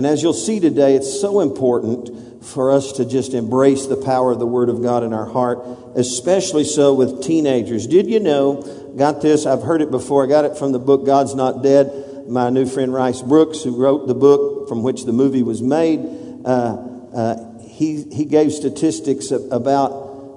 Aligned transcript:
And 0.00 0.06
as 0.06 0.22
you'll 0.22 0.32
see 0.32 0.60
today, 0.60 0.94
it's 0.94 1.20
so 1.20 1.40
important 1.40 2.42
for 2.42 2.70
us 2.70 2.92
to 2.92 3.04
just 3.04 3.34
embrace 3.34 3.84
the 3.84 3.98
power 3.98 4.32
of 4.32 4.38
the 4.38 4.46
Word 4.46 4.70
of 4.70 4.82
God 4.82 5.04
in 5.04 5.12
our 5.12 5.26
heart, 5.26 5.58
especially 5.94 6.64
so 6.64 6.94
with 6.94 7.22
teenagers. 7.22 7.86
Did 7.86 8.06
you 8.06 8.18
know? 8.18 8.94
Got 8.96 9.20
this, 9.20 9.44
I've 9.44 9.60
heard 9.60 9.82
it 9.82 9.90
before. 9.90 10.24
I 10.24 10.26
got 10.26 10.46
it 10.46 10.56
from 10.56 10.72
the 10.72 10.78
book 10.78 11.04
God's 11.04 11.34
Not 11.34 11.62
Dead. 11.62 12.24
My 12.30 12.48
new 12.48 12.64
friend 12.64 12.94
Rice 12.94 13.20
Broocks, 13.20 13.62
who 13.62 13.76
wrote 13.76 14.06
the 14.06 14.14
book 14.14 14.70
from 14.70 14.82
which 14.82 15.04
the 15.04 15.12
movie 15.12 15.42
was 15.42 15.60
made, 15.60 16.00
uh, 16.46 16.78
uh, 17.14 17.58
he, 17.60 18.02
he 18.04 18.24
gave 18.24 18.54
statistics 18.54 19.30
about 19.30 19.90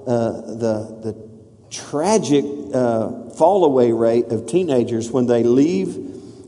uh, 0.06 0.30
the, 0.42 0.98
the 1.02 1.28
tragic 1.70 2.44
uh, 2.74 3.30
fall 3.30 3.64
away 3.64 3.92
rate 3.92 4.26
of 4.26 4.46
teenagers 4.46 5.10
when 5.10 5.24
they 5.24 5.42
leave 5.42 5.96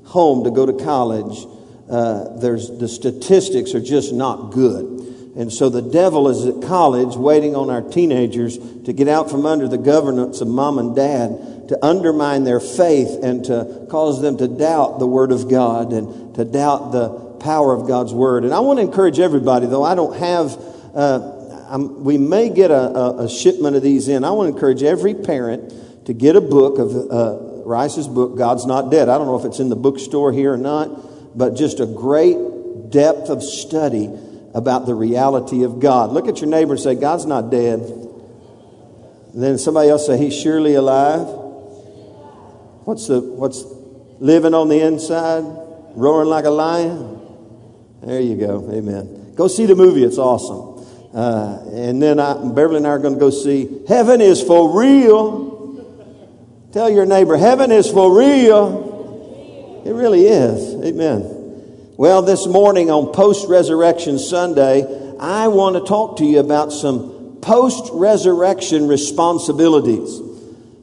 home 0.04 0.44
to 0.44 0.50
go 0.50 0.66
to 0.66 0.74
college 0.84 1.46
uh, 1.88 2.36
there's, 2.38 2.68
the 2.78 2.88
statistics 2.88 3.74
are 3.74 3.80
just 3.80 4.12
not 4.12 4.52
good. 4.52 4.96
And 5.36 5.52
so 5.52 5.68
the 5.68 5.82
devil 5.82 6.28
is 6.28 6.46
at 6.46 6.62
college 6.62 7.14
waiting 7.14 7.54
on 7.54 7.68
our 7.68 7.82
teenagers 7.82 8.58
to 8.84 8.92
get 8.92 9.06
out 9.06 9.30
from 9.30 9.44
under 9.44 9.68
the 9.68 9.78
governance 9.78 10.40
of 10.40 10.48
mom 10.48 10.78
and 10.78 10.96
dad, 10.96 11.68
to 11.68 11.78
undermine 11.84 12.44
their 12.44 12.58
faith 12.58 13.22
and 13.22 13.44
to 13.44 13.86
cause 13.90 14.22
them 14.22 14.38
to 14.38 14.48
doubt 14.48 14.98
the 14.98 15.06
Word 15.06 15.32
of 15.32 15.50
God 15.50 15.92
and 15.92 16.34
to 16.36 16.44
doubt 16.44 16.92
the 16.92 17.36
power 17.38 17.74
of 17.74 17.86
God's 17.86 18.14
Word. 18.14 18.44
And 18.44 18.54
I 18.54 18.60
want 18.60 18.78
to 18.78 18.82
encourage 18.82 19.20
everybody, 19.20 19.66
though 19.66 19.82
I 19.84 19.94
don't 19.94 20.16
have, 20.16 20.58
uh, 20.94 21.76
we 21.78 22.16
may 22.16 22.48
get 22.48 22.70
a, 22.70 23.18
a, 23.18 23.28
shipment 23.28 23.76
of 23.76 23.82
these 23.82 24.08
in. 24.08 24.24
I 24.24 24.30
want 24.30 24.48
to 24.48 24.54
encourage 24.54 24.82
every 24.82 25.12
parent 25.12 26.06
to 26.06 26.14
get 26.14 26.34
a 26.34 26.40
book 26.40 26.78
of 26.78 26.94
uh, 27.12 27.62
Rice's 27.66 28.08
book, 28.08 28.38
God's 28.38 28.64
Not 28.64 28.90
Dead. 28.90 29.10
I 29.10 29.18
don't 29.18 29.26
know 29.26 29.38
if 29.38 29.44
it's 29.44 29.58
in 29.60 29.68
the 29.68 29.76
bookstore 29.76 30.32
here 30.32 30.54
or 30.54 30.56
not 30.56 30.88
but 31.36 31.54
just 31.54 31.80
a 31.80 31.86
great 31.86 32.36
depth 32.90 33.28
of 33.28 33.42
study 33.42 34.10
about 34.54 34.86
the 34.86 34.94
reality 34.94 35.64
of 35.64 35.80
God. 35.80 36.10
Look 36.10 36.28
at 36.28 36.40
your 36.40 36.48
neighbor 36.48 36.72
and 36.72 36.80
say, 36.80 36.94
God's 36.94 37.26
not 37.26 37.50
dead. 37.50 37.80
And 37.80 39.42
then 39.42 39.58
somebody 39.58 39.90
else 39.90 40.06
say, 40.06 40.16
He's 40.16 40.34
surely 40.34 40.74
alive. 40.74 41.26
What's 42.86 43.06
the 43.08 43.20
what's 43.20 43.64
living 44.18 44.54
on 44.54 44.68
the 44.68 44.80
inside, 44.80 45.44
roaring 45.94 46.30
like 46.30 46.46
a 46.46 46.50
lion? 46.50 47.20
There 48.02 48.20
you 48.20 48.36
go. 48.36 48.70
Amen. 48.72 49.34
Go 49.34 49.48
see 49.48 49.66
the 49.66 49.74
movie. 49.74 50.04
It's 50.04 50.18
awesome. 50.18 50.86
Uh, 51.12 51.64
and 51.72 52.00
then 52.00 52.18
I, 52.18 52.34
Beverly 52.34 52.78
and 52.78 52.86
I 52.86 52.90
are 52.90 52.98
going 52.98 53.14
to 53.14 53.20
go 53.20 53.30
see 53.30 53.82
Heaven 53.88 54.20
is 54.20 54.42
for 54.42 54.78
real. 54.78 55.54
Tell 56.72 56.88
your 56.88 57.06
neighbor, 57.06 57.36
Heaven 57.36 57.72
is 57.72 57.90
for 57.90 58.16
real. 58.16 58.85
It 59.86 59.94
really 59.94 60.26
is. 60.26 60.84
Amen. 60.84 61.94
Well, 61.96 62.20
this 62.20 62.44
morning 62.48 62.90
on 62.90 63.12
Post 63.12 63.48
Resurrection 63.48 64.18
Sunday, 64.18 64.84
I 65.20 65.46
want 65.46 65.76
to 65.76 65.84
talk 65.84 66.16
to 66.16 66.24
you 66.24 66.40
about 66.40 66.72
some 66.72 67.38
post 67.40 67.90
resurrection 67.92 68.88
responsibilities. 68.88 70.20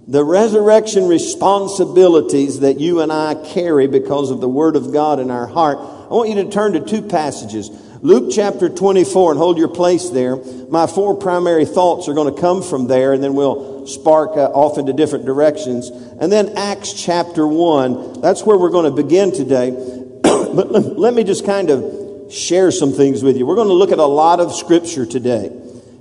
The 0.08 0.24
resurrection 0.24 1.10
responsibilities 1.10 2.62
that 2.62 2.80
you 2.80 3.02
and 3.02 3.12
I 3.12 3.36
carry 3.36 3.88
because 3.88 4.32
of 4.32 4.40
the 4.40 4.48
Word 4.48 4.78
of 4.78 4.94
God 4.94 5.20
in 5.20 5.30
our 5.30 5.48
heart. 5.48 5.80
I 5.80 6.14
want 6.14 6.30
you 6.30 6.36
to 6.36 6.50
turn 6.50 6.72
to 6.72 6.80
two 6.80 7.02
passages. 7.02 7.70
Luke 8.02 8.32
chapter 8.34 8.70
24 8.70 9.32
and 9.32 9.38
hold 9.38 9.58
your 9.58 9.68
place 9.68 10.12
there. 10.12 10.38
My 10.70 10.88
four 10.88 11.18
primary 11.18 11.66
thoughts 11.66 12.08
are 12.08 12.14
going 12.14 12.34
to 12.34 12.40
come 12.40 12.64
from 12.64 12.88
there 12.88 13.12
and 13.12 13.22
then 13.22 13.34
we'll 13.34 13.73
spark 13.88 14.32
uh, 14.38 14.46
off 14.48 14.78
into 14.78 14.94
different 14.94 15.26
directions. 15.26 15.90
And 15.90 16.32
then 16.32 16.58
Acts 16.58 16.94
chapter 16.94 17.48
1. 17.48 18.22
That's 18.22 18.44
where 18.44 18.58
we're 18.58 18.70
going 18.70 18.86
to 18.86 19.04
begin 19.04 19.32
today. 19.32 19.72
but 20.24 20.72
let 20.72 21.14
me 21.14 21.24
just 21.24 21.46
kind 21.46 21.70
of 21.70 22.32
share 22.34 22.72
some 22.72 22.92
things 22.92 23.24
with 23.24 23.38
you. 23.38 23.46
We're 23.46 23.56
going 23.56 23.68
to 23.68 23.74
look 23.74 23.92
at 23.92 24.00
a 24.00 24.06
lot 24.06 24.40
of 24.40 24.54
scripture 24.54 25.06
today. 25.06 25.52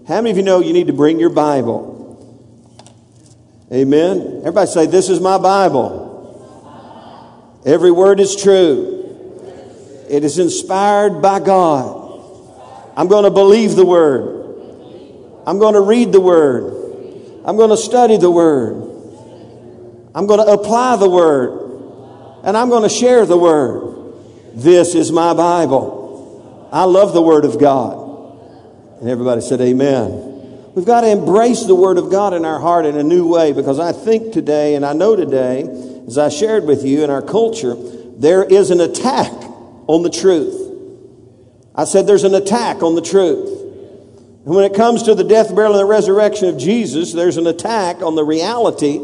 How 0.08 0.16
many 0.16 0.30
of 0.30 0.36
you 0.36 0.42
know 0.42 0.60
you 0.60 0.72
need 0.72 0.88
to 0.88 0.92
bring 0.92 1.20
your 1.20 1.30
Bible? 1.30 1.90
Amen. 3.72 4.38
Everybody 4.40 4.66
say, 4.66 4.86
This 4.86 5.08
is 5.08 5.20
my 5.20 5.38
Bible. 5.38 6.10
Every 7.64 7.90
word 7.90 8.20
is 8.20 8.34
true. 8.34 8.92
It 10.08 10.24
is 10.24 10.38
inspired 10.38 11.22
by 11.22 11.40
God. 11.40 12.02
I'm 12.96 13.08
going 13.08 13.24
to 13.24 13.30
believe 13.30 13.76
the 13.76 13.86
Word. 13.86 14.40
I'm 15.46 15.58
going 15.58 15.74
to 15.74 15.80
read 15.80 16.12
the 16.12 16.20
Word. 16.20 16.71
I'm 17.44 17.56
going 17.56 17.70
to 17.70 17.76
study 17.76 18.18
the 18.18 18.30
Word. 18.30 18.74
I'm 20.14 20.26
going 20.26 20.44
to 20.44 20.52
apply 20.52 20.96
the 20.96 21.08
Word. 21.08 21.60
And 22.44 22.56
I'm 22.56 22.68
going 22.68 22.82
to 22.82 22.88
share 22.88 23.26
the 23.26 23.36
Word. 23.36 24.14
This 24.54 24.94
is 24.94 25.10
my 25.10 25.34
Bible. 25.34 26.68
I 26.72 26.84
love 26.84 27.12
the 27.12 27.22
Word 27.22 27.44
of 27.44 27.58
God. 27.58 29.00
And 29.00 29.08
everybody 29.08 29.40
said, 29.40 29.60
Amen. 29.60 30.30
We've 30.74 30.86
got 30.86 31.02
to 31.02 31.08
embrace 31.08 31.64
the 31.64 31.74
Word 31.74 31.98
of 31.98 32.10
God 32.10 32.32
in 32.32 32.44
our 32.44 32.58
heart 32.60 32.86
in 32.86 32.96
a 32.96 33.02
new 33.02 33.26
way 33.26 33.52
because 33.52 33.78
I 33.78 33.92
think 33.92 34.32
today, 34.32 34.74
and 34.74 34.86
I 34.86 34.92
know 34.92 35.16
today, 35.16 35.62
as 36.06 36.18
I 36.18 36.28
shared 36.28 36.64
with 36.64 36.84
you 36.84 37.04
in 37.04 37.10
our 37.10 37.22
culture, 37.22 37.74
there 38.16 38.44
is 38.44 38.70
an 38.70 38.80
attack 38.80 39.32
on 39.86 40.02
the 40.02 40.10
truth. 40.10 40.58
I 41.74 41.84
said 41.84 42.06
there's 42.06 42.24
an 42.24 42.34
attack 42.34 42.82
on 42.82 42.94
the 42.94 43.02
truth. 43.02 43.61
And 44.44 44.54
when 44.54 44.64
it 44.64 44.74
comes 44.74 45.04
to 45.04 45.14
the 45.14 45.22
death, 45.22 45.54
burial, 45.54 45.72
and 45.72 45.80
the 45.80 45.84
resurrection 45.84 46.48
of 46.48 46.58
Jesus, 46.58 47.12
there's 47.12 47.36
an 47.36 47.46
attack 47.46 48.02
on 48.02 48.16
the 48.16 48.24
reality 48.24 49.00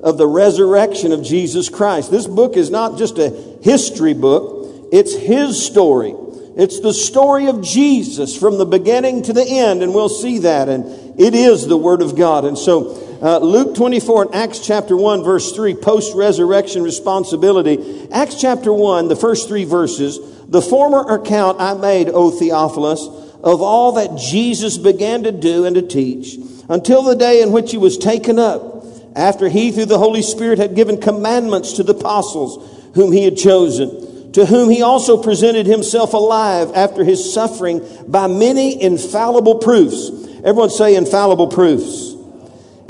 of 0.00 0.18
the 0.18 0.26
resurrection 0.26 1.12
of 1.12 1.22
Jesus 1.22 1.68
Christ. 1.68 2.10
This 2.10 2.26
book 2.26 2.56
is 2.56 2.70
not 2.70 2.98
just 2.98 3.18
a 3.18 3.30
history 3.62 4.14
book, 4.14 4.88
it's 4.92 5.14
His 5.14 5.64
story. 5.64 6.14
It's 6.56 6.80
the 6.80 6.92
story 6.92 7.46
of 7.46 7.62
Jesus 7.62 8.36
from 8.36 8.58
the 8.58 8.66
beginning 8.66 9.22
to 9.22 9.32
the 9.32 9.44
end, 9.44 9.84
and 9.84 9.94
we'll 9.94 10.08
see 10.08 10.38
that. 10.38 10.68
And 10.68 11.20
it 11.20 11.34
is 11.34 11.68
the 11.68 11.76
Word 11.76 12.02
of 12.02 12.16
God. 12.16 12.44
And 12.44 12.58
so, 12.58 13.18
uh, 13.22 13.38
Luke 13.38 13.76
24 13.76 14.24
and 14.24 14.34
Acts 14.34 14.58
chapter 14.58 14.96
1, 14.96 15.22
verse 15.22 15.52
3, 15.52 15.74
post 15.76 16.16
resurrection 16.16 16.82
responsibility. 16.82 18.08
Acts 18.10 18.40
chapter 18.40 18.72
1, 18.72 19.06
the 19.06 19.16
first 19.16 19.46
three 19.46 19.64
verses. 19.64 20.18
The 20.48 20.60
former 20.60 21.14
account 21.14 21.60
I 21.60 21.74
made, 21.74 22.08
O 22.08 22.32
Theophilus, 22.32 23.19
of 23.42 23.62
all 23.62 23.92
that 23.92 24.16
Jesus 24.18 24.78
began 24.78 25.22
to 25.24 25.32
do 25.32 25.64
and 25.64 25.74
to 25.74 25.82
teach 25.82 26.36
until 26.68 27.02
the 27.02 27.16
day 27.16 27.42
in 27.42 27.52
which 27.52 27.70
he 27.70 27.78
was 27.78 27.98
taken 27.98 28.38
up, 28.38 28.84
after 29.16 29.48
he, 29.48 29.72
through 29.72 29.86
the 29.86 29.98
Holy 29.98 30.22
Spirit, 30.22 30.58
had 30.58 30.76
given 30.76 31.00
commandments 31.00 31.72
to 31.74 31.82
the 31.82 31.94
apostles 31.94 32.92
whom 32.94 33.10
he 33.10 33.24
had 33.24 33.36
chosen, 33.36 34.32
to 34.32 34.46
whom 34.46 34.70
he 34.70 34.82
also 34.82 35.20
presented 35.20 35.66
himself 35.66 36.12
alive 36.12 36.70
after 36.74 37.02
his 37.02 37.32
suffering 37.32 37.84
by 38.06 38.28
many 38.28 38.80
infallible 38.80 39.56
proofs. 39.56 40.10
Everyone 40.44 40.70
say 40.70 40.94
infallible 40.94 41.48
proofs 41.48 42.10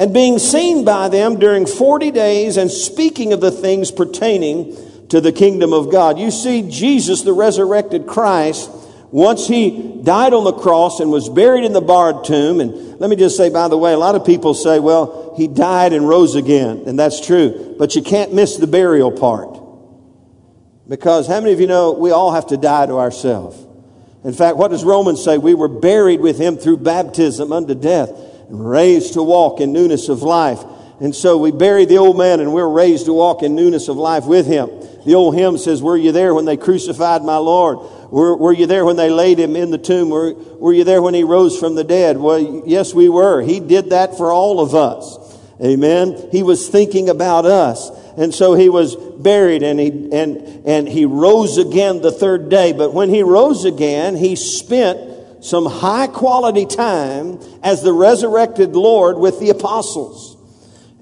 and 0.00 0.14
being 0.14 0.38
seen 0.38 0.82
by 0.82 1.10
them 1.10 1.38
during 1.38 1.66
40 1.66 2.10
days 2.10 2.56
and 2.56 2.70
speaking 2.70 3.34
of 3.34 3.42
the 3.42 3.50
things 3.50 3.90
pertaining 3.90 4.74
to 5.10 5.20
the 5.20 5.30
kingdom 5.30 5.74
of 5.74 5.92
God. 5.92 6.18
You 6.18 6.30
see, 6.30 6.62
Jesus, 6.70 7.20
the 7.20 7.34
resurrected 7.34 8.06
Christ, 8.06 8.70
once 9.12 9.48
he 9.48 10.00
died 10.03 10.32
on 10.32 10.44
the 10.44 10.53
cross 10.53 11.00
and 11.00 11.10
was 11.10 11.28
buried 11.28 11.65
in 11.65 11.72
the 11.72 11.81
barred 11.81 12.25
tomb, 12.25 12.60
and 12.60 13.00
let 13.00 13.10
me 13.10 13.16
just 13.16 13.37
say, 13.37 13.50
by 13.50 13.69
the 13.69 13.76
way, 13.76 13.93
a 13.93 13.98
lot 13.98 14.15
of 14.15 14.25
people 14.25 14.54
say, 14.54 14.78
well, 14.78 15.34
he 15.37 15.48
died 15.48 15.93
and 15.93 16.09
rose 16.09 16.37
again, 16.37 16.84
and 16.87 16.98
that's 16.98 17.25
true, 17.25 17.75
but 17.78 17.97
you 17.97 18.03
can't 18.03 18.32
miss 18.32 18.56
the 18.56 18.66
burial 18.66 19.10
part. 19.10 19.59
Because 20.88 21.26
how 21.26 21.41
many 21.41 21.53
of 21.53 21.60
you 21.60 21.66
know 21.66 21.93
we 21.93 22.10
all 22.10 22.32
have 22.32 22.48
to 22.48 22.56
die 22.56 22.87
to 22.87 22.94
ourselves? 22.98 23.66
In 24.25 24.32
fact, 24.32 24.56
what 24.56 24.71
does 24.71 24.84
Romans 24.84 25.22
say? 25.22 25.38
We 25.38 25.54
were 25.54 25.69
buried 25.69 26.21
with 26.21 26.38
him 26.38 26.56
through 26.56 26.78
baptism 26.78 27.53
unto 27.53 27.75
death 27.75 28.10
and 28.48 28.69
raised 28.69 29.15
to 29.15 29.22
walk 29.22 29.60
in 29.60 29.72
newness 29.72 30.09
of 30.09 30.22
life. 30.22 30.62
And 31.00 31.15
so 31.15 31.38
we 31.38 31.53
buried 31.53 31.88
the 31.88 31.98
old 31.98 32.19
man 32.19 32.41
and 32.41 32.53
we're 32.53 32.69
raised 32.69 33.06
to 33.06 33.12
walk 33.15 33.42
in 33.42 33.54
newness 33.54 33.88
of 33.88 33.97
life 33.97 34.27
with 34.27 34.47
him. 34.47 34.69
The 35.06 35.15
old 35.15 35.34
hymn 35.34 35.56
says, 35.56 35.82
Were 35.82 35.97
you 35.97 36.12
there 36.12 36.34
when 36.34 36.44
they 36.44 36.59
crucified 36.59 37.22
my 37.22 37.38
Lord? 37.38 37.78
Were, 38.10 38.37
were 38.37 38.53
you 38.53 38.66
there 38.66 38.84
when 38.84 38.97
they 38.97 39.10
laid 39.10 39.38
him 39.38 39.54
in 39.54 39.71
the 39.71 39.78
tomb? 39.78 40.10
Were, 40.10 40.34
were 40.34 40.72
you 40.72 40.84
there 40.84 41.01
when 41.01 41.15
he 41.15 41.24
rose 41.24 41.59
from 41.59 41.77
the 41.77 41.84
dead? 41.84 42.18
Well, 42.18 42.65
yes, 42.66 42.92
we 42.92 43.09
were. 43.09 43.41
He 43.41 43.60
did 43.60 43.91
that 43.91 44.16
for 44.16 44.33
all 44.33 44.60
of 44.60 44.74
us. 44.74 45.39
Amen. 45.62 46.28
He 46.33 46.42
was 46.42 46.68
thinking 46.68 47.09
about 47.09 47.47
us. 47.47 47.91
And 48.16 48.34
so 48.34 48.54
he 48.54 48.68
was 48.68 48.97
buried 48.97 49.62
and 49.62 49.78
he, 49.78 49.89
and, 50.12 50.66
and 50.66 50.89
he 50.89 51.04
rose 51.04 51.59
again 51.59 52.03
the 52.03 52.10
third 52.10 52.48
day. 52.48 52.72
But 52.72 52.92
when 52.92 53.10
he 53.10 53.22
rose 53.22 53.65
again, 53.65 54.16
he 54.16 54.36
spent 54.36 55.45
some 55.45 55.66
high 55.66 56.06
quality 56.06 56.66
time 56.66 57.39
as 57.63 57.83
the 57.83 57.92
resurrected 57.92 58.74
Lord 58.74 59.18
with 59.18 59.39
the 59.39 59.51
apostles. 59.51 60.29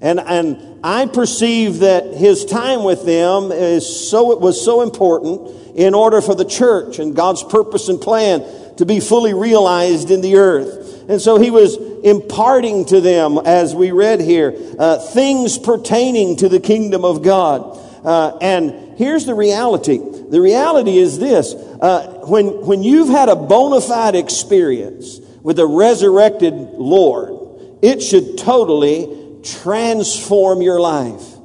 And, 0.01 0.19
and 0.19 0.79
I 0.83 1.07
perceive 1.07 1.79
that 1.79 2.13
his 2.13 2.45
time 2.45 2.83
with 2.83 3.05
them 3.05 3.51
is 3.51 4.09
so, 4.09 4.31
it 4.31 4.39
was 4.39 4.63
so 4.63 4.81
important 4.81 5.75
in 5.75 5.93
order 5.93 6.21
for 6.21 6.35
the 6.35 6.45
church 6.45 6.99
and 6.99 7.15
God's 7.15 7.43
purpose 7.43 7.89
and 7.89 7.99
plan 7.99 8.41
to 8.77 8.85
be 8.85 8.99
fully 8.99 9.33
realized 9.33 10.09
in 10.09 10.21
the 10.21 10.37
earth. 10.37 11.09
And 11.09 11.19
so 11.19 11.39
he 11.39 11.51
was 11.51 11.75
imparting 12.03 12.85
to 12.85 13.01
them, 13.01 13.39
as 13.39 13.75
we 13.75 13.91
read 13.91 14.21
here, 14.21 14.55
uh, 14.77 14.99
things 14.99 15.57
pertaining 15.57 16.37
to 16.37 16.49
the 16.49 16.59
kingdom 16.59 17.03
of 17.03 17.23
God. 17.23 17.77
Uh, 18.05 18.37
and 18.41 18.97
here's 18.97 19.25
the 19.25 19.33
reality 19.33 19.97
The 19.97 20.39
reality 20.39 20.97
is 20.97 21.19
this 21.19 21.53
uh, 21.53 22.21
when, 22.25 22.65
when 22.65 22.83
you've 22.83 23.09
had 23.09 23.27
a 23.27 23.35
bona 23.35 23.81
fide 23.81 24.15
experience 24.15 25.19
with 25.41 25.59
a 25.59 25.65
resurrected 25.65 26.53
Lord, 26.53 27.33
it 27.81 28.01
should 28.01 28.37
totally 28.37 29.18
transform 29.43 30.61
your 30.61 30.79
life 30.79 31.39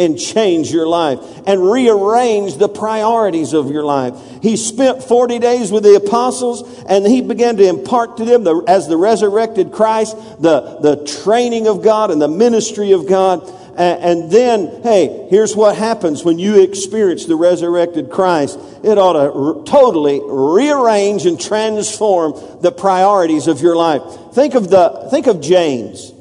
and 0.00 0.18
change 0.18 0.72
your 0.72 0.86
life 0.86 1.18
and 1.46 1.70
rearrange 1.70 2.56
the 2.56 2.68
priorities 2.68 3.52
of 3.52 3.70
your 3.70 3.84
life. 3.84 4.14
He 4.42 4.56
spent 4.56 5.04
40 5.04 5.38
days 5.38 5.70
with 5.70 5.82
the 5.82 5.94
apostles 5.94 6.62
and 6.88 7.06
he 7.06 7.20
began 7.20 7.58
to 7.58 7.68
impart 7.68 8.16
to 8.16 8.24
them 8.24 8.42
the, 8.42 8.64
as 8.66 8.88
the 8.88 8.96
resurrected 8.96 9.72
Christ, 9.72 10.16
the, 10.40 10.78
the 10.80 11.04
training 11.22 11.68
of 11.68 11.82
God 11.82 12.10
and 12.10 12.20
the 12.20 12.28
ministry 12.28 12.92
of 12.92 13.06
God. 13.06 13.46
And, 13.76 14.30
then, 14.30 14.82
hey, 14.82 15.26
here's 15.30 15.56
what 15.56 15.76
happens 15.76 16.22
when 16.22 16.38
you 16.38 16.62
experience 16.62 17.24
the 17.24 17.36
resurrected 17.36 18.10
Christ. 18.10 18.58
It 18.82 18.98
ought 18.98 19.12
to 19.14 19.70
totally 19.70 20.20
rearrange 20.22 21.24
and 21.24 21.40
transform 21.40 22.34
the 22.60 22.72
priorities 22.72 23.46
of 23.46 23.62
your 23.62 23.76
life. 23.76 24.02
Think 24.34 24.54
of 24.54 24.68
the, 24.68 25.08
think 25.10 25.28
of 25.28 25.40
James. 25.40 26.12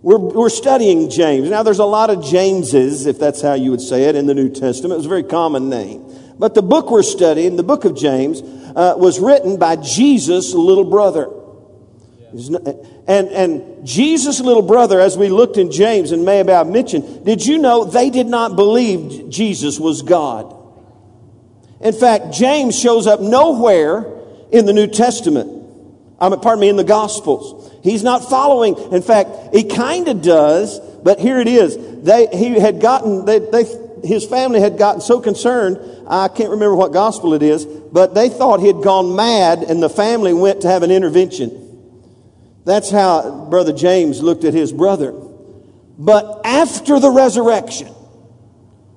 We're, 0.00 0.18
we're 0.18 0.48
studying 0.48 1.10
James. 1.10 1.50
Now, 1.50 1.62
there's 1.62 1.80
a 1.80 1.84
lot 1.84 2.10
of 2.10 2.24
Jameses, 2.24 3.06
if 3.06 3.18
that's 3.18 3.42
how 3.42 3.54
you 3.54 3.72
would 3.72 3.80
say 3.80 4.04
it, 4.04 4.14
in 4.14 4.26
the 4.26 4.34
New 4.34 4.48
Testament. 4.48 4.92
It 4.92 4.96
was 4.98 5.06
a 5.06 5.08
very 5.08 5.24
common 5.24 5.68
name. 5.68 6.04
But 6.38 6.54
the 6.54 6.62
book 6.62 6.90
we're 6.90 7.02
studying, 7.02 7.56
the 7.56 7.64
book 7.64 7.84
of 7.84 7.96
James, 7.96 8.40
uh, 8.42 8.94
was 8.96 9.18
written 9.18 9.58
by 9.58 9.74
Jesus' 9.76 10.54
little 10.54 10.84
brother. 10.84 11.28
And, 13.08 13.28
and 13.28 13.86
Jesus' 13.86 14.38
little 14.40 14.62
brother, 14.62 15.00
as 15.00 15.16
we 15.18 15.30
looked 15.30 15.56
in 15.56 15.72
James 15.72 16.12
and 16.12 16.24
may 16.24 16.36
have 16.36 16.68
mentioned, 16.68 17.24
did 17.24 17.44
you 17.44 17.58
know 17.58 17.84
they 17.84 18.10
did 18.10 18.26
not 18.26 18.54
believe 18.54 19.30
Jesus 19.30 19.80
was 19.80 20.02
God? 20.02 20.54
In 21.80 21.92
fact, 21.92 22.32
James 22.32 22.78
shows 22.78 23.06
up 23.06 23.20
nowhere 23.20 24.06
in 24.52 24.66
the 24.66 24.72
New 24.72 24.86
Testament. 24.86 25.50
I 26.20 26.28
mean, 26.28 26.40
pardon 26.40 26.60
me, 26.60 26.68
in 26.68 26.76
the 26.76 26.84
Gospels. 26.84 27.57
He's 27.88 28.02
not 28.04 28.28
following. 28.28 28.76
In 28.92 29.02
fact, 29.02 29.54
he 29.54 29.64
kind 29.64 30.08
of 30.08 30.20
does, 30.20 30.78
but 31.02 31.18
here 31.18 31.38
it 31.38 31.48
is. 31.48 32.04
They, 32.04 32.26
he 32.26 32.58
had 32.60 32.80
gotten, 32.80 33.24
they, 33.24 33.38
they, 33.38 33.64
his 34.04 34.26
family 34.26 34.60
had 34.60 34.76
gotten 34.76 35.00
so 35.00 35.20
concerned, 35.20 35.78
I 36.08 36.28
can't 36.28 36.50
remember 36.50 36.74
what 36.74 36.92
gospel 36.92 37.32
it 37.32 37.42
is, 37.42 37.64
but 37.64 38.14
they 38.14 38.28
thought 38.28 38.60
he 38.60 38.66
had 38.66 38.82
gone 38.82 39.16
mad 39.16 39.62
and 39.62 39.82
the 39.82 39.88
family 39.88 40.34
went 40.34 40.62
to 40.62 40.68
have 40.68 40.82
an 40.82 40.90
intervention. 40.90 41.64
That's 42.64 42.90
how 42.90 43.46
Brother 43.46 43.72
James 43.72 44.22
looked 44.22 44.44
at 44.44 44.52
his 44.52 44.72
brother. 44.72 45.12
But 45.98 46.42
after 46.44 47.00
the 47.00 47.10
resurrection, 47.10 47.88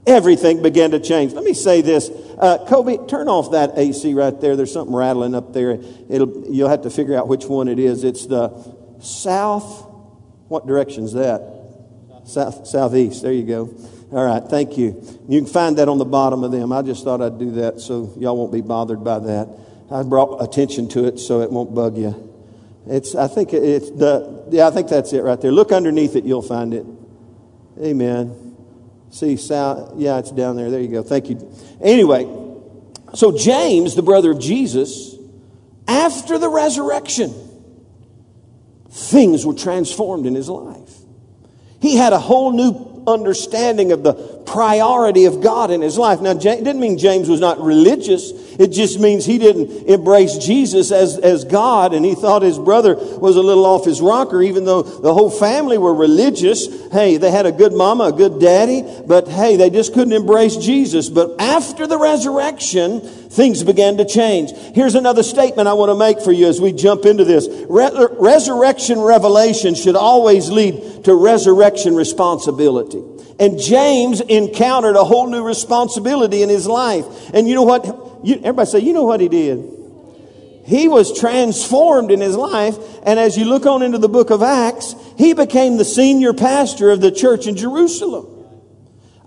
everything 0.05 0.61
began 0.61 0.91
to 0.91 0.99
change. 0.99 1.31
Let 1.31 1.45
me 1.45 1.53
say 1.53 1.81
this. 1.81 2.09
Uh, 2.09 2.65
Kobe, 2.67 3.07
turn 3.07 3.29
off 3.29 3.51
that 3.51 3.77
AC 3.77 4.13
right 4.13 4.39
there. 4.41 4.55
There's 4.55 4.73
something 4.73 4.95
rattling 4.95 5.33
up 5.33 5.53
there. 5.53 5.79
It'll, 6.09 6.51
you'll 6.51 6.69
have 6.69 6.81
to 6.81 6.89
figure 6.89 7.17
out 7.17 7.27
which 7.27 7.45
one 7.45 7.67
it 7.67 7.79
is. 7.79 8.03
It's 8.03 8.25
the 8.25 8.49
south. 9.03 9.85
What 10.47 10.67
direction's 10.67 11.13
that? 11.13 11.41
South, 12.25 12.67
southeast. 12.67 13.21
There 13.21 13.31
you 13.31 13.43
go. 13.43 13.73
All 14.11 14.25
right, 14.25 14.43
thank 14.43 14.77
you. 14.77 15.01
You 15.29 15.41
can 15.41 15.49
find 15.49 15.77
that 15.77 15.87
on 15.87 15.97
the 15.97 16.05
bottom 16.05 16.43
of 16.43 16.51
them. 16.51 16.71
I 16.73 16.81
just 16.81 17.03
thought 17.03 17.21
I'd 17.21 17.39
do 17.39 17.51
that 17.51 17.79
so 17.79 18.13
y'all 18.17 18.35
won't 18.35 18.51
be 18.51 18.61
bothered 18.61 19.03
by 19.03 19.19
that. 19.19 19.47
I 19.89 20.03
brought 20.03 20.43
attention 20.43 20.89
to 20.89 21.05
it 21.05 21.19
so 21.19 21.41
it 21.41 21.51
won't 21.51 21.73
bug 21.73 21.97
you. 21.97 22.29
It's, 22.87 23.15
I 23.15 23.27
think 23.27 23.53
it's 23.53 23.89
the, 23.91 24.45
yeah, 24.49 24.67
I 24.67 24.71
think 24.71 24.89
that's 24.89 25.13
it 25.13 25.21
right 25.21 25.39
there. 25.39 25.51
Look 25.51 25.71
underneath 25.71 26.15
it, 26.15 26.25
you'll 26.25 26.41
find 26.41 26.73
it. 26.73 26.85
Amen. 27.79 28.55
See, 29.11 29.37
south, 29.37 29.93
yeah, 29.97 30.19
it's 30.19 30.31
down 30.31 30.55
there. 30.55 30.69
There 30.69 30.81
you 30.81 30.87
go. 30.87 31.03
Thank 31.03 31.29
you. 31.29 31.53
Anyway, 31.81 32.23
so 33.13 33.37
James, 33.37 33.95
the 33.95 34.01
brother 34.01 34.31
of 34.31 34.39
Jesus, 34.39 35.15
after 35.87 36.37
the 36.37 36.49
resurrection, 36.49 37.33
things 38.91 39.45
were 39.45 39.53
transformed 39.53 40.25
in 40.25 40.35
his 40.35 40.49
life. 40.49 40.91
He 41.81 41.95
had 41.95 42.13
a 42.13 42.19
whole 42.19 42.51
new 42.51 42.91
understanding 43.07 43.91
of 43.91 44.03
the 44.03 44.13
priority 44.45 45.25
of 45.25 45.41
God 45.41 45.71
in 45.71 45.81
his 45.81 45.97
life. 45.97 46.21
Now, 46.21 46.31
it 46.31 46.39
didn't 46.39 46.79
mean 46.79 46.97
James 46.97 47.29
was 47.29 47.39
not 47.39 47.59
religious. 47.59 48.31
It 48.59 48.67
just 48.67 48.99
means 48.99 49.25
he 49.25 49.37
didn't 49.37 49.87
embrace 49.87 50.37
Jesus 50.37 50.91
as, 50.91 51.17
as 51.17 51.45
God 51.45 51.93
and 51.93 52.05
he 52.05 52.15
thought 52.15 52.41
his 52.41 52.59
brother 52.59 52.95
was 52.95 53.35
a 53.35 53.41
little 53.41 53.65
off 53.65 53.85
his 53.85 54.01
rocker, 54.01 54.41
even 54.41 54.65
though 54.65 54.83
the 54.83 55.13
whole 55.13 55.31
family 55.31 55.77
were 55.77 55.93
religious. 55.93 56.67
Hey, 56.91 57.17
they 57.17 57.31
had 57.31 57.45
a 57.45 57.51
good 57.51 57.73
mama, 57.73 58.05
a 58.05 58.11
good 58.11 58.39
daddy, 58.39 58.83
but 59.07 59.27
hey, 59.27 59.55
they 59.55 59.69
just 59.69 59.93
couldn't 59.93 60.13
embrace 60.13 60.57
Jesus. 60.57 61.09
But 61.09 61.41
after 61.41 61.87
the 61.87 61.97
resurrection, 61.97 63.01
things 63.31 63.63
began 63.63 63.97
to 63.97 64.05
change. 64.05 64.51
Here's 64.75 64.95
another 64.95 65.23
statement 65.23 65.67
I 65.67 65.73
want 65.73 65.89
to 65.89 65.95
make 65.95 66.21
for 66.21 66.31
you 66.31 66.47
as 66.47 66.59
we 66.59 66.73
jump 66.73 67.05
into 67.05 67.23
this. 67.23 67.47
Re- 67.69 68.07
resurrection 68.19 68.99
revelation 68.99 69.73
should 69.73 69.95
always 69.95 70.49
lead 70.49 71.05
to 71.05 71.15
resurrection 71.15 71.95
responsibility. 71.95 73.01
And 73.39 73.57
James 73.57 74.21
encountered 74.21 74.95
a 74.95 75.03
whole 75.03 75.27
new 75.27 75.43
responsibility 75.43 76.43
in 76.43 76.49
his 76.49 76.67
life. 76.67 77.05
And 77.33 77.47
you 77.47 77.55
know 77.55 77.63
what? 77.63 77.85
You, 78.23 78.35
everybody 78.35 78.69
say, 78.69 78.79
you 78.79 78.93
know 78.93 79.05
what 79.05 79.19
he 79.19 79.29
did? 79.29 79.63
He 80.65 80.87
was 80.87 81.17
transformed 81.17 82.11
in 82.11 82.21
his 82.21 82.35
life. 82.35 82.77
And 83.03 83.19
as 83.19 83.37
you 83.37 83.45
look 83.45 83.65
on 83.65 83.81
into 83.81 83.97
the 83.97 84.09
book 84.09 84.29
of 84.29 84.43
Acts, 84.43 84.93
he 85.17 85.33
became 85.33 85.77
the 85.77 85.85
senior 85.85 86.33
pastor 86.33 86.91
of 86.91 87.01
the 87.01 87.11
church 87.11 87.47
in 87.47 87.55
Jerusalem. 87.55 88.30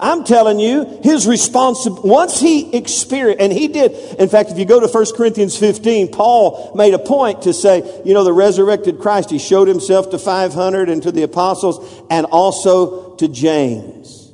I'm 0.04 0.22
telling 0.22 0.60
you, 0.60 1.00
his 1.02 1.26
response, 1.26 1.86
once 1.88 2.38
he 2.38 2.76
experienced, 2.76 3.40
and 3.40 3.50
he 3.50 3.68
did, 3.68 3.92
in 4.20 4.28
fact, 4.28 4.50
if 4.50 4.58
you 4.58 4.66
go 4.66 4.78
to 4.78 4.86
1 4.86 5.06
Corinthians 5.16 5.56
15, 5.56 6.12
Paul 6.12 6.72
made 6.74 6.92
a 6.92 6.98
point 6.98 7.42
to 7.42 7.54
say, 7.54 8.02
you 8.04 8.12
know, 8.12 8.22
the 8.22 8.32
resurrected 8.34 8.98
Christ, 8.98 9.30
he 9.30 9.38
showed 9.38 9.66
himself 9.66 10.10
to 10.10 10.18
500 10.18 10.90
and 10.90 11.02
to 11.04 11.10
the 11.10 11.22
apostles 11.22 12.02
and 12.10 12.26
also 12.26 13.14
to 13.16 13.28
James, 13.28 14.30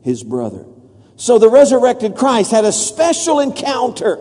his 0.00 0.24
brother. 0.24 0.66
So 1.14 1.38
the 1.38 1.48
resurrected 1.48 2.16
Christ 2.16 2.50
had 2.50 2.64
a 2.64 2.72
special 2.72 3.38
encounter 3.38 4.18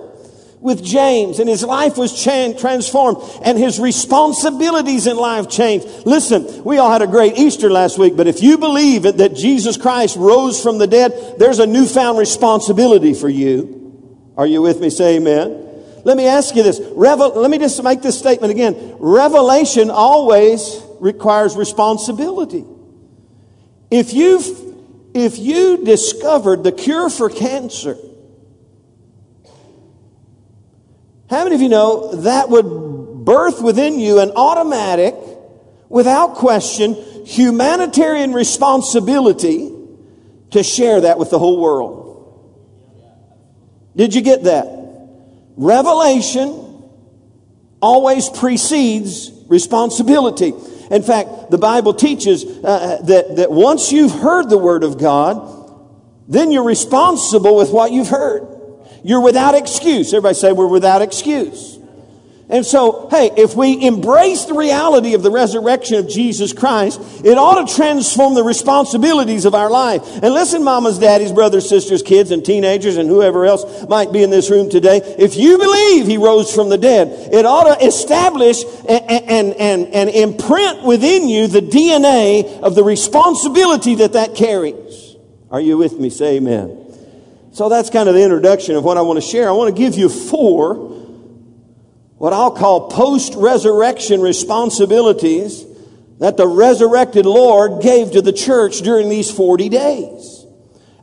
with 0.62 0.84
James 0.84 1.40
and 1.40 1.50
his 1.50 1.64
life 1.64 1.98
was 1.98 2.24
transformed 2.24 3.18
and 3.44 3.58
his 3.58 3.80
responsibilities 3.80 5.08
in 5.08 5.18
life 5.18 5.50
changed. 5.50 5.88
Listen, 6.06 6.64
we 6.64 6.78
all 6.78 6.92
had 6.92 7.02
a 7.02 7.08
great 7.08 7.38
Easter 7.38 7.70
last 7.70 7.98
week, 7.98 8.16
but 8.16 8.28
if 8.28 8.44
you 8.44 8.60
believe 8.60 9.06
it, 9.06 9.18
that 9.18 9.36
Jesus 9.36 9.76
Christ 9.76 10.16
rose 10.16 10.62
from 10.62 10.78
the 10.78 10.86
dead, 10.86 11.36
there's 11.40 11.58
a 11.58 11.66
newfound 11.66 12.20
responsibility 12.20 13.16
for 13.16 13.28
you. 13.28 14.32
Are 14.38 14.46
you 14.46 14.62
with 14.62 14.80
me? 14.80 14.92
Say 14.92 15.18
amen. 15.18 15.58
Let 16.04 16.16
me 16.16 16.28
ask 16.28 16.56
you 16.56 16.62
this. 16.62 16.80
Revel- 16.94 17.42
let 17.42 17.50
me 17.50 17.58
just 17.58 17.84
make 17.84 18.04
this 18.04 18.18
statement 18.18 18.52
again. 18.52 18.96
Revelation 19.00 19.90
always 19.90 20.82
requires 21.00 21.56
responsibility. 21.56 22.66
If 23.90 24.14
you've, 24.14 24.46
if 25.16 25.40
you 25.40 25.84
discovered 25.84 26.64
the 26.64 26.72
cure 26.72 27.10
for 27.10 27.30
cancer, 27.30 27.98
How 31.32 31.46
many 31.46 31.56
of 31.56 31.62
you 31.62 31.70
know 31.70 32.14
that 32.24 32.50
would 32.50 33.24
birth 33.24 33.62
within 33.62 34.02
you 34.02 34.20
an 34.20 34.32
automatic, 34.32 35.16
without 35.88 36.36
question, 36.36 36.94
humanitarian 37.26 38.34
responsibility 38.34 39.72
to 40.50 40.62
share 40.62 41.00
that 41.00 41.18
with 41.18 41.30
the 41.30 41.40
whole 41.40 41.62
world? 41.62 42.10
Did 43.96 44.14
you 44.14 44.20
get 44.20 44.44
that? 44.44 44.68
Revelation 45.56 46.84
always 47.82 48.28
precedes 48.28 49.32
responsibility. 49.48 50.52
In 50.92 51.02
fact, 51.02 51.50
the 51.50 51.58
Bible 51.58 51.94
teaches 51.94 52.44
uh, 52.44 53.00
that, 53.06 53.38
that 53.38 53.52
once 53.54 53.94
you've 53.94 54.12
heard 54.12 54.50
the 54.50 54.58
Word 54.58 54.84
of 54.84 55.00
God, 55.00 55.48
then 56.28 56.52
you're 56.52 56.66
responsible 56.66 57.56
with 57.56 57.72
what 57.72 57.94
you've 57.94 58.10
heard. 58.10 58.61
You're 59.04 59.22
without 59.22 59.56
excuse. 59.56 60.14
Everybody 60.14 60.36
say 60.36 60.52
we're 60.52 60.68
without 60.68 61.02
excuse. 61.02 61.72
And 62.52 62.66
so, 62.66 63.08
hey, 63.10 63.32
if 63.38 63.56
we 63.56 63.88
embrace 63.88 64.44
the 64.44 64.54
reality 64.54 65.14
of 65.14 65.24
the 65.24 65.32
resurrection 65.32 65.96
of 65.96 66.10
Jesus 66.10 66.52
Christ, 66.52 67.00
it 67.24 67.38
ought 67.38 67.66
to 67.66 67.74
transform 67.74 68.36
the 68.36 68.44
responsibilities 68.44 69.46
of 69.46 69.56
our 69.56 69.70
life. 69.70 70.02
And 70.22 70.34
listen, 70.34 70.62
mamas, 70.62 71.00
daddies, 71.00 71.32
brothers, 71.32 71.70
sisters, 71.70 72.04
kids, 72.04 72.30
and 72.30 72.44
teenagers, 72.44 72.98
and 72.98 73.08
whoever 73.08 73.46
else 73.46 73.88
might 73.88 74.12
be 74.12 74.22
in 74.22 74.32
this 74.32 74.50
room 74.50 74.70
today. 74.70 74.98
If 75.18 75.38
you 75.38 75.58
believe 75.58 76.08
he 76.08 76.18
rose 76.18 76.54
from 76.54 76.68
the 76.68 76.78
dead, 76.78 77.34
it 77.34 77.46
ought 77.46 77.74
to 77.74 77.86
establish 77.86 78.66
and, 78.66 79.10
and, 79.10 79.54
and, 79.54 79.88
and 79.88 80.10
imprint 80.10 80.84
within 80.84 81.30
you 81.30 81.48
the 81.48 81.62
DNA 81.62 82.60
of 82.60 82.76
the 82.76 82.84
responsibility 82.84 83.96
that 83.96 84.12
that 84.12 84.36
carries. 84.36 85.16
Are 85.50 85.62
you 85.62 85.78
with 85.78 85.98
me? 85.98 86.10
Say 86.10 86.36
amen. 86.36 86.81
So 87.54 87.68
that's 87.68 87.90
kind 87.90 88.08
of 88.08 88.16
the 88.16 88.24
introduction 88.24 88.76
of 88.76 88.84
what 88.84 88.98
I 88.98 89.02
want 89.02 89.18
to 89.18 89.28
share. 89.28 89.50
I 89.50 89.52
want 89.52 89.76
to 89.76 89.80
give 89.80 89.96
you 89.96 90.08
four, 90.08 90.76
what 92.18 92.32
I'll 92.34 92.52
call 92.52 92.90
post 92.90 93.34
resurrection 93.36 94.22
responsibilities 94.22 95.66
that 96.20 96.38
the 96.38 96.48
resurrected 96.48 97.26
Lord 97.26 97.82
gave 97.82 98.12
to 98.12 98.22
the 98.22 98.32
church 98.32 98.80
during 98.82 99.10
these 99.10 99.30
40 99.32 99.70
days. 99.70 100.38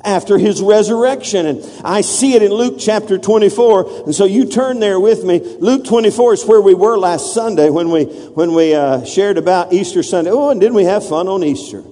after 0.04 0.38
his 0.38 0.62
resurrection. 0.62 1.44
And 1.44 1.70
I 1.84 2.02
see 2.02 2.34
it 2.34 2.42
in 2.42 2.52
Luke 2.52 2.76
chapter 2.78 3.18
24. 3.18 4.04
And 4.06 4.14
so 4.14 4.24
you 4.24 4.46
turn 4.46 4.78
there 4.78 4.98
with 5.00 5.24
me. 5.24 5.40
Luke 5.58 5.84
24 5.84 6.34
is 6.34 6.44
where 6.46 6.60
we 6.60 6.72
were 6.72 6.96
last 6.96 7.34
Sunday 7.34 7.68
when 7.68 7.90
we, 7.90 8.04
when 8.04 8.54
we 8.54 8.74
uh, 8.74 9.04
shared 9.04 9.38
about 9.38 9.72
Easter 9.72 10.04
Sunday. 10.04 10.30
Oh, 10.30 10.50
and 10.50 10.60
didn't 10.60 10.76
we 10.76 10.84
have 10.84 11.06
fun 11.06 11.26
on 11.26 11.42
Easter? 11.42 11.82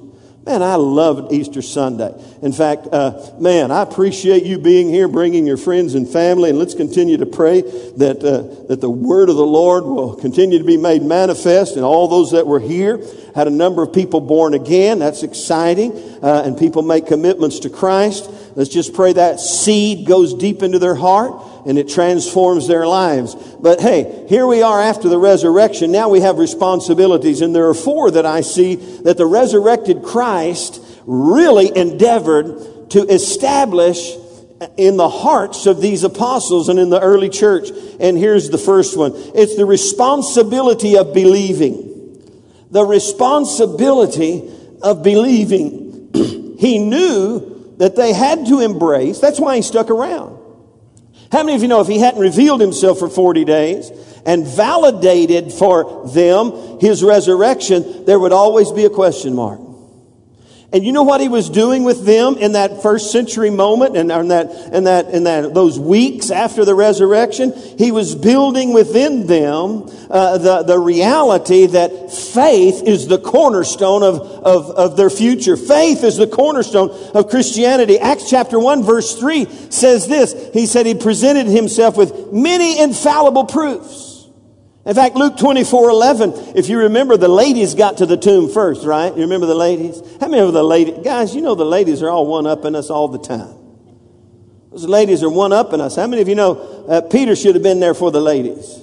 Man, 0.46 0.62
I 0.62 0.76
loved 0.76 1.32
Easter 1.32 1.60
Sunday. 1.60 2.14
In 2.40 2.52
fact, 2.52 2.86
uh, 2.92 3.32
man, 3.40 3.72
I 3.72 3.82
appreciate 3.82 4.44
you 4.44 4.58
being 4.58 4.88
here, 4.88 5.08
bringing 5.08 5.44
your 5.44 5.56
friends 5.56 5.96
and 5.96 6.08
family, 6.08 6.50
and 6.50 6.58
let's 6.58 6.74
continue 6.74 7.16
to 7.16 7.26
pray 7.26 7.62
that 7.62 8.22
uh, 8.22 8.66
that 8.68 8.80
the 8.80 8.88
word 8.88 9.28
of 9.28 9.34
the 9.34 9.44
Lord 9.44 9.82
will 9.82 10.14
continue 10.14 10.58
to 10.58 10.64
be 10.64 10.76
made 10.76 11.02
manifest. 11.02 11.74
And 11.74 11.84
all 11.84 12.06
those 12.06 12.30
that 12.30 12.46
were 12.46 12.60
here 12.60 13.04
had 13.34 13.48
a 13.48 13.50
number 13.50 13.82
of 13.82 13.92
people 13.92 14.20
born 14.20 14.54
again. 14.54 15.00
That's 15.00 15.24
exciting, 15.24 15.90
uh, 16.22 16.44
and 16.46 16.56
people 16.56 16.82
make 16.82 17.08
commitments 17.08 17.58
to 17.60 17.68
Christ. 17.68 18.30
Let's 18.54 18.70
just 18.70 18.94
pray 18.94 19.14
that 19.14 19.40
seed 19.40 20.06
goes 20.06 20.32
deep 20.32 20.62
into 20.62 20.78
their 20.78 20.94
heart 20.94 21.42
and 21.66 21.78
it 21.78 21.88
transforms 21.88 22.68
their 22.68 22.86
lives. 22.86 23.34
But 23.34 23.80
hey, 23.80 24.24
here 24.28 24.46
we 24.46 24.62
are 24.62 24.80
after 24.80 25.08
the 25.08 25.18
resurrection. 25.18 25.90
Now 25.90 26.08
we 26.08 26.20
have 26.20 26.38
responsibilities, 26.38 27.40
and 27.40 27.54
there 27.54 27.68
are 27.68 27.74
four 27.74 28.10
that 28.12 28.24
I 28.24 28.42
see 28.42 28.76
that 28.76 29.16
the 29.16 29.26
resurrected 29.26 30.02
Christ 30.02 30.80
really 31.06 31.76
endeavored 31.76 32.90
to 32.90 33.02
establish 33.06 34.14
in 34.76 34.96
the 34.96 35.08
hearts 35.08 35.66
of 35.66 35.80
these 35.80 36.04
apostles 36.04 36.68
and 36.68 36.78
in 36.78 36.88
the 36.88 37.00
early 37.00 37.28
church. 37.28 37.68
And 38.00 38.16
here's 38.16 38.48
the 38.48 38.58
first 38.58 38.96
one. 38.96 39.12
It's 39.34 39.56
the 39.56 39.66
responsibility 39.66 40.96
of 40.96 41.12
believing. 41.12 42.22
The 42.70 42.84
responsibility 42.84 44.48
of 44.82 45.02
believing. 45.02 46.10
he 46.58 46.78
knew 46.78 47.74
that 47.78 47.96
they 47.96 48.12
had 48.12 48.46
to 48.46 48.60
embrace, 48.60 49.20
that's 49.20 49.40
why 49.40 49.56
he 49.56 49.62
stuck 49.62 49.90
around. 49.90 50.45
How 51.36 51.42
many 51.42 51.54
of 51.54 51.60
you 51.60 51.68
know 51.68 51.82
if 51.82 51.86
he 51.86 51.98
hadn't 51.98 52.18
revealed 52.18 52.62
himself 52.62 52.98
for 52.98 53.10
40 53.10 53.44
days 53.44 53.90
and 54.24 54.46
validated 54.46 55.52
for 55.52 56.08
them 56.08 56.80
his 56.80 57.04
resurrection, 57.04 58.06
there 58.06 58.18
would 58.18 58.32
always 58.32 58.72
be 58.72 58.86
a 58.86 58.88
question 58.88 59.34
mark. 59.34 59.60
And 60.76 60.84
you 60.84 60.92
know 60.92 61.04
what 61.04 61.22
he 61.22 61.28
was 61.28 61.48
doing 61.48 61.84
with 61.84 62.04
them 62.04 62.36
in 62.36 62.52
that 62.52 62.82
first 62.82 63.10
century 63.10 63.48
moment 63.48 63.96
and 63.96 64.12
in 64.12 64.28
that, 64.28 64.50
in 64.74 64.84
that, 64.84 65.08
in 65.08 65.24
that, 65.24 65.54
those 65.54 65.80
weeks 65.80 66.30
after 66.30 66.66
the 66.66 66.74
resurrection? 66.74 67.54
He 67.78 67.92
was 67.92 68.14
building 68.14 68.74
within 68.74 69.26
them 69.26 69.88
uh, 70.10 70.36
the, 70.36 70.64
the 70.64 70.78
reality 70.78 71.64
that 71.64 72.12
faith 72.12 72.82
is 72.82 73.06
the 73.06 73.16
cornerstone 73.16 74.02
of, 74.02 74.20
of, 74.20 74.70
of 74.72 74.96
their 74.98 75.08
future. 75.08 75.56
Faith 75.56 76.04
is 76.04 76.18
the 76.18 76.26
cornerstone 76.26 76.90
of 77.14 77.30
Christianity. 77.30 77.98
Acts 77.98 78.28
chapter 78.28 78.60
1 78.60 78.82
verse 78.82 79.18
3 79.18 79.46
says 79.70 80.06
this. 80.06 80.50
He 80.52 80.66
said 80.66 80.84
he 80.84 80.94
presented 80.94 81.46
himself 81.46 81.96
with 81.96 82.34
many 82.34 82.78
infallible 82.78 83.46
proofs. 83.46 84.15
In 84.86 84.94
fact, 84.94 85.16
Luke 85.16 85.36
24, 85.36 85.90
11, 85.90 86.32
if 86.54 86.68
you 86.68 86.78
remember, 86.78 87.16
the 87.16 87.26
ladies 87.26 87.74
got 87.74 87.96
to 87.98 88.06
the 88.06 88.16
tomb 88.16 88.48
first, 88.48 88.86
right? 88.86 89.12
You 89.12 89.22
remember 89.22 89.46
the 89.46 89.54
ladies? 89.54 90.00
How 90.20 90.28
many 90.28 90.40
of 90.40 90.52
the 90.52 90.62
ladies? 90.62 90.98
Guys, 91.02 91.34
you 91.34 91.42
know 91.42 91.56
the 91.56 91.64
ladies 91.64 92.04
are 92.04 92.08
all 92.08 92.24
one-upping 92.28 92.76
us 92.76 92.88
all 92.88 93.08
the 93.08 93.18
time. 93.18 93.52
Those 94.70 94.84
ladies 94.84 95.24
are 95.24 95.30
one-upping 95.30 95.80
us. 95.80 95.96
How 95.96 96.06
many 96.06 96.22
of 96.22 96.28
you 96.28 96.36
know 96.36 96.86
uh, 96.88 97.00
Peter 97.00 97.34
should 97.34 97.56
have 97.56 97.64
been 97.64 97.80
there 97.80 97.94
for 97.94 98.12
the 98.12 98.20
ladies? 98.20 98.78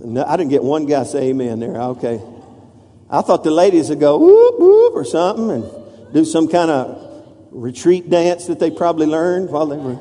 No, 0.00 0.24
I 0.24 0.38
didn't 0.38 0.50
get 0.50 0.64
one 0.64 0.86
guy 0.86 1.04
say 1.04 1.28
amen 1.28 1.60
there. 1.60 1.76
Okay. 1.76 2.22
I 3.10 3.20
thought 3.20 3.44
the 3.44 3.50
ladies 3.50 3.90
would 3.90 4.00
go 4.00 4.16
whoop, 4.16 4.58
whoop, 4.58 4.94
or 4.94 5.04
something 5.04 5.50
and 5.50 6.14
do 6.14 6.24
some 6.24 6.48
kind 6.48 6.70
of 6.70 7.26
retreat 7.50 8.08
dance 8.08 8.46
that 8.46 8.58
they 8.58 8.70
probably 8.70 9.06
learned 9.06 9.50
while 9.50 9.66
they 9.66 9.76
were, 9.76 9.98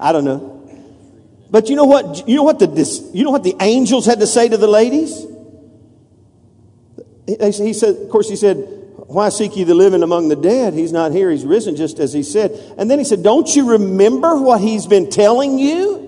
I 0.00 0.10
don't 0.10 0.24
know. 0.24 0.59
But 1.50 1.68
you 1.68 1.76
know 1.76 1.84
what? 1.84 2.28
You 2.28 2.36
know 2.36 2.42
what 2.44 2.58
the 2.58 3.10
you 3.12 3.24
know 3.24 3.30
what 3.30 3.42
the 3.42 3.56
angels 3.60 4.06
had 4.06 4.20
to 4.20 4.26
say 4.26 4.48
to 4.48 4.56
the 4.56 4.68
ladies? 4.68 5.26
He 7.26 7.72
said, 7.72 7.96
of 7.96 8.08
course, 8.08 8.28
he 8.28 8.36
said, 8.36 8.56
"Why 9.06 9.28
seek 9.28 9.56
ye 9.56 9.64
the 9.64 9.74
living 9.74 10.02
among 10.02 10.28
the 10.28 10.36
dead? 10.36 10.74
He's 10.74 10.92
not 10.92 11.12
here; 11.12 11.30
he's 11.30 11.44
risen, 11.44 11.76
just 11.76 11.98
as 11.98 12.12
he 12.12 12.22
said." 12.22 12.52
And 12.78 12.90
then 12.90 12.98
he 12.98 13.04
said, 13.04 13.22
"Don't 13.22 13.54
you 13.54 13.70
remember 13.70 14.36
what 14.36 14.60
he's 14.60 14.86
been 14.86 15.10
telling 15.10 15.58
you?" 15.58 16.06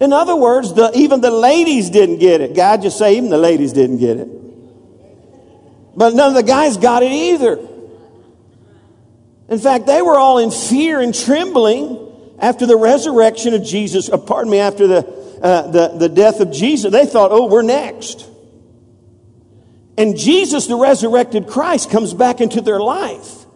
In 0.00 0.12
other 0.12 0.36
words, 0.36 0.74
the, 0.74 0.92
even 0.94 1.20
the 1.20 1.30
ladies 1.30 1.90
didn't 1.90 2.18
get 2.18 2.40
it. 2.40 2.54
God 2.54 2.82
just 2.82 2.98
say 2.98 3.16
even 3.16 3.30
the 3.30 3.38
ladies 3.38 3.72
didn't 3.72 3.98
get 3.98 4.18
it. 4.18 4.28
But 5.96 6.14
none 6.14 6.28
of 6.28 6.34
the 6.34 6.44
guys 6.44 6.76
got 6.76 7.02
it 7.02 7.10
either. 7.10 7.58
In 9.48 9.58
fact, 9.58 9.86
they 9.86 10.02
were 10.02 10.16
all 10.16 10.38
in 10.38 10.52
fear 10.52 11.00
and 11.00 11.12
trembling 11.12 12.07
after 12.38 12.66
the 12.66 12.76
resurrection 12.76 13.54
of 13.54 13.64
Jesus, 13.64 14.08
uh, 14.08 14.16
pardon 14.16 14.50
me, 14.50 14.58
after 14.58 14.86
the, 14.86 15.40
uh, 15.42 15.70
the, 15.70 15.88
the 15.98 16.08
death 16.08 16.40
of 16.40 16.52
Jesus, 16.52 16.92
they 16.92 17.06
thought, 17.06 17.30
oh, 17.32 17.46
we're 17.46 17.62
next. 17.62 18.26
And 19.96 20.16
Jesus, 20.16 20.66
the 20.68 20.76
resurrected 20.76 21.48
Christ, 21.48 21.90
comes 21.90 22.14
back 22.14 22.40
into 22.40 22.60
their 22.60 22.78
life. 22.78 23.46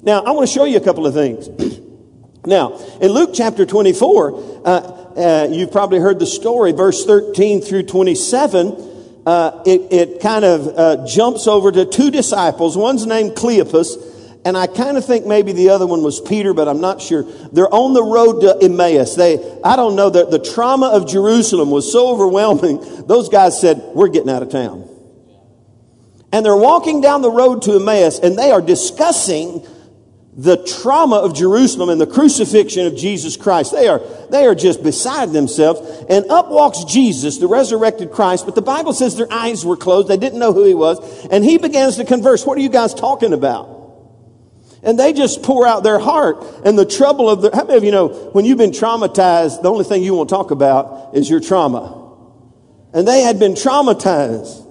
Now, 0.00 0.22
I 0.22 0.30
want 0.30 0.48
to 0.48 0.54
show 0.54 0.64
you 0.64 0.78
a 0.78 0.80
couple 0.80 1.06
of 1.06 1.12
things. 1.12 1.48
now, 2.46 2.78
in 3.00 3.10
Luke 3.12 3.30
chapter 3.34 3.66
24, 3.66 4.62
uh, 4.64 4.70
uh, 5.18 5.48
you've 5.50 5.72
probably 5.72 5.98
heard 5.98 6.18
the 6.18 6.26
story, 6.26 6.72
verse 6.72 7.04
13 7.04 7.60
through 7.60 7.82
27. 7.82 9.22
Uh, 9.26 9.62
it, 9.66 9.92
it, 9.92 10.20
kind 10.22 10.44
of 10.44 10.68
uh, 10.68 11.06
jumps 11.06 11.46
over 11.46 11.70
to 11.70 11.84
two 11.84 12.10
disciples. 12.10 12.76
One's 12.76 13.04
named 13.04 13.32
Cleopas, 13.32 14.07
and 14.44 14.56
I 14.56 14.66
kind 14.66 14.96
of 14.96 15.04
think 15.04 15.26
maybe 15.26 15.52
the 15.52 15.70
other 15.70 15.86
one 15.86 16.02
was 16.02 16.20
Peter, 16.20 16.54
but 16.54 16.68
I'm 16.68 16.80
not 16.80 17.02
sure. 17.02 17.24
They're 17.52 17.72
on 17.72 17.92
the 17.92 18.02
road 18.02 18.40
to 18.40 18.58
Emmaus. 18.62 19.14
They, 19.14 19.38
I 19.64 19.76
don't 19.76 19.96
know, 19.96 20.10
the, 20.10 20.26
the 20.26 20.38
trauma 20.38 20.88
of 20.88 21.08
Jerusalem 21.08 21.70
was 21.70 21.90
so 21.90 22.08
overwhelming, 22.08 22.78
those 23.06 23.28
guys 23.28 23.60
said, 23.60 23.78
we're 23.94 24.08
getting 24.08 24.30
out 24.30 24.42
of 24.42 24.50
town. 24.50 24.88
And 26.32 26.44
they're 26.44 26.56
walking 26.56 27.00
down 27.00 27.22
the 27.22 27.30
road 27.30 27.62
to 27.62 27.76
Emmaus, 27.76 28.18
and 28.18 28.38
they 28.38 28.50
are 28.50 28.60
discussing 28.62 29.66
the 30.34 30.56
trauma 30.56 31.16
of 31.16 31.34
Jerusalem 31.34 31.88
and 31.88 32.00
the 32.00 32.06
crucifixion 32.06 32.86
of 32.86 32.96
Jesus 32.96 33.36
Christ. 33.36 33.72
They 33.72 33.88
are, 33.88 34.00
they 34.30 34.46
are 34.46 34.54
just 34.54 34.84
beside 34.84 35.32
themselves. 35.32 35.80
And 36.08 36.30
up 36.30 36.48
walks 36.48 36.84
Jesus, 36.84 37.38
the 37.38 37.48
resurrected 37.48 38.12
Christ, 38.12 38.44
but 38.44 38.54
the 38.54 38.62
Bible 38.62 38.92
says 38.92 39.16
their 39.16 39.32
eyes 39.32 39.64
were 39.64 39.76
closed. 39.76 40.06
They 40.06 40.16
didn't 40.16 40.38
know 40.38 40.52
who 40.52 40.64
he 40.64 40.74
was. 40.74 41.26
And 41.26 41.44
he 41.44 41.58
begins 41.58 41.96
to 41.96 42.04
converse. 42.04 42.46
What 42.46 42.56
are 42.56 42.60
you 42.60 42.68
guys 42.68 42.94
talking 42.94 43.32
about? 43.32 43.77
And 44.82 44.98
they 44.98 45.12
just 45.12 45.42
pour 45.42 45.66
out 45.66 45.82
their 45.82 45.98
heart 45.98 46.44
and 46.64 46.78
the 46.78 46.86
trouble 46.86 47.28
of 47.28 47.42
their, 47.42 47.50
how 47.52 47.64
many 47.64 47.76
of 47.76 47.84
you 47.84 47.90
know 47.90 48.08
when 48.08 48.44
you've 48.44 48.58
been 48.58 48.70
traumatized, 48.70 49.62
the 49.62 49.70
only 49.70 49.84
thing 49.84 50.04
you 50.04 50.14
want 50.14 50.28
to 50.28 50.34
talk 50.34 50.50
about 50.50 51.14
is 51.14 51.28
your 51.28 51.40
trauma. 51.40 51.94
And 52.92 53.06
they 53.06 53.22
had 53.22 53.38
been 53.38 53.54
traumatized. 53.54 54.64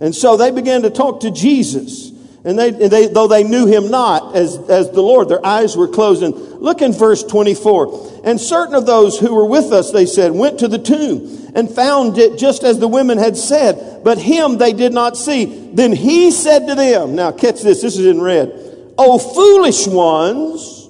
And 0.00 0.14
so 0.14 0.36
they 0.36 0.50
began 0.50 0.82
to 0.82 0.90
talk 0.90 1.20
to 1.20 1.30
Jesus. 1.30 2.10
And 2.42 2.58
they, 2.58 2.70
they, 2.70 3.06
though 3.08 3.26
they 3.26 3.42
knew 3.42 3.66
him 3.66 3.90
not 3.90 4.34
as, 4.34 4.56
as 4.70 4.90
the 4.92 5.02
Lord, 5.02 5.28
their 5.28 5.44
eyes 5.44 5.76
were 5.76 5.88
closed. 5.88 6.22
And 6.22 6.34
look 6.34 6.80
in 6.80 6.92
verse 6.92 7.22
24. 7.22 8.22
And 8.24 8.40
certain 8.40 8.74
of 8.74 8.86
those 8.86 9.18
who 9.18 9.34
were 9.34 9.44
with 9.44 9.72
us, 9.72 9.90
they 9.90 10.06
said, 10.06 10.32
went 10.32 10.60
to 10.60 10.68
the 10.68 10.78
tomb 10.78 11.50
and 11.54 11.70
found 11.70 12.16
it 12.16 12.38
just 12.38 12.62
as 12.62 12.78
the 12.78 12.88
women 12.88 13.18
had 13.18 13.36
said. 13.36 14.02
But 14.04 14.18
him 14.18 14.56
they 14.56 14.72
did 14.72 14.94
not 14.94 15.18
see. 15.18 15.70
Then 15.74 15.92
he 15.92 16.30
said 16.30 16.66
to 16.68 16.74
them, 16.74 17.14
now 17.14 17.32
catch 17.32 17.60
this, 17.60 17.82
this 17.82 17.98
is 17.98 18.06
in 18.06 18.22
red. 18.22 18.69
O 18.98 19.18
foolish 19.18 19.86
ones, 19.86 20.88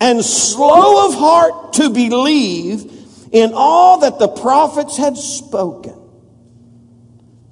and 0.00 0.24
slow 0.24 1.08
of 1.08 1.14
heart 1.14 1.72
to 1.74 1.90
believe 1.90 2.90
in 3.32 3.52
all 3.54 3.98
that 4.00 4.18
the 4.18 4.28
prophets 4.28 4.96
had 4.96 5.16
spoken. 5.16 5.94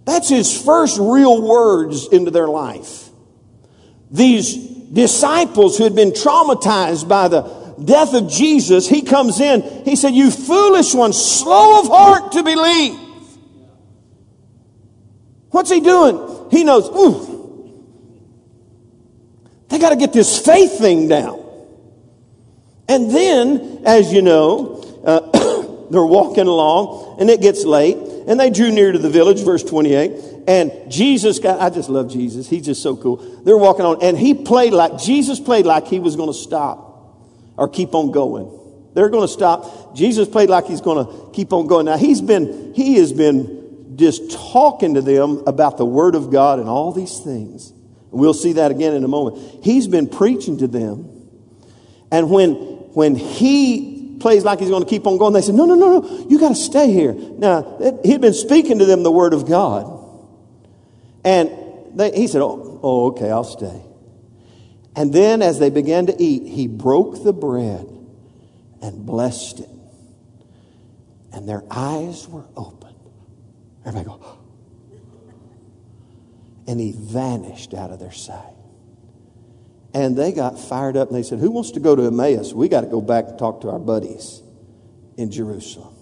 That's 0.04 0.28
his 0.28 0.60
first 0.60 0.98
real 1.00 1.40
words 1.42 2.08
into 2.08 2.30
their 2.30 2.48
life. 2.48 3.08
These 4.10 4.56
disciples 4.56 5.78
who 5.78 5.84
had 5.84 5.94
been 5.94 6.10
traumatized 6.10 7.08
by 7.08 7.28
the 7.28 7.42
death 7.82 8.14
of 8.14 8.28
Jesus, 8.28 8.88
he 8.88 9.02
comes 9.02 9.40
in, 9.40 9.62
he 9.84 9.96
said, 9.96 10.14
You 10.14 10.30
foolish 10.30 10.94
ones, 10.94 11.16
slow 11.16 11.80
of 11.80 11.88
heart 11.88 12.32
to 12.32 12.42
believe. 12.42 12.98
What's 15.50 15.70
he 15.70 15.80
doing? 15.80 16.48
He 16.50 16.64
knows, 16.64 16.88
ooh, 16.88 17.31
they 19.72 19.78
got 19.78 19.90
to 19.90 19.96
get 19.96 20.12
this 20.12 20.38
faith 20.38 20.78
thing 20.78 21.08
down. 21.08 21.42
And 22.88 23.10
then, 23.10 23.80
as 23.86 24.12
you 24.12 24.20
know, 24.20 24.84
uh, 25.02 25.86
they're 25.90 26.04
walking 26.04 26.46
along 26.46 27.16
and 27.18 27.30
it 27.30 27.40
gets 27.40 27.64
late 27.64 27.96
and 27.96 28.38
they 28.38 28.50
drew 28.50 28.70
near 28.70 28.92
to 28.92 28.98
the 28.98 29.08
village, 29.08 29.40
verse 29.42 29.62
28. 29.62 30.12
And 30.46 30.92
Jesus 30.92 31.38
got, 31.38 31.58
I 31.58 31.70
just 31.70 31.88
love 31.88 32.10
Jesus. 32.10 32.50
He's 32.50 32.66
just 32.66 32.82
so 32.82 32.96
cool. 32.96 33.16
They're 33.44 33.56
walking 33.56 33.86
on 33.86 34.02
and 34.02 34.18
he 34.18 34.34
played 34.34 34.74
like, 34.74 34.98
Jesus 34.98 35.40
played 35.40 35.64
like 35.64 35.86
he 35.86 36.00
was 36.00 36.16
going 36.16 36.28
to 36.28 36.38
stop 36.38 37.16
or 37.56 37.66
keep 37.66 37.94
on 37.94 38.10
going. 38.10 38.58
They're 38.92 39.08
going 39.08 39.26
to 39.26 39.32
stop. 39.32 39.96
Jesus 39.96 40.28
played 40.28 40.50
like 40.50 40.66
he's 40.66 40.82
going 40.82 41.06
to 41.06 41.30
keep 41.32 41.50
on 41.54 41.66
going. 41.66 41.86
Now 41.86 41.96
he's 41.96 42.20
been, 42.20 42.74
he 42.74 42.96
has 42.96 43.10
been 43.10 43.94
just 43.96 44.32
talking 44.32 44.94
to 44.94 45.00
them 45.00 45.44
about 45.46 45.78
the 45.78 45.86
word 45.86 46.14
of 46.14 46.30
God 46.30 46.58
and 46.58 46.68
all 46.68 46.92
these 46.92 47.20
things. 47.20 47.72
We'll 48.12 48.34
see 48.34 48.52
that 48.52 48.70
again 48.70 48.94
in 48.94 49.02
a 49.02 49.08
moment. 49.08 49.64
He's 49.64 49.88
been 49.88 50.06
preaching 50.06 50.58
to 50.58 50.68
them 50.68 51.08
And 52.12 52.30
when, 52.30 52.52
when 52.92 53.16
he 53.16 54.18
plays 54.20 54.44
like 54.44 54.60
he's 54.60 54.68
going 54.68 54.84
to 54.84 54.88
keep 54.88 55.06
on 55.06 55.16
going, 55.16 55.32
they 55.32 55.40
said, 55.40 55.54
no, 55.54 55.64
no, 55.64 55.74
no, 55.74 56.00
no, 56.00 56.26
you 56.28 56.38
got 56.38 56.50
to 56.50 56.54
stay 56.54 56.92
here. 56.92 57.14
Now, 57.14 57.78
he'd 58.04 58.20
been 58.20 58.34
speaking 58.34 58.78
to 58.80 58.84
them 58.84 59.02
the 59.02 59.10
word 59.10 59.32
of 59.32 59.48
God. 59.48 59.98
And 61.24 61.50
they, 61.94 62.12
he 62.12 62.28
said, 62.28 62.42
oh, 62.42 62.80
oh, 62.82 63.06
okay, 63.06 63.30
I'll 63.30 63.44
stay. 63.44 63.82
And 64.94 65.10
then 65.10 65.40
as 65.40 65.58
they 65.58 65.70
began 65.70 66.06
to 66.06 66.22
eat, 66.22 66.46
he 66.46 66.66
broke 66.66 67.24
the 67.24 67.32
bread 67.32 67.88
and 68.82 69.06
blessed 69.06 69.60
it. 69.60 69.68
And 71.32 71.48
their 71.48 71.64
eyes 71.70 72.28
were 72.28 72.44
open. 72.54 72.94
Everybody 73.86 74.04
go, 74.04 74.38
and 76.66 76.80
he 76.80 76.92
vanished 76.96 77.74
out 77.74 77.90
of 77.90 77.98
their 77.98 78.12
sight. 78.12 78.54
And 79.94 80.16
they 80.16 80.32
got 80.32 80.58
fired 80.58 80.96
up 80.96 81.08
and 81.08 81.16
they 81.16 81.22
said, 81.22 81.38
Who 81.38 81.50
wants 81.50 81.72
to 81.72 81.80
go 81.80 81.94
to 81.94 82.04
Emmaus? 82.04 82.52
We 82.52 82.68
got 82.68 82.82
to 82.82 82.86
go 82.86 83.00
back 83.00 83.28
and 83.28 83.38
talk 83.38 83.60
to 83.62 83.70
our 83.70 83.78
buddies 83.78 84.42
in 85.16 85.30
Jerusalem. 85.30 85.94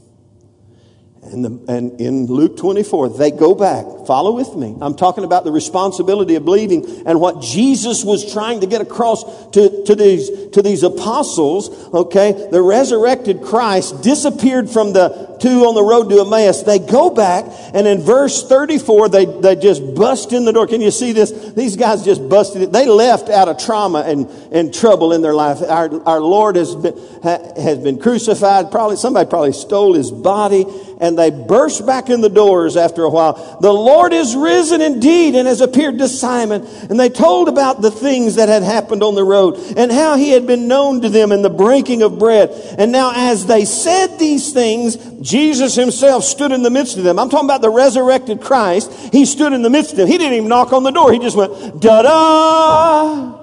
And, 1.23 1.45
the, 1.45 1.73
and, 1.73 2.01
in 2.01 2.27
Luke 2.27 2.57
24, 2.57 3.11
they 3.11 3.31
go 3.31 3.55
back. 3.55 3.85
Follow 4.07 4.33
with 4.33 4.57
me. 4.57 4.75
I'm 4.81 4.95
talking 4.95 5.25
about 5.25 5.45
the 5.45 5.53
responsibility 5.53 6.35
of 6.37 6.47
believing 6.47 7.07
and 7.07 7.21
what 7.21 7.43
Jesus 7.43 8.05
was 8.05 8.33
trying 8.33 8.61
to 8.61 8.67
get 8.67 8.81
across 8.81 9.51
to, 9.51 9.85
to, 9.85 9.95
these, 9.95 10.31
to 10.53 10.63
these 10.63 10.83
apostles. 10.83 11.69
Okay. 11.93 12.49
The 12.51 12.63
resurrected 12.63 13.43
Christ 13.43 14.03
disappeared 14.03 14.71
from 14.71 14.95
the 14.95 15.30
two 15.41 15.65
on 15.65 15.75
the 15.75 15.83
road 15.83 16.09
to 16.11 16.21
Emmaus. 16.21 16.63
They 16.63 16.79
go 16.79 17.11
back 17.11 17.45
and 17.75 17.87
in 17.87 18.01
verse 18.01 18.47
34, 18.47 19.09
they, 19.09 19.25
they 19.25 19.57
just 19.57 19.95
bust 19.95 20.33
in 20.33 20.45
the 20.45 20.53
door. 20.53 20.67
Can 20.67 20.81
you 20.81 20.91
see 20.91 21.13
this? 21.13 21.31
These 21.53 21.77
guys 21.77 22.05
just 22.05 22.29
busted 22.29 22.63
it. 22.63 22.73
They 22.73 22.87
left 22.87 23.29
out 23.29 23.49
of 23.49 23.59
trauma 23.59 24.01
and, 24.01 24.29
and 24.53 24.73
trouble 24.73 25.13
in 25.13 25.23
their 25.23 25.35
life. 25.35 25.63
Our, 25.63 26.03
our 26.07 26.21
Lord 26.21 26.57
has 26.57 26.75
been, 26.75 26.97
has 27.23 27.79
been 27.79 27.99
crucified. 27.99 28.71
Probably, 28.71 28.97
somebody 28.97 29.29
probably 29.29 29.53
stole 29.53 29.95
his 29.95 30.11
body 30.11 30.65
and 31.01 31.19
they 31.19 31.31
burst 31.31 31.87
back 31.87 32.11
in 32.11 32.21
the 32.21 32.29
doors 32.29 32.77
after 32.77 33.03
a 33.05 33.09
while. 33.09 33.59
The 33.61 33.73
Lord 33.73 34.13
is 34.13 34.37
risen 34.37 34.83
indeed 34.83 35.35
and 35.35 35.49
has 35.49 35.63
appeared 35.63 35.99
to 35.99 36.09
Simon. 36.09 36.67
And 36.91 37.01
they 37.01 37.09
told 37.09 37.49
about 37.49 37.81
the 37.81 37.91
things 37.91 38.35
that 38.35 38.51
had 38.51 38.63
happened 38.63 39.03
on 39.03 39.15
the 39.15 39.25
road 39.25 39.59
and 39.77 39.91
how 39.91 40.17
he 40.17 40.31
had 40.31 40.47
been 40.47 40.69
known 40.69 41.01
to 41.01 41.09
them 41.09 41.33
in 41.33 41.41
the 41.41 41.51
breaking 41.51 42.03
of 42.03 42.19
bread. 42.19 42.51
And 42.79 42.93
now 42.93 43.13
as 43.15 43.47
they 43.47 43.65
said 43.65 44.19
these 44.19 44.53
things, 44.53 44.97
Jesus 45.23 45.75
himself 45.75 46.23
stood 46.23 46.53
in 46.53 46.63
the 46.63 46.71
midst 46.71 46.99
of 46.99 47.05
them. 47.05 47.19
I'm 47.19 47.31
talking 47.31 47.47
about 47.47 47.63
the 47.63 47.71
resurrected 47.71 48.43
Christ. 48.43 48.93
He 49.13 49.25
stood 49.25 49.55
in 49.55 49.63
the 49.63 49.71
midst 49.71 49.93
of 49.93 49.97
them. 49.97 50.07
He 50.07 50.19
didn't 50.19 50.35
even 50.35 50.49
knock 50.49 50.75
on 50.75 50.83
the 50.83 50.91
door. 50.91 51.13
He 51.13 51.19
just 51.19 51.37
went, 51.37 51.81
da 51.81 52.03
da. 52.03 53.37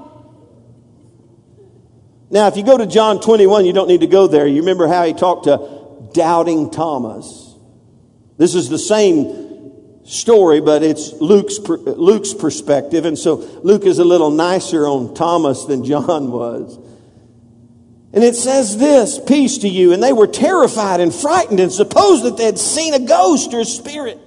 Now, 2.29 2.47
if 2.47 2.57
you 2.57 2.63
go 2.63 2.77
to 2.77 2.85
John 2.85 3.21
21, 3.21 3.65
you 3.65 3.73
don't 3.73 3.87
need 3.87 4.01
to 4.01 4.07
go 4.07 4.27
there. 4.27 4.45
You 4.45 4.59
remember 4.59 4.87
how 4.87 5.05
he 5.05 5.13
talked 5.13 5.45
to 5.45 6.09
doubting 6.13 6.69
Thomas. 6.69 7.46
This 8.38 8.56
is 8.56 8.70
the 8.70 8.79
same 8.79 10.06
story, 10.06 10.62
but 10.62 10.84
it's 10.84 11.12
Luke's, 11.13 11.60
Luke's 11.60 12.34
perspective. 12.34 13.06
And 13.06 13.17
so 13.17 13.36
Luke 13.63 13.84
is 13.84 14.00
a 14.00 14.06
little 14.06 14.32
nicer 14.32 14.88
on 14.88 15.13
Thomas 15.13 15.65
than 15.65 15.84
John 15.84 16.32
was. 16.32 16.77
And 18.13 18.24
it 18.24 18.36
says 18.36 18.77
this, 18.77 19.20
peace 19.20 19.60
to 19.60 19.67
you. 19.67 19.94
And 19.94 20.01
they 20.01 20.13
were 20.13 20.27
terrified 20.27 21.01
and 21.01 21.13
frightened 21.13 21.60
and 21.60 21.72
supposed 21.72 22.24
that 22.24 22.38
they 22.38 22.46
had 22.46 22.58
seen 22.58 22.94
a 22.94 23.00
ghost 23.00 23.53
or 23.53 23.60
a 23.60 23.65
spirit. 23.65 24.20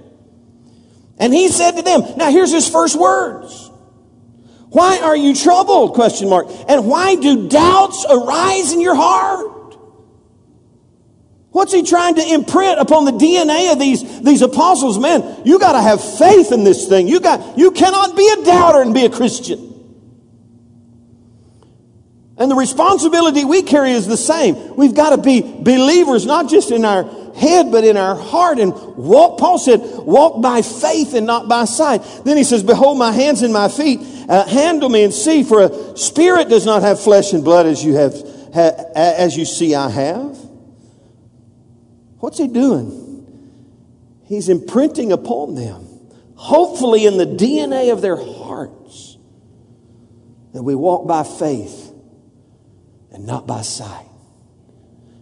And 1.18 1.32
he 1.32 1.48
said 1.48 1.72
to 1.72 1.82
them, 1.82 2.02
now 2.16 2.30
here's 2.30 2.52
his 2.52 2.68
first 2.68 2.98
words. 2.98 3.70
Why 4.68 5.00
are 5.00 5.16
you 5.16 5.34
troubled? 5.34 5.94
Question 5.94 6.28
mark. 6.28 6.46
And 6.68 6.86
why 6.86 7.16
do 7.16 7.48
doubts 7.48 8.06
arise 8.08 8.72
in 8.72 8.80
your 8.80 8.94
heart? 8.94 9.59
What's 11.52 11.72
he 11.72 11.82
trying 11.82 12.14
to 12.14 12.34
imprint 12.34 12.78
upon 12.78 13.04
the 13.04 13.12
DNA 13.12 13.72
of 13.72 13.78
these, 13.78 14.20
these 14.22 14.42
apostles? 14.42 14.98
Man, 14.98 15.42
you 15.44 15.58
gotta 15.58 15.82
have 15.82 16.02
faith 16.18 16.52
in 16.52 16.62
this 16.62 16.88
thing. 16.88 17.08
You 17.08 17.20
got, 17.20 17.58
you 17.58 17.72
cannot 17.72 18.16
be 18.16 18.36
a 18.38 18.44
doubter 18.44 18.82
and 18.82 18.94
be 18.94 19.04
a 19.04 19.10
Christian. 19.10 19.70
And 22.40 22.50
the 22.50 22.56
responsibility 22.56 23.44
we 23.44 23.60
carry 23.60 23.92
is 23.92 24.06
the 24.06 24.16
same. 24.16 24.74
We've 24.74 24.94
got 24.94 25.10
to 25.10 25.18
be 25.18 25.42
believers, 25.42 26.24
not 26.24 26.48
just 26.48 26.70
in 26.70 26.86
our 26.86 27.04
head, 27.34 27.70
but 27.70 27.84
in 27.84 27.98
our 27.98 28.14
heart 28.14 28.58
and 28.58 28.72
walk. 28.96 29.38
Paul 29.38 29.58
said, 29.58 29.80
walk 29.82 30.40
by 30.40 30.62
faith 30.62 31.12
and 31.12 31.26
not 31.26 31.50
by 31.50 31.66
sight. 31.66 31.98
Then 32.24 32.38
he 32.38 32.44
says, 32.44 32.62
behold 32.62 32.96
my 32.96 33.12
hands 33.12 33.42
and 33.42 33.52
my 33.52 33.68
feet. 33.68 34.00
Uh, 34.26 34.46
handle 34.46 34.88
me 34.88 35.04
and 35.04 35.12
see, 35.12 35.42
for 35.42 35.64
a 35.64 35.96
spirit 35.98 36.48
does 36.48 36.64
not 36.64 36.80
have 36.80 36.98
flesh 36.98 37.34
and 37.34 37.44
blood 37.44 37.66
as 37.66 37.84
you 37.84 37.94
have, 37.96 38.14
ha, 38.54 38.72
as 38.94 39.36
you 39.36 39.44
see 39.44 39.74
I 39.74 39.90
have. 39.90 40.39
What's 42.20 42.38
he 42.38 42.46
doing? 42.46 43.08
He's 44.24 44.48
imprinting 44.48 45.10
upon 45.10 45.56
them, 45.56 45.86
hopefully 46.36 47.06
in 47.06 47.16
the 47.16 47.26
DNA 47.26 47.92
of 47.92 48.00
their 48.00 48.16
hearts, 48.16 49.18
that 50.52 50.62
we 50.62 50.74
walk 50.74 51.08
by 51.08 51.24
faith 51.24 51.92
and 53.10 53.26
not 53.26 53.46
by 53.46 53.62
sight 53.62 54.09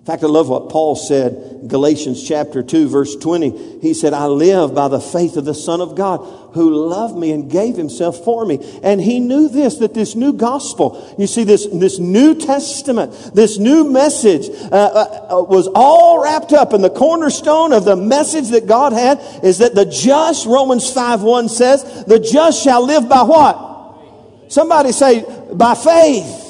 fact, 0.08 0.24
I 0.24 0.26
love 0.26 0.48
what 0.48 0.70
Paul 0.70 0.96
said, 0.96 1.68
Galatians 1.68 2.26
chapter 2.26 2.62
2, 2.62 2.88
verse 2.88 3.14
20. 3.16 3.80
He 3.80 3.92
said, 3.92 4.14
I 4.14 4.24
live 4.24 4.74
by 4.74 4.88
the 4.88 5.02
faith 5.02 5.36
of 5.36 5.44
the 5.44 5.52
Son 5.52 5.82
of 5.82 5.96
God 5.96 6.18
who 6.54 6.74
loved 6.88 7.14
me 7.14 7.30
and 7.30 7.50
gave 7.50 7.76
himself 7.76 8.24
for 8.24 8.46
me. 8.46 8.80
And 8.82 9.02
he 9.02 9.20
knew 9.20 9.50
this, 9.50 9.76
that 9.76 9.92
this 9.92 10.14
new 10.14 10.32
gospel, 10.32 11.14
you 11.18 11.26
see, 11.26 11.44
this, 11.44 11.66
this 11.66 11.98
New 11.98 12.34
Testament, 12.34 13.32
this 13.34 13.58
new 13.58 13.84
message 13.84 14.48
uh, 14.48 14.74
uh, 14.74 15.28
uh 15.30 15.42
was 15.42 15.68
all 15.74 16.22
wrapped 16.22 16.54
up 16.54 16.72
in 16.72 16.80
the 16.80 16.88
cornerstone 16.88 17.74
of 17.74 17.84
the 17.84 17.94
message 17.94 18.48
that 18.48 18.66
God 18.66 18.94
had 18.94 19.20
is 19.44 19.58
that 19.58 19.74
the 19.74 19.84
just, 19.84 20.46
Romans 20.46 20.90
5 20.90 21.20
1 21.22 21.50
says, 21.50 22.06
the 22.06 22.18
just 22.18 22.64
shall 22.64 22.82
live 22.82 23.10
by 23.10 23.24
what? 23.24 24.50
Somebody 24.50 24.92
say, 24.92 25.22
by 25.52 25.74
faith. 25.74 26.47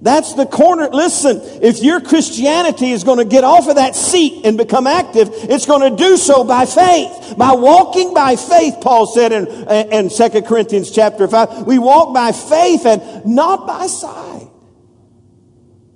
That's 0.00 0.34
the 0.34 0.44
corner. 0.44 0.88
Listen, 0.88 1.40
if 1.62 1.82
your 1.82 2.00
Christianity 2.00 2.90
is 2.90 3.02
going 3.02 3.18
to 3.18 3.24
get 3.24 3.44
off 3.44 3.66
of 3.68 3.76
that 3.76 3.96
seat 3.96 4.44
and 4.44 4.58
become 4.58 4.86
active, 4.86 5.30
it's 5.32 5.64
going 5.64 5.90
to 5.90 5.96
do 5.96 6.16
so 6.16 6.44
by 6.44 6.66
faith. 6.66 7.34
By 7.36 7.52
walking 7.52 8.12
by 8.12 8.36
faith, 8.36 8.76
Paul 8.82 9.06
said 9.06 9.32
in, 9.32 9.46
in 9.46 10.10
2 10.10 10.42
Corinthians 10.42 10.90
chapter 10.90 11.26
5. 11.26 11.66
We 11.66 11.78
walk 11.78 12.12
by 12.12 12.32
faith 12.32 12.84
and 12.84 13.24
not 13.24 13.66
by 13.66 13.86
sight. 13.86 14.48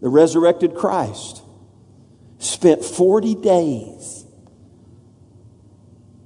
The 0.01 0.09
resurrected 0.09 0.75
Christ 0.75 1.43
spent 2.39 2.83
40 2.83 3.35
days. 3.35 4.25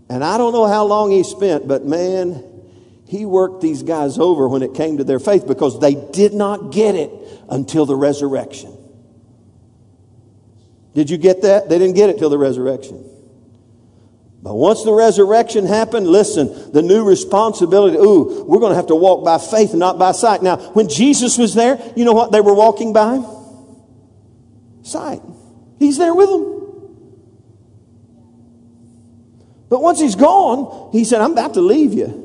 And 0.09 0.23
I 0.23 0.39
don't 0.39 0.53
know 0.53 0.67
how 0.67 0.85
long 0.85 1.11
he 1.11 1.25
spent, 1.25 1.67
but 1.67 1.85
man, 1.85 2.45
he 3.09 3.25
worked 3.25 3.63
these 3.63 3.83
guys 3.83 4.19
over 4.19 4.49
when 4.49 4.63
it 4.63 4.75
came 4.75 4.99
to 4.99 5.05
their 5.05 5.19
faith 5.19 5.47
because 5.47 5.81
they 5.81 5.95
did 5.95 6.35
not 6.35 6.73
get 6.73 6.95
it 6.95 7.11
until 7.49 7.87
the 7.87 7.97
resurrection. 7.97 8.77
Did 10.95 11.11
you 11.11 11.19
get 11.19 11.43
that? 11.43 11.69
They 11.69 11.79
didn't 11.79 11.97
get 11.97 12.11
it 12.11 12.19
till 12.19 12.31
the 12.31 12.39
resurrection. 12.39 13.11
But 14.43 14.55
once 14.55 14.85
the 14.85 14.93
resurrection 14.93 15.67
happened, 15.67 16.07
listen, 16.07 16.73
the 16.73 16.83
new 16.83 17.03
responsibility, 17.03 17.97
ooh, 17.97 18.45
we're 18.45 18.59
going 18.59 18.73
to 18.73 18.77
have 18.77 18.89
to 18.89 18.95
walk 18.95 19.25
by 19.25 19.39
faith 19.39 19.73
not 19.75 19.99
by 19.99 20.13
sight. 20.13 20.43
Now, 20.43 20.57
when 20.73 20.89
Jesus 20.89 21.39
was 21.39 21.55
there, 21.55 21.81
you 21.97 22.05
know 22.05 22.13
what 22.13 22.31
they 22.31 22.43
were 22.43 22.55
walking 22.55 22.93
by? 22.93 23.25
Sight. 24.83 25.23
He's 25.79 25.97
there 25.97 26.15
with 26.15 26.29
them. 26.29 26.51
But 29.71 29.81
once 29.83 29.99
he's 29.99 30.15
gone, 30.15 30.93
he 30.93 31.05
said, 31.05 31.21
I'm 31.21 31.33
about 31.33 31.55
to 31.55 31.61
leave 31.61 31.95
you. 31.95 32.24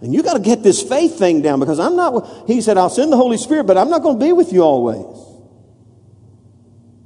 And 0.00 0.14
you 0.14 0.22
got 0.22 0.34
to 0.34 0.40
get 0.40 0.62
this 0.62 0.82
faith 0.82 1.18
thing 1.18 1.42
down 1.42 1.58
because 1.60 1.80
I'm 1.80 1.96
not, 1.96 2.46
he 2.46 2.60
said, 2.60 2.78
I'll 2.78 2.90
send 2.90 3.12
the 3.12 3.16
Holy 3.16 3.36
Spirit, 3.36 3.64
but 3.64 3.76
I'm 3.76 3.90
not 3.90 4.02
going 4.02 4.18
to 4.18 4.24
be 4.24 4.32
with 4.32 4.52
you 4.52 4.62
always. 4.62 5.24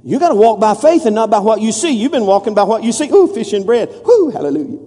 You 0.03 0.19
got 0.19 0.29
to 0.29 0.35
walk 0.35 0.59
by 0.59 0.75
faith 0.75 1.05
and 1.05 1.15
not 1.15 1.29
by 1.29 1.39
what 1.39 1.61
you 1.61 1.71
see. 1.71 1.91
You've 1.91 2.11
been 2.11 2.25
walking 2.25 2.53
by 2.53 2.63
what 2.63 2.83
you 2.83 2.91
see. 2.91 3.09
Ooh, 3.09 3.33
fish 3.33 3.53
and 3.53 3.65
bread. 3.65 3.89
Ooh, 3.89 4.31
hallelujah. 4.33 4.79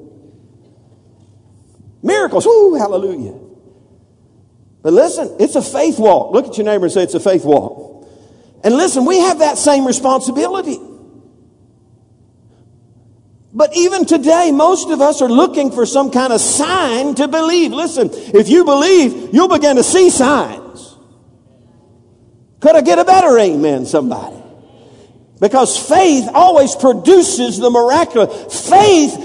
Miracles. 2.03 2.47
Ooh, 2.47 2.75
hallelujah. 2.75 3.35
But 4.83 4.93
listen, 4.93 5.35
it's 5.41 5.57
a 5.57 5.63
faith 5.63 5.99
walk. 5.99 6.33
Look 6.33 6.47
at 6.47 6.59
your 6.59 6.67
neighbor 6.67 6.85
and 6.85 6.93
say 6.93 7.03
it's 7.03 7.15
a 7.15 7.21
faith 7.21 7.45
walk. 7.45 8.07
And 8.63 8.77
listen, 8.77 9.05
we 9.05 9.19
have 9.21 9.41
that 9.41 9.59
same 9.59 9.85
responsibility. 9.87 10.79
But 13.57 13.75
even 13.75 14.05
today, 14.05 14.53
most 14.53 14.91
of 14.91 15.01
us 15.01 15.23
are 15.23 15.31
looking 15.31 15.73
for 15.73 15.87
some 15.87 16.11
kind 16.11 16.31
of 16.31 16.43
sign 16.43 17.15
to 17.15 17.27
believe. 17.27 17.73
Listen, 17.73 18.11
if 18.13 18.51
you 18.51 18.67
believe, 18.67 19.33
you'll 19.33 19.49
begin 19.49 19.77
to 19.77 19.83
see 19.83 20.11
signs. 20.11 20.95
Could 22.61 22.77
I 22.77 22.83
get 22.83 22.99
a 22.99 23.05
better 23.07 23.39
amen, 23.39 23.87
somebody? 23.87 24.37
Because 25.41 25.79
faith 25.89 26.29
always 26.35 26.77
produces 26.77 27.57
the 27.57 27.71
miraculous. 27.71 28.69
Faith 28.69 29.17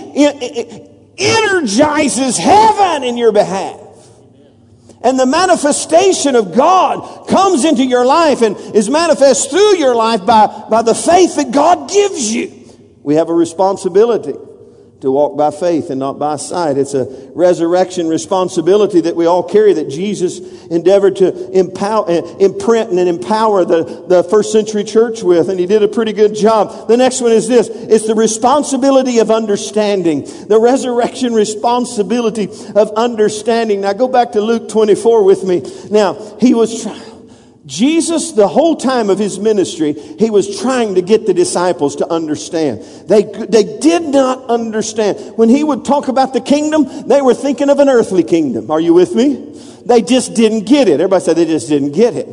energizes 1.18 2.38
heaven 2.38 3.04
in 3.04 3.18
your 3.18 3.34
behalf. 3.34 3.82
And 5.04 5.20
the 5.20 5.26
manifestation 5.26 6.38
of 6.38 6.56
God 6.56 7.28
comes 7.28 7.66
into 7.66 7.84
your 7.84 8.06
life 8.06 8.42
and 8.42 8.56
is 8.74 8.90
manifest 8.90 9.50
through 9.50 9.76
your 9.76 9.94
life 9.94 10.26
by, 10.26 10.68
by 10.70 10.84
the 10.84 10.96
faith 10.96 11.36
that 11.36 11.52
God 11.52 11.90
gives 11.90 12.34
you. 12.34 12.61
We 13.04 13.16
have 13.16 13.30
a 13.30 13.34
responsibility 13.34 14.36
to 15.02 15.12
walk 15.12 15.36
by 15.36 15.50
faith 15.50 15.90
and 15.90 16.00
not 16.00 16.20
by 16.20 16.36
sight. 16.36 16.78
It's 16.78 16.94
a 16.94 17.32
resurrection 17.34 18.08
responsibility 18.08 19.02
that 19.02 19.16
we 19.16 19.26
all 19.26 19.42
carry 19.42 19.74
that 19.74 19.90
Jesus 19.90 20.40
endeavored 20.68 21.16
to 21.18 21.52
empower, 21.52 22.08
uh, 22.08 22.22
imprint 22.38 22.92
and 22.92 23.00
empower 23.00 23.66
the, 23.66 24.06
the 24.08 24.24
first 24.24 24.52
century 24.52 24.84
church 24.84 25.24
with, 25.24 25.50
and 25.50 25.60
he 25.60 25.66
did 25.66 25.82
a 25.82 25.88
pretty 25.88 26.14
good 26.14 26.36
job. 26.36 26.88
The 26.88 26.98
next 26.98 27.20
one 27.22 27.32
is 27.32 27.48
this. 27.48 27.68
It's 27.68 28.06
the 28.06 28.16
responsibility 28.16 29.20
of 29.20 29.32
understanding. 29.32 30.22
The 30.48 30.60
resurrection 30.60 31.34
responsibility 31.34 32.50
of 32.76 32.92
understanding. 32.92 33.82
Now 33.82 33.94
go 33.94 34.08
back 34.08 34.34
to 34.34 34.42
Luke 34.42 34.70
24 34.70 35.24
with 35.24 35.44
me. 35.44 35.64
Now, 35.90 36.38
he 36.40 36.54
was 36.54 36.84
trying 36.84 37.11
Jesus, 37.72 38.34
the 38.34 38.50
whole 38.50 38.76
time 38.76 39.10
of 39.10 39.18
his 39.18 39.40
ministry, 39.40 39.94
he 39.94 40.30
was 40.30 40.60
trying 40.60 40.96
to 40.96 41.02
get 41.02 41.26
the 41.26 41.34
disciples 41.34 41.96
to 41.96 42.12
understand. 42.12 42.82
They, 43.08 43.24
they 43.24 43.80
did 43.80 44.02
not 44.02 44.50
understand. 44.50 45.38
When 45.38 45.48
he 45.48 45.64
would 45.64 45.86
talk 45.86 46.10
about 46.10 46.34
the 46.34 46.42
kingdom, 46.42 47.08
they 47.08 47.22
were 47.22 47.34
thinking 47.34 47.70
of 47.70 47.80
an 47.80 47.88
earthly 47.88 48.24
kingdom. 48.24 48.70
Are 48.70 48.80
you 48.82 48.94
with 48.94 49.16
me? 49.16 49.56
They 49.86 50.02
just 50.02 50.34
didn't 50.34 50.66
get 50.66 50.90
it. 50.90 50.96
Everybody 50.96 51.24
said 51.24 51.38
they 51.38 51.46
just 51.46 51.70
didn't 51.70 51.94
get 51.94 52.14
it. 52.14 52.28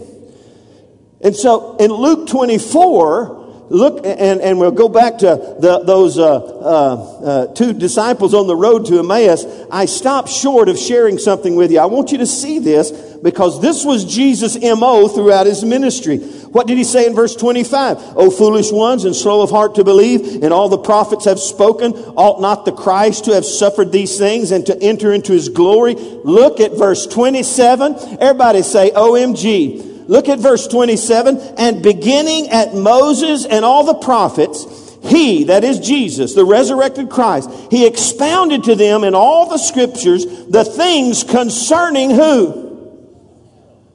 And 1.20 1.36
so 1.36 1.76
in 1.76 1.92
Luke 1.92 2.28
24, 2.28 3.37
look, 3.70 4.04
and, 4.04 4.40
and 4.40 4.58
we'll 4.58 4.70
go 4.70 4.88
back 4.88 5.18
to 5.18 5.56
the, 5.60 5.82
those 5.84 6.18
uh, 6.18 6.36
uh, 6.36 7.20
uh, 7.24 7.54
two 7.54 7.72
disciples 7.72 8.34
on 8.34 8.46
the 8.46 8.56
road 8.56 8.86
to 8.86 8.98
Emmaus. 8.98 9.44
I 9.70 9.86
stopped 9.86 10.28
short 10.28 10.68
of 10.68 10.78
sharing 10.78 11.18
something 11.18 11.56
with 11.56 11.70
you. 11.70 11.78
I 11.78 11.86
want 11.86 12.12
you 12.12 12.18
to 12.18 12.26
see 12.26 12.58
this 12.58 12.90
because 13.22 13.60
this 13.60 13.84
was 13.84 14.04
Jesus' 14.04 14.58
MO 14.60 15.08
throughout 15.08 15.46
his 15.46 15.64
ministry. 15.64 16.18
What 16.18 16.66
did 16.66 16.78
he 16.78 16.84
say 16.84 17.06
in 17.06 17.14
verse 17.14 17.36
25? 17.36 18.16
O 18.16 18.30
foolish 18.30 18.70
ones 18.70 19.04
and 19.04 19.14
slow 19.14 19.42
of 19.42 19.50
heart 19.50 19.74
to 19.74 19.84
believe, 19.84 20.42
and 20.42 20.52
all 20.52 20.68
the 20.68 20.78
prophets 20.78 21.24
have 21.24 21.38
spoken, 21.38 21.92
ought 21.92 22.40
not 22.40 22.64
the 22.64 22.72
Christ 22.72 23.24
to 23.26 23.34
have 23.34 23.44
suffered 23.44 23.92
these 23.92 24.18
things 24.18 24.50
and 24.50 24.64
to 24.66 24.82
enter 24.82 25.12
into 25.12 25.32
his 25.32 25.48
glory? 25.48 25.94
Look 25.94 26.60
at 26.60 26.72
verse 26.72 27.06
27. 27.06 28.18
Everybody 28.20 28.62
say, 28.62 28.90
OMG. 28.90 29.97
Look 30.08 30.30
at 30.30 30.40
verse 30.40 30.66
27. 30.66 31.38
And 31.58 31.82
beginning 31.82 32.48
at 32.48 32.74
Moses 32.74 33.44
and 33.44 33.64
all 33.64 33.84
the 33.84 33.94
prophets, 33.94 34.96
he, 35.02 35.44
that 35.44 35.62
is 35.62 35.78
Jesus, 35.78 36.34
the 36.34 36.46
resurrected 36.46 37.10
Christ, 37.10 37.50
he 37.70 37.86
expounded 37.86 38.64
to 38.64 38.74
them 38.74 39.04
in 39.04 39.14
all 39.14 39.48
the 39.48 39.58
scriptures 39.58 40.24
the 40.24 40.64
things 40.64 41.22
concerning 41.22 42.10
who? 42.10 42.66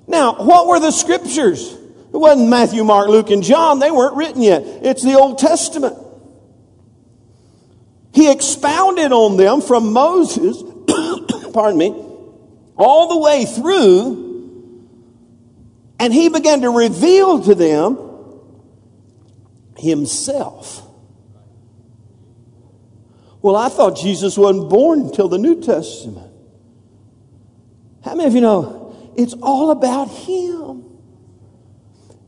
Now, 0.07 0.35
what 0.35 0.67
were 0.67 0.79
the 0.79 0.91
scriptures? 0.91 1.73
It 1.73 2.17
wasn't 2.17 2.47
Matthew, 2.47 2.83
Mark, 2.83 3.07
Luke, 3.09 3.31
and 3.31 3.41
John. 3.41 3.79
They 3.79 3.89
weren't 3.89 4.15
written 4.15 4.43
yet. 4.43 4.61
It's 4.63 5.01
the 5.01 5.15
Old 5.15 5.39
Testament. 5.39 5.97
He 8.13 8.31
expounded 8.31 9.11
on 9.11 9.37
them 9.37 9.61
from 9.61 9.91
Moses, 9.91 10.61
pardon 11.53 11.79
me, 11.79 11.89
all 12.77 13.09
the 13.09 13.17
way 13.17 13.45
through 13.45 14.32
and 15.99 16.13
he 16.13 16.29
began 16.29 16.61
to 16.61 16.69
reveal 16.69 17.41
to 17.43 17.55
them 17.55 17.97
himself. 19.77 20.81
Well, 23.41 23.55
I 23.55 23.69
thought 23.69 23.97
Jesus 23.97 24.37
wasn't 24.37 24.69
born 24.69 25.01
until 25.01 25.27
the 25.27 25.37
New 25.37 25.61
Testament. 25.61 26.31
How 28.03 28.15
many 28.15 28.27
of 28.27 28.35
you 28.35 28.41
know 28.41 29.13
it's 29.17 29.33
all 29.41 29.71
about 29.71 30.09
him? 30.09 30.92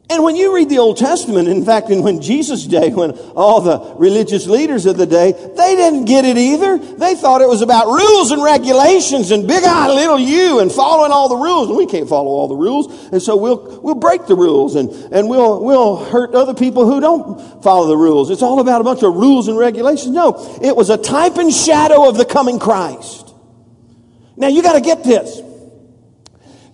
And 0.08 0.24
when 0.24 0.36
you 0.36 0.54
read 0.54 0.70
the 0.70 0.78
Old 0.78 0.98
Testament, 0.98 1.48
in 1.48 1.66
fact, 1.66 1.90
in 1.90 2.04
when 2.04 2.22
Jesus' 2.22 2.66
day, 2.66 2.92
when 2.92 3.12
all 3.36 3.60
the 3.62 3.96
religious 3.96 4.46
leaders 4.46 4.86
of 4.86 4.98
the 4.98 5.08
day, 5.08 5.32
they 5.32 5.76
didn't 5.76 6.06
get 6.06 6.26
it 6.26 6.38
either. 6.38 6.78
They 6.78 7.16
thought 7.16 7.42
it 7.42 7.50
was 7.50 7.64
about 7.64 7.88
rules 7.88 8.30
and 8.30 8.44
regulations 8.44 9.32
and 9.32 9.48
big 9.48 9.64
I, 9.64 9.88
little 9.88 10.20
you 10.20 10.60
and 10.60 10.72
following 10.72 11.12
all 11.12 11.28
the 11.28 11.36
rules. 11.36 11.70
And 11.70 11.78
we 11.78 11.88
can't 11.88 12.08
follow 12.08 12.30
all 12.30 12.48
the 12.48 12.56
rules. 12.56 13.12
And 13.12 13.20
so 13.20 13.36
we'll, 13.36 13.82
we'll 13.82 13.96
break 13.96 14.28
the 14.28 14.36
rules 14.36 14.76
and, 14.76 14.92
and 15.12 15.28
we'll, 15.28 15.64
we'll 15.64 15.96
hurt 15.98 16.36
other 16.36 16.54
people 16.54 16.86
who 16.86 17.00
don't 17.00 17.64
follow 17.64 17.88
the 17.88 17.98
rules. 17.98 18.30
It's 18.30 18.44
all 18.44 18.60
about 18.60 18.82
a 18.82 18.84
bunch 18.84 19.02
of 19.02 19.16
rules 19.16 19.48
and 19.48 19.58
regulations. 19.58 20.14
No, 20.14 20.60
it 20.62 20.76
was 20.76 20.92
a 20.92 20.98
type 20.98 21.38
and 21.38 21.52
shadow 21.52 22.08
of 22.08 22.18
the 22.18 22.26
coming 22.26 22.60
Christ. 22.60 23.34
Now 24.38 24.50
you 24.50 24.62
gotta 24.62 24.82
get 24.82 25.04
this. 25.04 25.42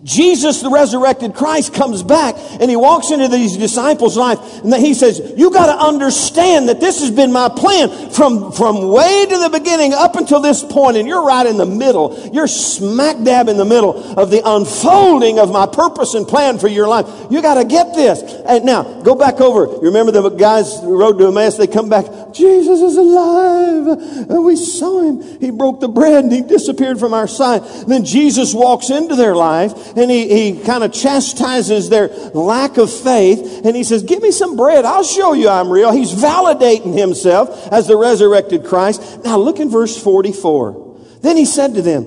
Jesus, 0.03 0.61
the 0.61 0.69
resurrected 0.69 1.35
Christ, 1.35 1.73
comes 1.73 2.01
back 2.01 2.35
and 2.37 2.69
he 2.69 2.75
walks 2.75 3.11
into 3.11 3.27
these 3.27 3.57
disciples' 3.57 4.17
life 4.17 4.39
and 4.63 4.73
he 4.73 4.93
says, 4.93 5.33
you 5.37 5.51
got 5.51 5.67
to 5.67 5.85
understand 5.85 6.69
that 6.69 6.79
this 6.79 7.01
has 7.01 7.11
been 7.11 7.31
my 7.31 7.49
plan 7.49 8.09
from, 8.09 8.51
from 8.51 8.87
way 8.87 9.25
to 9.29 9.37
the 9.37 9.49
beginning 9.51 9.93
up 9.93 10.15
until 10.15 10.39
this 10.39 10.63
point 10.63 10.97
and 10.97 11.07
you're 11.07 11.23
right 11.23 11.45
in 11.45 11.57
the 11.57 11.65
middle. 11.65 12.17
You're 12.33 12.47
smack 12.47 13.23
dab 13.23 13.47
in 13.47 13.57
the 13.57 13.65
middle 13.65 14.19
of 14.19 14.31
the 14.31 14.41
unfolding 14.43 15.39
of 15.39 15.51
my 15.51 15.67
purpose 15.67 16.15
and 16.15 16.27
plan 16.27 16.57
for 16.57 16.67
your 16.67 16.87
life. 16.87 17.05
You 17.29 17.41
got 17.41 17.55
to 17.55 17.65
get 17.65 17.93
this. 17.93 18.21
And 18.45 18.65
now, 18.65 19.01
go 19.01 19.15
back 19.15 19.39
over. 19.39 19.71
You 19.71 19.87
remember 19.87 20.11
the 20.11 20.29
guys 20.29 20.79
who 20.79 20.97
rode 20.97 21.19
to 21.19 21.27
Emmaus? 21.27 21.57
They 21.57 21.67
come 21.67 21.89
back. 21.89 22.33
Jesus 22.33 22.81
is 22.81 22.97
alive. 22.97 23.87
And 24.29 24.43
we 24.43 24.55
saw 24.55 25.01
him. 25.01 25.39
He 25.39 25.51
broke 25.51 25.79
the 25.79 25.87
bread 25.87 26.23
and 26.23 26.31
he 26.31 26.41
disappeared 26.41 26.99
from 26.99 27.13
our 27.13 27.27
sight. 27.27 27.61
Then 27.87 28.03
Jesus 28.03 28.53
walks 28.53 28.89
into 28.89 29.15
their 29.15 29.35
life 29.35 29.90
and 29.95 30.09
he, 30.09 30.51
he 30.53 30.63
kind 30.63 30.83
of 30.83 30.91
chastises 30.91 31.89
their 31.89 32.07
lack 32.33 32.77
of 32.77 32.91
faith 32.91 33.61
and 33.65 33.75
he 33.75 33.83
says, 33.83 34.03
give 34.03 34.21
me 34.21 34.31
some 34.31 34.55
bread. 34.55 34.85
I'll 34.85 35.03
show 35.03 35.33
you 35.33 35.49
I'm 35.49 35.69
real. 35.69 35.91
He's 35.91 36.13
validating 36.13 36.97
himself 36.97 37.67
as 37.71 37.87
the 37.87 37.97
resurrected 37.97 38.65
Christ. 38.65 39.23
Now 39.23 39.37
look 39.37 39.59
in 39.59 39.69
verse 39.69 40.01
44. 40.01 40.99
Then 41.21 41.37
he 41.37 41.45
said 41.45 41.75
to 41.75 41.81
them, 41.81 42.05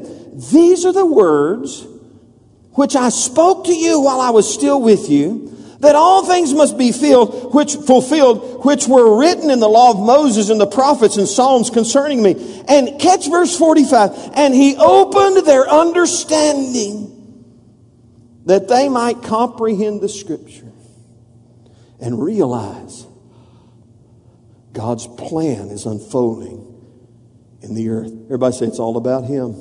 these 0.52 0.84
are 0.84 0.92
the 0.92 1.06
words 1.06 1.86
which 2.72 2.96
I 2.96 3.08
spoke 3.08 3.66
to 3.66 3.74
you 3.74 4.00
while 4.00 4.20
I 4.20 4.30
was 4.30 4.52
still 4.52 4.80
with 4.80 5.08
you 5.08 5.54
that 5.84 5.94
all 5.94 6.26
things 6.26 6.52
must 6.52 6.76
be 6.76 6.92
filled, 6.92 7.54
which 7.54 7.74
fulfilled, 7.74 8.64
which 8.64 8.88
were 8.88 9.18
written 9.18 9.50
in 9.50 9.60
the 9.60 9.68
law 9.68 9.90
of 9.90 9.98
Moses 9.98 10.48
and 10.50 10.60
the 10.60 10.66
prophets 10.66 11.16
and 11.16 11.28
Psalms 11.28 11.70
concerning 11.70 12.22
me. 12.22 12.64
And 12.66 12.98
catch 12.98 13.28
verse 13.28 13.56
45. 13.56 14.30
And 14.34 14.54
he 14.54 14.76
opened 14.76 15.46
their 15.46 15.68
understanding 15.68 17.13
that 18.44 18.68
they 18.68 18.88
might 18.88 19.22
comprehend 19.22 20.00
the 20.00 20.08
scripture 20.08 20.70
and 22.00 22.22
realize 22.22 23.06
God's 24.72 25.06
plan 25.06 25.68
is 25.68 25.86
unfolding 25.86 26.70
in 27.62 27.74
the 27.74 27.88
earth. 27.88 28.12
Everybody 28.24 28.56
say 28.56 28.66
it's 28.66 28.78
all 28.78 28.96
about 28.96 29.24
Him. 29.24 29.54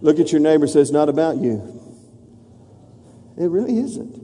Look 0.00 0.18
at 0.18 0.32
your 0.32 0.40
neighbor, 0.40 0.66
say 0.66 0.80
it's 0.80 0.90
not 0.90 1.08
about 1.08 1.36
you. 1.36 1.80
It 3.38 3.46
really 3.46 3.78
isn't. 3.78 4.20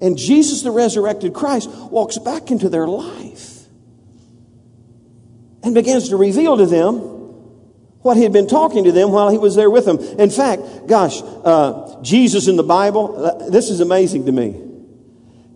And 0.00 0.18
Jesus, 0.18 0.62
the 0.62 0.70
resurrected 0.70 1.34
Christ, 1.34 1.68
walks 1.70 2.18
back 2.18 2.50
into 2.50 2.68
their 2.68 2.88
life 2.88 3.66
and 5.62 5.74
begins 5.74 6.08
to 6.08 6.16
reveal 6.16 6.56
to 6.56 6.66
them 6.66 7.13
what 8.04 8.18
he 8.18 8.22
had 8.22 8.34
been 8.34 8.46
talking 8.46 8.84
to 8.84 8.92
them 8.92 9.12
while 9.12 9.30
he 9.30 9.38
was 9.38 9.56
there 9.56 9.70
with 9.70 9.86
them. 9.86 9.98
In 9.98 10.28
fact, 10.28 10.86
gosh, 10.86 11.22
uh, 11.22 12.02
Jesus 12.02 12.48
in 12.48 12.56
the 12.56 12.62
Bible, 12.62 13.24
uh, 13.24 13.48
this 13.48 13.70
is 13.70 13.80
amazing 13.80 14.26
to 14.26 14.32
me. 14.32 14.60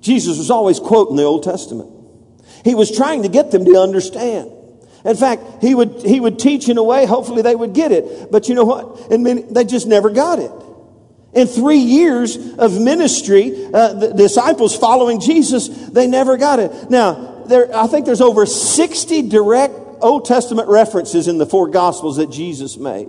Jesus 0.01 0.39
was 0.39 0.51
always 0.51 0.81
quoting 0.81 1.17
the 1.17 1.25
Old 1.25 1.43
Testament. 1.43 1.91
He 2.65 2.75
was 2.75 2.91
trying 2.91 3.25
to 3.25 3.29
get 3.29 3.51
them 3.51 3.67
to 3.67 3.79
understand. 3.79 4.51
In 5.05 5.15
fact, 5.15 5.43
he 5.61 5.75
would, 5.75 6.01
he 6.01 6.21
would 6.21 6.39
teach 6.39 6.71
in 6.71 6.79
a 6.79 6.83
way, 6.83 7.05
hopefully 7.05 7.43
they 7.43 7.55
would 7.55 7.75
get 7.75 7.93
it. 7.93 8.33
But 8.33 8.49
you 8.49 8.55
know 8.55 8.65
what? 8.65 9.11
And 9.11 9.27
they 9.55 9.67
just 9.67 9.87
never 9.87 10.09
got 10.09 10.39
it. 10.39 10.51
In 11.35 11.47
three 11.47 11.81
years 11.81 12.55
of 12.55 12.81
ministry, 12.81 13.67
uh, 13.75 13.93
the 13.93 14.15
disciples 14.15 14.75
following 14.75 15.21
Jesus, 15.21 15.69
they 15.69 16.07
never 16.07 16.39
got 16.39 16.61
it. 16.61 16.89
Now, 16.89 17.45
there, 17.47 17.77
I 17.77 17.89
think 17.89 18.07
there's 18.07 18.23
over 18.23 18.47
60 18.47 19.29
direct 19.29 19.88
Old 20.01 20.25
Testament 20.25 20.69
references 20.69 21.29
in 21.29 21.39
the 21.39 21.47
four 21.47 21.69
Gospels 21.69 22.17
that 22.17 22.31
Jesus 22.31 22.77
made. 22.77 23.09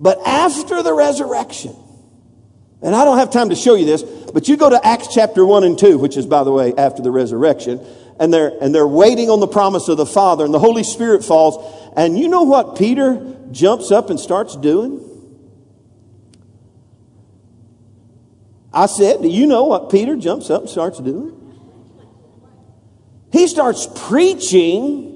But 0.00 0.18
after 0.26 0.82
the 0.82 0.92
resurrection, 0.92 1.76
and 2.82 2.94
I 2.94 3.04
don't 3.04 3.18
have 3.18 3.30
time 3.30 3.50
to 3.50 3.54
show 3.54 3.74
you 3.74 3.86
this, 3.86 4.02
but 4.02 4.48
you 4.48 4.56
go 4.56 4.70
to 4.70 4.84
Acts 4.84 5.08
chapter 5.14 5.46
1 5.46 5.64
and 5.64 5.78
2, 5.78 5.98
which 5.98 6.16
is, 6.16 6.26
by 6.26 6.42
the 6.42 6.50
way, 6.50 6.74
after 6.76 7.02
the 7.02 7.10
resurrection, 7.10 7.80
and 8.18 8.32
they're, 8.32 8.52
and 8.60 8.74
they're 8.74 8.86
waiting 8.86 9.30
on 9.30 9.40
the 9.40 9.46
promise 9.46 9.88
of 9.88 9.96
the 9.96 10.06
Father, 10.06 10.44
and 10.44 10.52
the 10.52 10.58
Holy 10.58 10.82
Spirit 10.82 11.24
falls, 11.24 11.92
and 11.96 12.18
you 12.18 12.28
know 12.28 12.42
what 12.42 12.76
Peter 12.76 13.36
jumps 13.52 13.92
up 13.92 14.10
and 14.10 14.18
starts 14.18 14.56
doing? 14.56 15.08
I 18.74 18.86
said, 18.86 19.22
Do 19.22 19.28
you 19.28 19.46
know 19.46 19.64
what 19.64 19.90
Peter 19.90 20.16
jumps 20.16 20.50
up 20.50 20.62
and 20.62 20.70
starts 20.70 20.98
doing? 20.98 21.38
He 23.30 23.46
starts 23.46 23.86
preaching 24.06 25.11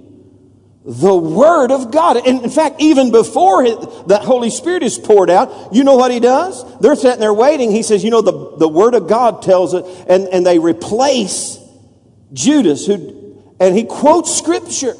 the 0.87 1.17
Word 1.17 1.73
of 1.73 1.91
God. 1.91 2.17
And 2.17 2.45
in 2.45 2.51
fact, 2.51 2.77
even 2.79 3.11
before 3.11 3.65
the 3.65 4.21
Holy 4.23 4.51
Spirit 4.51 4.85
is 4.85 4.99
poured 4.99 5.31
out, 5.31 5.75
you 5.75 5.83
know 5.83 5.97
what 5.97 6.13
He 6.13 6.21
does? 6.21 6.65
They're 6.79 6.95
sitting 6.95 7.21
there 7.21 7.35
waiting. 7.35 7.73
He 7.73 7.83
says, 7.83 8.05
you 8.05 8.11
know, 8.11 8.23
the, 8.23 8.57
the 8.57 8.69
Word 8.69 8.95
of 8.95 9.09
God 9.09 9.43
tells 9.43 9.75
it, 9.75 9.85
and, 10.09 10.29
and 10.29 10.47
they 10.47 10.59
replace 10.59 11.59
Judas, 12.33 12.87
who, 12.87 13.43
and 13.59 13.77
he 13.77 13.85
quotes 13.85 14.37
Scripture. 14.37 14.95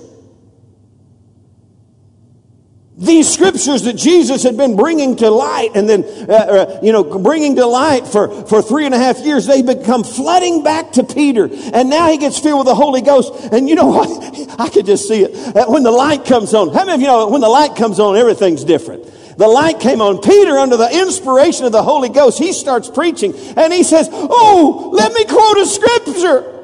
These 2.99 3.31
scriptures 3.31 3.83
that 3.83 3.93
Jesus 3.93 4.43
had 4.43 4.57
been 4.57 4.75
bringing 4.75 5.17
to 5.17 5.29
light 5.29 5.73
and 5.75 5.87
then, 5.87 6.03
uh, 6.03 6.33
uh, 6.33 6.81
you 6.83 6.93
know, 6.93 7.05
bringing 7.05 7.57
to 7.57 7.67
light 7.67 8.07
for, 8.07 8.47
for 8.47 8.63
three 8.63 8.87
and 8.87 8.95
a 8.95 8.99
half 8.99 9.19
years, 9.19 9.45
they 9.45 9.61
become 9.61 10.03
flooding 10.03 10.63
back 10.63 10.93
to 10.93 11.05
Peter. 11.05 11.47
And 11.75 11.91
now 11.91 12.11
he 12.11 12.17
gets 12.17 12.39
filled 12.39 12.61
with 12.61 12.69
the 12.69 12.75
Holy 12.75 13.03
Ghost. 13.03 13.53
And 13.53 13.69
you 13.69 13.75
know 13.75 13.89
what? 13.89 14.51
I 14.59 14.71
could 14.71 14.87
just 14.87 15.07
see 15.07 15.25
it. 15.25 15.55
Uh, 15.55 15.67
when 15.67 15.83
the 15.83 15.91
light 15.91 16.25
comes 16.25 16.55
on, 16.55 16.73
how 16.73 16.87
many 16.87 16.95
of 16.95 17.01
you 17.03 17.07
know 17.07 17.29
when 17.29 17.43
the 17.43 17.51
light 17.51 17.77
comes 17.77 18.01
on, 18.01 18.17
everything's 18.17 18.65
different? 18.65 19.05
The 19.37 19.47
light 19.47 19.79
came 19.81 20.01
on. 20.01 20.23
Peter, 20.23 20.57
under 20.57 20.79
the 20.79 20.91
inspiration 20.91 21.67
of 21.67 21.73
the 21.73 21.83
Holy 21.83 22.09
Ghost, 22.09 22.39
he 22.39 22.55
starts 22.55 22.89
preaching 22.89 23.35
and 23.59 23.75
he 23.75 23.83
says, 23.83 24.09
Oh, 24.11 24.91
let 24.95 25.13
me 25.13 25.27
quote 25.27 25.59
a 25.59 25.67
scripture. 25.67 26.56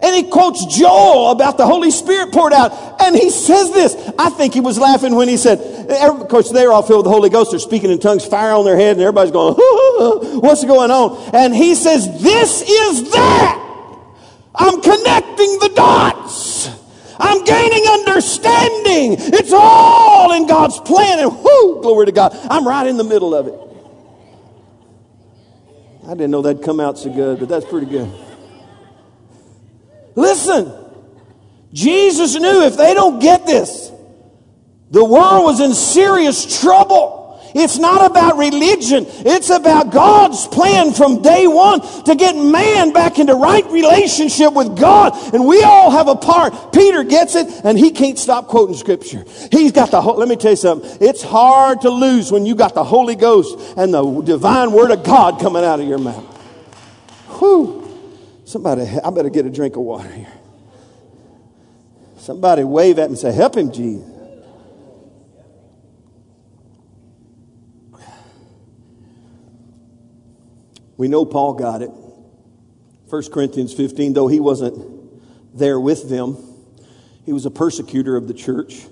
And 0.00 0.14
he 0.14 0.30
quotes 0.30 0.64
Joel 0.66 1.32
about 1.32 1.56
the 1.56 1.66
Holy 1.66 1.90
Spirit 1.90 2.32
poured 2.32 2.52
out. 2.52 2.72
And 3.02 3.16
he 3.16 3.30
says 3.30 3.72
this. 3.72 3.96
I 4.16 4.30
think 4.30 4.54
he 4.54 4.60
was 4.60 4.78
laughing 4.78 5.16
when 5.16 5.26
he 5.26 5.36
said, 5.36 5.58
of 5.90 6.28
course, 6.28 6.50
they're 6.52 6.70
all 6.70 6.82
filled 6.82 7.00
with 7.00 7.06
the 7.06 7.10
Holy 7.10 7.30
Ghost. 7.30 7.50
They're 7.50 7.58
speaking 7.58 7.90
in 7.90 7.98
tongues, 7.98 8.24
fire 8.24 8.52
on 8.52 8.64
their 8.64 8.76
head, 8.76 8.92
and 8.92 9.00
everybody's 9.00 9.32
going, 9.32 9.54
what's 10.40 10.64
going 10.64 10.92
on? 10.92 11.34
And 11.34 11.54
he 11.54 11.74
says, 11.74 12.22
this 12.22 12.62
is 12.62 13.10
that. 13.10 13.64
I'm 14.54 14.80
connecting 14.80 15.58
the 15.58 15.72
dots. 15.74 16.70
I'm 17.18 17.42
gaining 17.44 17.84
understanding. 17.88 19.16
It's 19.18 19.52
all 19.52 20.32
in 20.32 20.46
God's 20.46 20.78
plan. 20.78 21.18
And 21.18 21.32
whoo, 21.32 21.82
glory 21.82 22.06
to 22.06 22.12
God. 22.12 22.38
I'm 22.48 22.66
right 22.66 22.86
in 22.86 22.96
the 22.96 23.04
middle 23.04 23.34
of 23.34 23.48
it. 23.48 23.54
I 26.06 26.14
didn't 26.14 26.30
know 26.30 26.42
that'd 26.42 26.62
come 26.62 26.78
out 26.78 26.98
so 26.98 27.12
good, 27.12 27.40
but 27.40 27.48
that's 27.48 27.66
pretty 27.66 27.86
good. 27.86 28.08
Listen, 30.18 30.72
Jesus 31.72 32.34
knew 32.34 32.62
if 32.62 32.76
they 32.76 32.92
don't 32.92 33.20
get 33.20 33.46
this, 33.46 33.92
the 34.90 35.04
world 35.04 35.44
was 35.44 35.60
in 35.60 35.72
serious 35.74 36.60
trouble. 36.60 37.16
It's 37.54 37.78
not 37.78 38.10
about 38.10 38.36
religion. 38.36 39.06
It's 39.08 39.48
about 39.48 39.92
God's 39.92 40.48
plan 40.48 40.92
from 40.92 41.22
day 41.22 41.46
one 41.46 41.80
to 42.04 42.16
get 42.16 42.34
man 42.34 42.92
back 42.92 43.20
into 43.20 43.36
right 43.36 43.64
relationship 43.70 44.54
with 44.54 44.76
God. 44.76 45.12
And 45.32 45.46
we 45.46 45.62
all 45.62 45.92
have 45.92 46.08
a 46.08 46.16
part. 46.16 46.72
Peter 46.72 47.04
gets 47.04 47.36
it 47.36 47.46
and 47.64 47.78
he 47.78 47.92
can't 47.92 48.18
stop 48.18 48.48
quoting 48.48 48.74
scripture. 48.74 49.24
He's 49.52 49.70
got 49.70 49.92
the, 49.92 50.00
whole 50.00 50.16
let 50.16 50.28
me 50.28 50.34
tell 50.34 50.50
you 50.50 50.56
something. 50.56 50.98
It's 51.00 51.22
hard 51.22 51.82
to 51.82 51.90
lose 51.90 52.32
when 52.32 52.44
you 52.44 52.56
got 52.56 52.74
the 52.74 52.84
Holy 52.84 53.14
Ghost 53.14 53.56
and 53.76 53.94
the 53.94 54.20
divine 54.22 54.72
word 54.72 54.90
of 54.90 55.04
God 55.04 55.40
coming 55.40 55.64
out 55.64 55.78
of 55.78 55.86
your 55.86 55.98
mouth. 55.98 56.24
Whew. 57.38 57.87
Somebody, 58.48 58.80
I 59.04 59.10
better 59.10 59.28
get 59.28 59.44
a 59.44 59.50
drink 59.50 59.76
of 59.76 59.82
water 59.82 60.08
here. 60.08 60.32
Somebody 62.16 62.64
wave 62.64 62.98
at 62.98 63.10
me 63.10 63.12
and 63.12 63.18
say, 63.18 63.30
Help 63.30 63.58
him, 63.58 63.70
Jesus. 63.70 64.10
We 70.96 71.08
know 71.08 71.26
Paul 71.26 71.52
got 71.54 71.82
it. 71.82 71.90
1 73.10 73.30
Corinthians 73.30 73.74
15, 73.74 74.14
though 74.14 74.28
he 74.28 74.40
wasn't 74.40 74.78
there 75.54 75.78
with 75.78 76.08
them, 76.08 76.38
he 77.26 77.34
was 77.34 77.44
a 77.44 77.50
persecutor 77.50 78.16
of 78.16 78.28
the 78.28 78.34
church. 78.34 78.86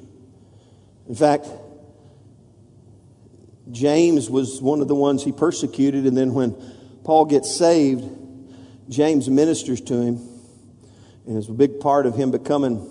In 1.08 1.14
fact, 1.14 1.46
James 3.72 4.28
was 4.28 4.60
one 4.60 4.82
of 4.82 4.88
the 4.88 4.94
ones 4.94 5.24
he 5.24 5.32
persecuted, 5.32 6.04
and 6.04 6.14
then 6.14 6.34
when 6.34 6.54
Paul 7.04 7.24
gets 7.24 7.56
saved, 7.56 8.04
James 8.88 9.28
ministers 9.28 9.80
to 9.82 9.94
him 10.00 10.20
and 11.26 11.36
is 11.36 11.48
a 11.48 11.52
big 11.52 11.80
part 11.80 12.06
of 12.06 12.14
him 12.14 12.30
becoming 12.30 12.88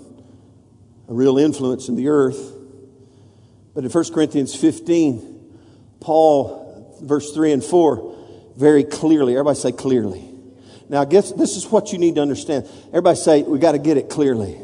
a 1.07 1.13
real 1.13 1.37
influence 1.37 1.87
in 1.87 1.95
the 1.95 2.09
earth. 2.09 2.53
But 3.73 3.83
in 3.83 3.89
1 3.89 4.13
Corinthians 4.13 4.55
15, 4.55 5.57
Paul, 5.99 6.97
verse 7.01 7.33
3 7.33 7.53
and 7.53 7.63
4, 7.63 8.15
very 8.57 8.83
clearly, 8.83 9.33
everybody 9.33 9.57
say 9.57 9.71
clearly. 9.71 10.29
Now, 10.87 11.03
guess 11.03 11.31
this 11.31 11.57
is 11.57 11.65
what 11.65 11.91
you 11.91 11.97
need 11.97 12.15
to 12.15 12.21
understand. 12.21 12.69
Everybody 12.89 13.17
say, 13.17 13.43
we 13.43 13.59
got 13.59 13.73
to 13.73 13.79
get 13.79 13.97
it 13.97 14.09
clearly. 14.09 14.59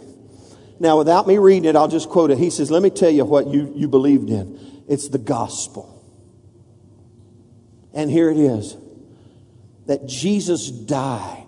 Now, 0.80 0.98
without 0.98 1.28
me 1.28 1.38
reading 1.38 1.66
it, 1.66 1.76
I'll 1.76 1.88
just 1.88 2.10
quote 2.10 2.32
it. 2.32 2.38
He 2.38 2.50
says, 2.50 2.72
Let 2.72 2.82
me 2.82 2.90
tell 2.90 3.10
you 3.10 3.26
what 3.26 3.48
you, 3.48 3.72
you 3.76 3.88
believed 3.88 4.30
in. 4.30 4.84
It's 4.88 5.10
the 5.10 5.18
gospel. 5.18 5.88
And 7.94 8.10
here 8.10 8.30
it 8.30 8.38
is 8.38 8.76
that 9.92 10.08
Jesus 10.08 10.72
died. 10.72 11.48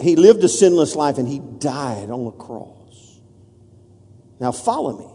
he 0.00 0.16
lived 0.16 0.42
a 0.42 0.48
sinless 0.48 0.96
life 0.96 1.16
and 1.16 1.28
he 1.28 1.38
died 1.38 2.10
on 2.10 2.24
the 2.24 2.32
cross. 2.32 3.20
Now, 4.40 4.50
follow 4.50 4.98
me. 4.98 5.06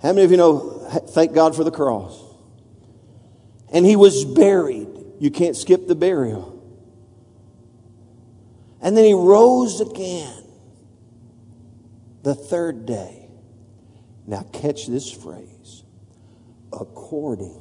How 0.00 0.12
many 0.12 0.22
of 0.22 0.30
you 0.30 0.36
know, 0.36 0.86
thank 1.08 1.32
God 1.32 1.56
for 1.56 1.64
the 1.64 1.72
cross? 1.72 2.22
And 3.72 3.84
he 3.84 3.96
was 3.96 4.24
buried. 4.24 4.86
You 5.18 5.32
can't 5.32 5.56
skip 5.56 5.88
the 5.88 5.96
burial. 5.96 6.62
And 8.80 8.96
then 8.96 9.04
he 9.04 9.12
rose 9.12 9.80
again 9.80 10.44
the 12.22 12.36
third 12.36 12.86
day. 12.86 13.28
Now, 14.24 14.46
catch 14.52 14.86
this 14.86 15.10
phrase 15.10 15.82
according 16.72 17.60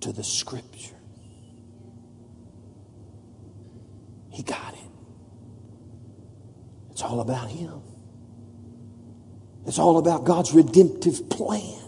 to 0.00 0.12
the 0.12 0.24
scripture. 0.24 0.95
He 4.36 4.42
got 4.42 4.74
it. 4.74 4.90
It's 6.90 7.00
all 7.00 7.20
about 7.20 7.48
Him. 7.48 7.80
It's 9.66 9.78
all 9.78 9.96
about 9.96 10.24
God's 10.24 10.52
redemptive 10.52 11.30
plan. 11.30 11.80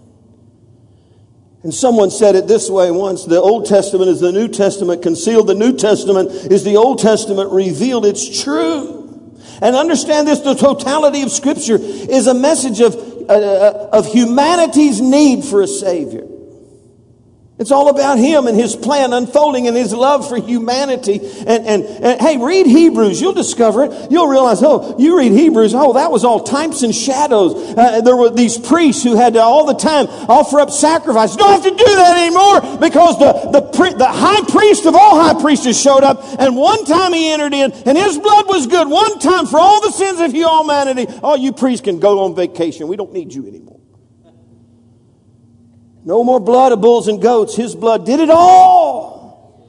And 1.62 1.74
someone 1.74 2.10
said 2.10 2.36
it 2.36 2.48
this 2.48 2.70
way 2.70 2.90
once 2.90 3.26
the 3.26 3.38
Old 3.38 3.66
Testament 3.66 4.08
is 4.08 4.20
the 4.20 4.32
New 4.32 4.48
Testament 4.48 5.02
concealed, 5.02 5.46
the 5.46 5.54
New 5.54 5.76
Testament 5.76 6.30
is 6.30 6.64
the 6.64 6.78
Old 6.78 7.00
Testament 7.00 7.52
revealed. 7.52 8.06
It's 8.06 8.42
true. 8.42 9.36
And 9.60 9.76
understand 9.76 10.26
this 10.26 10.40
the 10.40 10.54
totality 10.54 11.20
of 11.20 11.30
Scripture 11.30 11.76
is 11.78 12.28
a 12.28 12.34
message 12.34 12.80
of, 12.80 12.94
uh, 13.28 13.34
uh 13.34 13.90
of 13.92 14.06
humanity's 14.06 15.02
need 15.02 15.44
for 15.44 15.60
a 15.60 15.66
Savior. 15.66 16.26
It's 17.58 17.72
all 17.72 17.88
about 17.88 18.18
him 18.18 18.46
and 18.46 18.56
his 18.56 18.76
plan 18.76 19.12
unfolding 19.12 19.66
and 19.66 19.76
his 19.76 19.92
love 19.92 20.28
for 20.28 20.36
humanity. 20.36 21.18
And, 21.40 21.66
and, 21.66 21.84
and, 21.84 22.20
hey, 22.20 22.38
read 22.38 22.66
Hebrews. 22.66 23.20
You'll 23.20 23.32
discover 23.32 23.84
it. 23.84 24.10
You'll 24.12 24.28
realize, 24.28 24.62
oh, 24.62 24.96
you 24.96 25.18
read 25.18 25.32
Hebrews. 25.32 25.74
Oh, 25.74 25.94
that 25.94 26.12
was 26.12 26.24
all 26.24 26.44
types 26.44 26.84
and 26.84 26.94
shadows. 26.94 27.54
Uh, 27.76 28.00
there 28.02 28.16
were 28.16 28.30
these 28.30 28.56
priests 28.56 29.02
who 29.02 29.16
had 29.16 29.32
to 29.32 29.40
all 29.40 29.66
the 29.66 29.74
time 29.74 30.06
offer 30.28 30.60
up 30.60 30.70
sacrifices. 30.70 31.36
Don't 31.36 31.50
have 31.50 31.64
to 31.64 31.70
do 31.70 31.96
that 31.96 32.18
anymore 32.18 32.78
because 32.78 33.18
the, 33.18 33.50
the, 33.50 33.94
the 33.98 34.06
high 34.06 34.42
priest 34.52 34.86
of 34.86 34.94
all 34.94 35.20
high 35.20 35.40
priests 35.40 35.82
showed 35.82 36.04
up 36.04 36.22
and 36.38 36.56
one 36.56 36.84
time 36.84 37.12
he 37.12 37.32
entered 37.32 37.54
in 37.54 37.72
and 37.72 37.98
his 37.98 38.18
blood 38.18 38.46
was 38.46 38.68
good. 38.68 38.88
One 38.88 39.18
time 39.18 39.46
for 39.46 39.58
all 39.58 39.80
the 39.80 39.90
sins 39.90 40.20
of 40.20 40.32
you 40.32 40.46
all 40.46 40.62
humanity. 40.68 41.06
Oh, 41.22 41.36
you 41.36 41.52
priests 41.52 41.84
can 41.84 41.98
go 41.98 42.20
on 42.24 42.34
vacation. 42.34 42.88
We 42.88 42.96
don't 42.96 43.12
need 43.12 43.32
you 43.32 43.46
anymore. 43.46 43.77
No 46.08 46.24
more 46.24 46.40
blood 46.40 46.72
of 46.72 46.80
bulls 46.80 47.06
and 47.06 47.20
goats. 47.20 47.54
His 47.54 47.74
blood 47.74 48.06
did 48.06 48.18
it 48.18 48.30
all. 48.30 49.68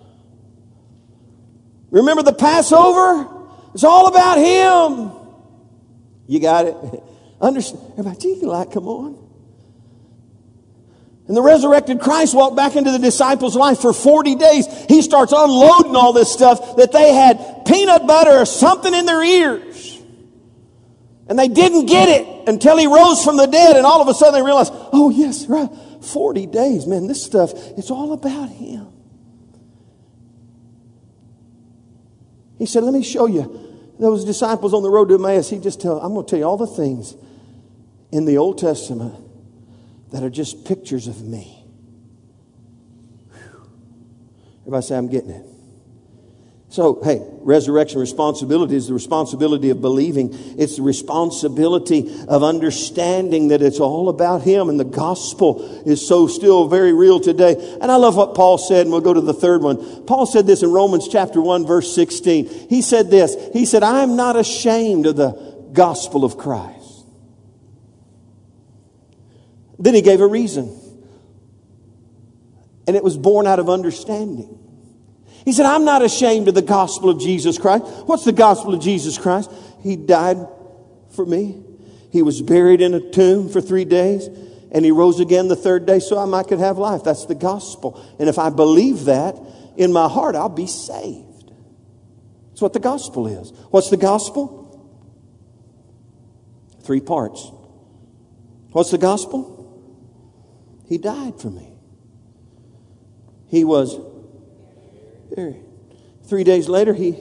Remember 1.91 2.23
the 2.23 2.31
Passover? 2.31 3.27
It's 3.73 3.83
all 3.83 4.07
about 4.07 4.37
Him. 4.37 5.11
You 6.27 6.39
got 6.39 6.65
it? 6.65 6.77
Understand? 7.41 7.83
Everybody, 7.97 8.19
gee, 8.21 8.45
like, 8.45 8.71
come 8.71 8.87
on. 8.87 9.17
And 11.27 11.35
the 11.35 11.41
resurrected 11.41 11.99
Christ 11.99 12.33
walked 12.33 12.55
back 12.55 12.77
into 12.77 12.91
the 12.91 12.99
disciples' 12.99 13.57
life 13.57 13.81
for 13.81 13.91
40 13.91 14.35
days. 14.35 14.65
He 14.87 15.01
starts 15.01 15.33
unloading 15.35 15.97
all 15.97 16.13
this 16.13 16.31
stuff 16.31 16.77
that 16.77 16.93
they 16.93 17.13
had 17.13 17.65
peanut 17.65 18.07
butter 18.07 18.31
or 18.31 18.45
something 18.45 18.93
in 18.93 19.05
their 19.05 19.21
ears. 19.21 20.01
And 21.27 21.37
they 21.37 21.49
didn't 21.49 21.87
get 21.87 22.07
it 22.07 22.47
until 22.47 22.77
he 22.77 22.87
rose 22.87 23.25
from 23.25 23.35
the 23.35 23.45
dead. 23.45 23.75
And 23.75 23.85
all 23.85 24.01
of 24.01 24.07
a 24.07 24.13
sudden 24.13 24.35
they 24.35 24.41
realized, 24.41 24.71
oh, 24.93 25.09
yes, 25.09 25.45
right. 25.47 25.69
40 26.11 26.47
days, 26.47 26.85
man, 26.87 27.07
this 27.07 27.23
stuff, 27.23 27.51
it's 27.77 27.91
all 27.91 28.13
about 28.13 28.49
Him. 28.49 28.87
He 32.57 32.65
said, 32.65 32.83
Let 32.83 32.93
me 32.93 33.03
show 33.03 33.25
you. 33.25 33.65
Those 33.99 34.23
disciples 34.23 34.73
on 34.73 34.83
the 34.83 34.89
road 34.89 35.09
to 35.09 35.15
Emmaus, 35.15 35.49
he 35.49 35.59
just 35.59 35.81
tell, 35.81 35.99
I'm 35.99 36.13
going 36.13 36.25
to 36.25 36.29
tell 36.29 36.39
you 36.39 36.45
all 36.45 36.57
the 36.57 36.67
things 36.67 37.15
in 38.11 38.25
the 38.25 38.37
Old 38.37 38.57
Testament 38.57 39.13
that 40.11 40.23
are 40.23 40.29
just 40.29 40.65
pictures 40.65 41.07
of 41.07 41.21
me. 41.21 41.65
Whew. 43.31 43.69
Everybody 44.61 44.85
say, 44.85 44.97
I'm 44.97 45.09
getting 45.09 45.31
it. 45.31 45.48
So, 46.71 47.01
hey, 47.03 47.19
resurrection 47.41 47.99
responsibility 47.99 48.75
is 48.75 48.87
the 48.87 48.93
responsibility 48.93 49.71
of 49.71 49.81
believing. 49.81 50.29
It's 50.59 50.75
the 50.75 50.83
responsibility 50.83 52.23
of 52.27 52.43
understanding 52.43 53.47
that 53.47 53.63
it's 53.63 53.79
all 53.79 54.07
about 54.07 54.43
Him 54.43 54.69
and 54.69 54.79
the 54.79 54.85
gospel 54.85 55.65
is 55.87 56.07
so 56.07 56.27
still 56.27 56.67
very 56.67 56.93
real 56.93 57.19
today. 57.19 57.55
And 57.81 57.91
I 57.91 57.95
love 57.95 58.15
what 58.15 58.35
Paul 58.35 58.59
said, 58.59 58.81
and 58.81 58.91
we'll 58.91 59.01
go 59.01 59.15
to 59.15 59.21
the 59.21 59.33
third 59.33 59.63
one. 59.63 60.05
Paul 60.05 60.27
said 60.27 60.45
this 60.45 60.61
in 60.61 60.71
Romans 60.71 61.07
chapter 61.07 61.41
1 61.41 61.65
verse 61.65 61.93
16. 61.95 62.69
He 62.69 62.83
said 62.83 63.09
this. 63.09 63.35
He 63.51 63.65
said, 63.65 63.81
I 63.81 64.03
am 64.03 64.15
not 64.15 64.35
ashamed 64.35 65.07
of 65.07 65.15
the 65.15 65.31
gospel 65.73 66.23
of 66.23 66.37
Christ. 66.37 67.03
Then 69.79 69.95
he 69.95 70.03
gave 70.03 70.21
a 70.21 70.27
reason. 70.27 70.79
And 72.85 72.95
it 72.95 73.03
was 73.03 73.17
born 73.17 73.47
out 73.47 73.57
of 73.57 73.71
understanding. 73.71 74.68
He 75.49 75.53
said, 75.53 75.65
I'm 75.65 75.83
not 75.83 76.03
ashamed 76.03 76.47
of 76.47 76.53
the 76.53 76.61
gospel 76.61 77.09
of 77.09 77.19
Jesus 77.19 77.57
Christ. 77.57 77.83
What's 78.05 78.23
the 78.23 78.31
gospel 78.31 78.75
of 78.75 78.81
Jesus 78.81 79.17
Christ? 79.17 79.51
He 79.81 79.95
died 79.95 80.37
for 81.15 81.25
me. 81.25 81.63
He 82.11 82.21
was 82.21 82.39
buried 82.39 82.81
in 82.81 82.93
a 82.93 83.09
tomb 83.09 83.49
for 83.49 83.59
three 83.59 83.83
days 83.83 84.27
and 84.71 84.85
he 84.85 84.91
rose 84.91 85.19
again 85.19 85.47
the 85.47 85.55
third 85.55 85.87
day 85.87 86.01
so 86.01 86.19
I 86.19 86.25
might 86.25 86.49
could 86.49 86.59
have 86.59 86.77
life. 86.77 87.03
That's 87.03 87.25
the 87.25 87.33
gospel. 87.33 87.99
And 88.19 88.29
if 88.29 88.37
I 88.37 88.51
believe 88.51 89.05
that 89.05 89.39
in 89.75 89.91
my 89.91 90.07
heart, 90.07 90.35
I'll 90.35 90.49
be 90.49 90.67
saved. 90.67 91.51
That's 92.49 92.61
what 92.61 92.73
the 92.73 92.79
gospel 92.79 93.25
is. 93.25 93.51
What's 93.71 93.89
the 93.89 93.97
gospel? 93.97 94.87
Three 96.83 97.01
parts. 97.01 97.51
What's 98.71 98.91
the 98.91 98.99
gospel? 98.99 99.83
He 100.85 100.99
died 100.99 101.41
for 101.41 101.49
me. 101.49 101.73
He 103.47 103.63
was 103.63 103.99
Three 106.23 106.43
days 106.43 106.69
later, 106.69 106.93
he 106.93 107.15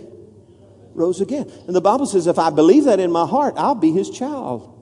rose 0.95 1.21
again. 1.21 1.51
And 1.67 1.75
the 1.75 1.81
Bible 1.81 2.07
says, 2.07 2.27
if 2.27 2.39
I 2.39 2.51
believe 2.51 2.85
that 2.85 3.01
in 3.01 3.11
my 3.11 3.27
heart, 3.27 3.55
I'll 3.57 3.75
be 3.75 3.93
his 3.93 4.11
child. 4.11 4.75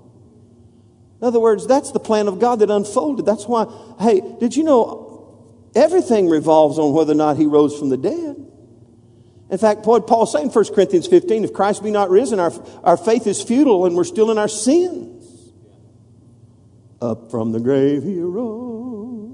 In 1.20 1.27
other 1.27 1.40
words, 1.40 1.66
that's 1.66 1.92
the 1.92 2.01
plan 2.01 2.29
of 2.29 2.38
God 2.38 2.59
that 2.59 2.70
unfolded. 2.70 3.25
That's 3.25 3.46
why, 3.46 3.66
hey, 4.01 4.20
did 4.40 4.57
you 4.57 4.64
know 4.64 5.44
everything 5.75 6.29
revolves 6.29 6.79
on 6.79 6.92
whether 6.92 7.12
or 7.12 7.16
not 7.16 7.37
he 7.37 7.46
rose 7.46 7.79
from 7.79 7.88
the 7.88 7.96
dead? 7.96 8.37
In 9.49 9.59
fact, 9.59 9.87
what 9.87 10.07
Paul's 10.07 10.33
saying 10.33 10.46
in 10.46 10.51
1 10.51 10.64
Corinthians 10.75 11.07
15, 11.07 11.44
if 11.44 11.53
Christ 11.53 11.83
be 11.83 11.90
not 11.90 12.11
risen, 12.11 12.40
our, 12.40 12.53
our 12.83 12.96
faith 12.96 13.27
is 13.27 13.42
futile 13.42 13.87
and 13.87 13.96
we're 13.96 14.05
still 14.05 14.31
in 14.31 14.38
our 14.38 14.49
sins. 14.49 15.53
Up 17.01 17.31
from 17.31 17.53
the 17.53 17.61
grave 17.61 18.03
he 18.03 18.20
arose. 18.20 19.26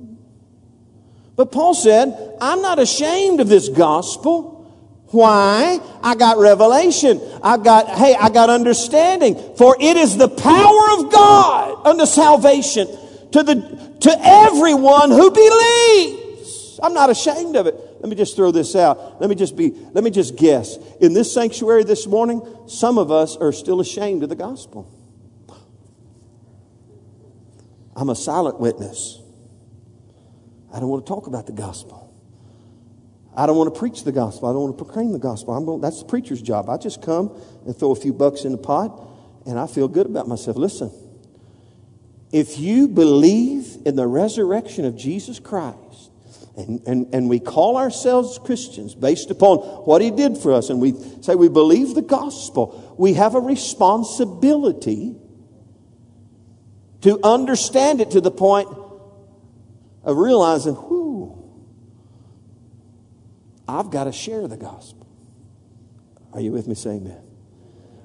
But 1.37 1.51
Paul 1.51 1.75
said, 1.75 2.37
I'm 2.40 2.62
not 2.62 2.79
ashamed 2.79 3.40
of 3.40 3.49
this 3.49 3.68
gospel. 3.68 4.53
Why? 5.07 5.79
I 6.03 6.14
got 6.14 6.38
revelation. 6.38 7.21
I 7.42 7.59
got, 7.59 7.88
hey, 7.88 8.14
I 8.14 8.31
got 8.31 8.51
understanding. 8.51 9.57
For 9.57 9.77
it 9.79 9.97
is 9.97 10.16
the 10.16 10.29
power 10.29 10.99
of 10.99 11.12
God 11.12 11.87
unto 11.87 12.07
salvation 12.07 12.87
to 13.33 13.42
the, 13.42 13.97
to 14.01 14.16
everyone 14.23 15.11
who 15.11 15.31
believes. 15.31 16.81
I'm 16.83 16.95
not 16.95 17.11
ashamed 17.11 17.57
of 17.57 17.66
it. 17.66 17.75
Let 18.01 18.09
me 18.09 18.16
just 18.16 18.35
throw 18.35 18.51
this 18.51 18.75
out. 18.75 19.21
Let 19.21 19.31
me 19.31 19.37
just 19.37 19.57
be, 19.57 19.71
let 19.92 20.03
me 20.03 20.11
just 20.11 20.37
guess. 20.37 20.77
In 21.01 21.12
this 21.12 21.33
sanctuary 21.33 21.85
this 21.85 22.07
morning, 22.07 22.42
some 22.66 22.99
of 22.99 23.12
us 23.12 23.37
are 23.37 23.53
still 23.53 23.81
ashamed 23.81 24.23
of 24.23 24.29
the 24.29 24.35
gospel. 24.35 24.90
I'm 27.95 28.11
a 28.11 28.16
silent 28.16 28.59
witness. 28.59 29.22
I 30.73 30.81
don't 30.81 30.89
want 30.89 31.05
to 31.05 31.09
talk 31.09 31.27
about 31.27 31.47
the 31.47 31.53
gospel. 31.53 32.09
I 33.37 33.47
don't 33.47 33.57
want 33.57 33.73
to 33.73 33.79
preach 33.79 34.05
the 34.05 34.13
gospel. 34.13 34.49
I 34.49 34.53
don't 34.53 34.63
want 34.63 34.79
to 34.79 34.85
proclaim 34.85 35.13
the 35.13 35.19
gospel. 35.19 35.59
Going, 35.65 35.81
that's 35.81 36.01
the 36.01 36.09
preacher's 36.09 36.43
job. 36.43 36.69
I 36.69 36.77
just 36.77 37.03
come 37.03 37.35
and 37.67 37.77
throw 37.77 37.93
a 37.93 37.97
few 37.97 38.13
bucks 38.13 38.45
in 38.45 38.53
the 38.53 38.59
pot 38.59 39.09
and 39.47 39.59
I 39.59 39.67
feel 39.67 39.89
good 39.89 40.07
about 40.07 40.29
myself. 40.29 40.57
Listen, 40.57 40.91
if 42.33 42.59
you 42.59 42.89
believe 42.89 43.77
in 43.85 43.97
the 43.97 44.07
resurrection 44.07 44.85
of 44.85 44.97
Jesus 44.97 45.39
Christ, 45.39 45.79
and, 46.57 46.83
and, 46.87 47.15
and 47.15 47.31
we 47.31 47.41
call 47.41 47.79
ourselves 47.79 48.39
Christians 48.39 48.95
based 48.95 49.31
upon 49.31 49.59
what 49.59 50.03
he 50.03 50.11
did 50.11 50.37
for 50.37 50.53
us, 50.53 50.71
and 50.71 50.81
we 50.81 50.93
say 51.23 51.35
we 51.35 51.49
believe 51.49 51.95
the 51.95 52.03
gospel, 52.03 52.95
we 52.99 53.15
have 53.15 53.35
a 53.35 53.41
responsibility 53.41 55.17
to 57.01 57.19
understand 57.25 58.01
it 58.01 58.13
to 58.13 58.21
the 58.21 58.31
point 58.31 58.69
of 60.05 60.17
realizing, 60.17 60.75
whoo, 60.75 61.38
I've 63.69 63.91
got 63.91 64.05
to 64.05 64.12
share 64.12 64.49
the 64.49 64.57
gospel. 64.57 65.07
Are 66.33 66.41
you 66.41 66.53
with 66.53 66.67
me? 66.67 66.75
Say 66.75 66.91
amen 66.91 67.32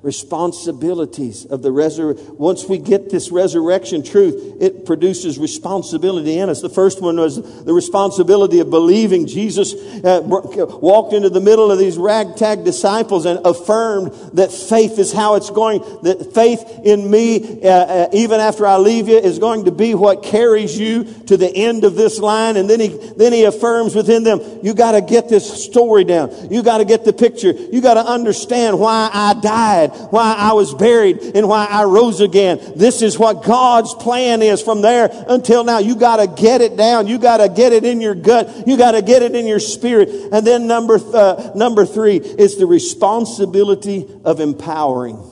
responsibilities 0.07 1.43
of 1.43 1.61
the 1.61 1.69
resurrection. 1.69 2.37
Once 2.37 2.63
we 2.63 2.77
get 2.77 3.09
this 3.09 3.29
resurrection 3.29 4.01
truth, 4.01 4.55
it 4.61 4.85
produces 4.85 5.37
responsibility 5.37 6.39
in 6.39 6.47
us. 6.47 6.61
The 6.61 6.69
first 6.69 7.01
one 7.01 7.17
was 7.17 7.35
the 7.65 7.73
responsibility 7.73 8.61
of 8.61 8.69
believing. 8.69 9.27
Jesus 9.27 9.73
uh, 10.05 10.21
walked 10.23 11.11
into 11.11 11.29
the 11.29 11.41
middle 11.41 11.73
of 11.73 11.77
these 11.77 11.97
ragtag 11.97 12.63
disciples 12.63 13.25
and 13.25 13.45
affirmed 13.45 14.13
that 14.31 14.49
faith 14.49 14.97
is 14.97 15.11
how 15.11 15.35
it's 15.35 15.49
going, 15.49 15.79
that 16.03 16.31
faith 16.33 16.63
in 16.85 17.11
me, 17.11 17.61
uh, 17.61 17.67
uh, 17.67 18.09
even 18.13 18.39
after 18.39 18.65
I 18.65 18.77
leave 18.77 19.09
you, 19.09 19.17
is 19.17 19.39
going 19.39 19.65
to 19.65 19.71
be 19.71 19.93
what 19.93 20.23
carries 20.23 20.79
you 20.79 21.03
to 21.25 21.35
the 21.35 21.53
end 21.53 21.83
of 21.83 21.95
this 21.95 22.17
line. 22.17 22.55
And 22.55 22.69
then 22.69 22.79
he, 22.79 22.87
then 23.17 23.33
he 23.33 23.43
affirms 23.43 23.93
within 23.93 24.23
them, 24.23 24.39
you 24.63 24.73
got 24.73 24.93
to 24.93 25.01
get 25.01 25.27
this 25.27 25.65
story 25.65 26.05
down. 26.05 26.31
You 26.49 26.63
got 26.63 26.77
to 26.77 26.85
get 26.85 27.03
the 27.03 27.11
picture. 27.11 27.51
You 27.51 27.81
got 27.81 27.95
to 27.95 28.05
understand 28.05 28.79
why 28.79 29.09
I 29.11 29.33
died 29.41 29.96
why 30.09 30.35
I 30.37 30.53
was 30.53 30.73
buried 30.73 31.19
and 31.35 31.47
why 31.47 31.65
I 31.65 31.83
rose 31.83 32.21
again. 32.21 32.59
This 32.75 33.01
is 33.01 33.17
what 33.17 33.43
God's 33.43 33.93
plan 33.93 34.41
is 34.41 34.61
from 34.61 34.81
there 34.81 35.09
until 35.27 35.63
now. 35.63 35.79
You 35.79 35.95
got 35.95 36.17
to 36.17 36.41
get 36.41 36.61
it 36.61 36.77
down. 36.77 37.07
You 37.07 37.17
got 37.17 37.37
to 37.37 37.49
get 37.49 37.73
it 37.73 37.83
in 37.83 38.01
your 38.01 38.15
gut. 38.15 38.67
You 38.67 38.77
got 38.77 38.91
to 38.91 39.01
get 39.01 39.21
it 39.21 39.35
in 39.35 39.45
your 39.45 39.59
spirit. 39.59 40.09
And 40.31 40.45
then 40.45 40.67
number, 40.67 40.99
th- 40.99 41.13
uh, 41.13 41.51
number 41.55 41.85
three 41.85 42.17
is 42.17 42.57
the 42.57 42.65
responsibility 42.65 44.07
of 44.23 44.39
empowering. 44.39 45.23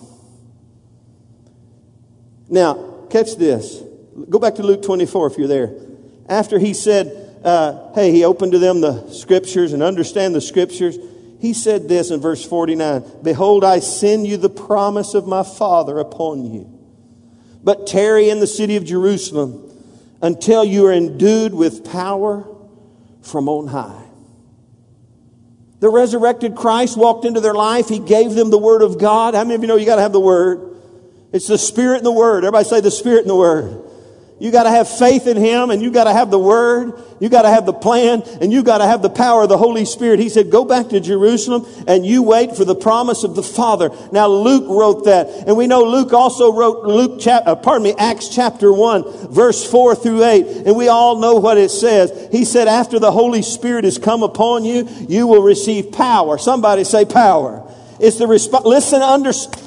Now, 2.49 3.07
catch 3.09 3.35
this. 3.37 3.81
Go 4.29 4.39
back 4.39 4.55
to 4.55 4.63
Luke 4.63 4.83
24 4.83 5.27
if 5.27 5.37
you're 5.37 5.47
there. 5.47 5.73
After 6.27 6.57
he 6.57 6.73
said, 6.73 7.39
uh, 7.43 7.93
hey, 7.93 8.11
he 8.11 8.23
opened 8.23 8.53
to 8.53 8.59
them 8.59 8.81
the 8.81 9.11
scriptures 9.11 9.73
and 9.73 9.83
understand 9.83 10.33
the 10.33 10.41
scriptures. 10.41 10.97
He 11.45 11.53
said 11.53 11.87
this 11.87 12.09
in 12.09 12.21
verse 12.21 12.43
49 12.43 13.03
Behold, 13.21 13.63
I 13.63 13.77
send 13.77 14.25
you 14.25 14.35
the 14.35 14.49
promise 14.49 15.13
of 15.13 15.27
my 15.27 15.43
Father 15.43 15.99
upon 15.99 16.51
you. 16.51 16.67
But 17.63 17.85
tarry 17.85 18.31
in 18.31 18.39
the 18.39 18.47
city 18.47 18.77
of 18.77 18.83
Jerusalem 18.83 19.61
until 20.23 20.63
you 20.63 20.87
are 20.87 20.91
endued 20.91 21.53
with 21.53 21.85
power 21.85 22.47
from 23.21 23.47
on 23.47 23.67
high. 23.67 24.05
The 25.81 25.89
resurrected 25.89 26.55
Christ 26.55 26.97
walked 26.97 27.25
into 27.25 27.41
their 27.41 27.53
life. 27.53 27.89
He 27.89 27.99
gave 27.99 28.33
them 28.33 28.49
the 28.49 28.57
Word 28.57 28.81
of 28.81 28.97
God. 28.97 29.35
How 29.35 29.43
many 29.43 29.53
of 29.53 29.61
you 29.61 29.67
know 29.67 29.75
you 29.75 29.85
got 29.85 29.97
to 29.97 30.01
have 30.01 30.13
the 30.13 30.19
Word? 30.19 30.75
It's 31.31 31.47
the 31.47 31.59
Spirit 31.59 31.97
and 31.97 32.07
the 32.07 32.11
Word. 32.11 32.43
Everybody 32.43 32.67
say 32.67 32.81
the 32.81 32.89
Spirit 32.89 33.19
and 33.19 33.29
the 33.29 33.35
Word. 33.35 33.84
You 34.37 34.51
got 34.51 34.63
to 34.63 34.69
have 34.69 34.89
faith 34.89 35.27
in 35.27 35.37
Him 35.37 35.69
and 35.69 35.81
you 35.81 35.91
got 35.91 36.05
to 36.05 36.13
have 36.13 36.29
the 36.29 36.39
Word. 36.39 37.01
You 37.21 37.29
got 37.29 37.43
to 37.43 37.49
have 37.49 37.65
the 37.65 37.73
plan 37.73 38.21
and 38.41 38.51
you 38.51 38.63
got 38.63 38.79
to 38.79 38.85
have 38.85 39.01
the 39.01 39.09
power 39.09 39.43
of 39.43 39.49
the 39.49 39.57
Holy 39.57 39.85
Spirit. 39.85 40.19
He 40.19 40.27
said, 40.27 40.51
go 40.51 40.65
back 40.65 40.89
to 40.89 40.99
Jerusalem 40.99 41.65
and 41.87 42.05
you 42.05 42.21
wait 42.21 42.57
for 42.57 42.65
the 42.65 42.75
promise 42.75 43.23
of 43.23 43.35
the 43.35 43.43
Father. 43.43 43.91
Now 44.11 44.27
Luke 44.27 44.65
wrote 44.67 45.05
that. 45.05 45.47
And 45.47 45.55
we 45.55 45.67
know 45.67 45.83
Luke 45.83 46.11
also 46.11 46.51
wrote 46.51 46.83
Luke, 46.83 47.21
chap- 47.21 47.47
uh, 47.47 47.55
pardon 47.55 47.83
me, 47.83 47.93
Acts 47.97 48.27
chapter 48.27 48.73
1, 48.73 49.31
verse 49.31 49.69
4 49.69 49.95
through 49.95 50.25
8. 50.25 50.45
And 50.65 50.75
we 50.75 50.89
all 50.89 51.17
know 51.19 51.35
what 51.35 51.57
it 51.57 51.71
says. 51.71 52.27
He 52.29 52.43
said, 52.43 52.67
after 52.67 52.99
the 52.99 53.11
Holy 53.11 53.41
Spirit 53.41 53.85
has 53.85 53.97
come 53.97 54.21
upon 54.21 54.65
you, 54.65 54.89
you 55.07 55.27
will 55.27 55.43
receive 55.43 55.93
power. 55.93 56.37
Somebody 56.37 56.83
say 56.83 57.05
power. 57.05 57.61
It's 58.01 58.17
the 58.17 58.27
response. 58.27 58.65
Listen, 58.65 59.01
understand 59.01 59.64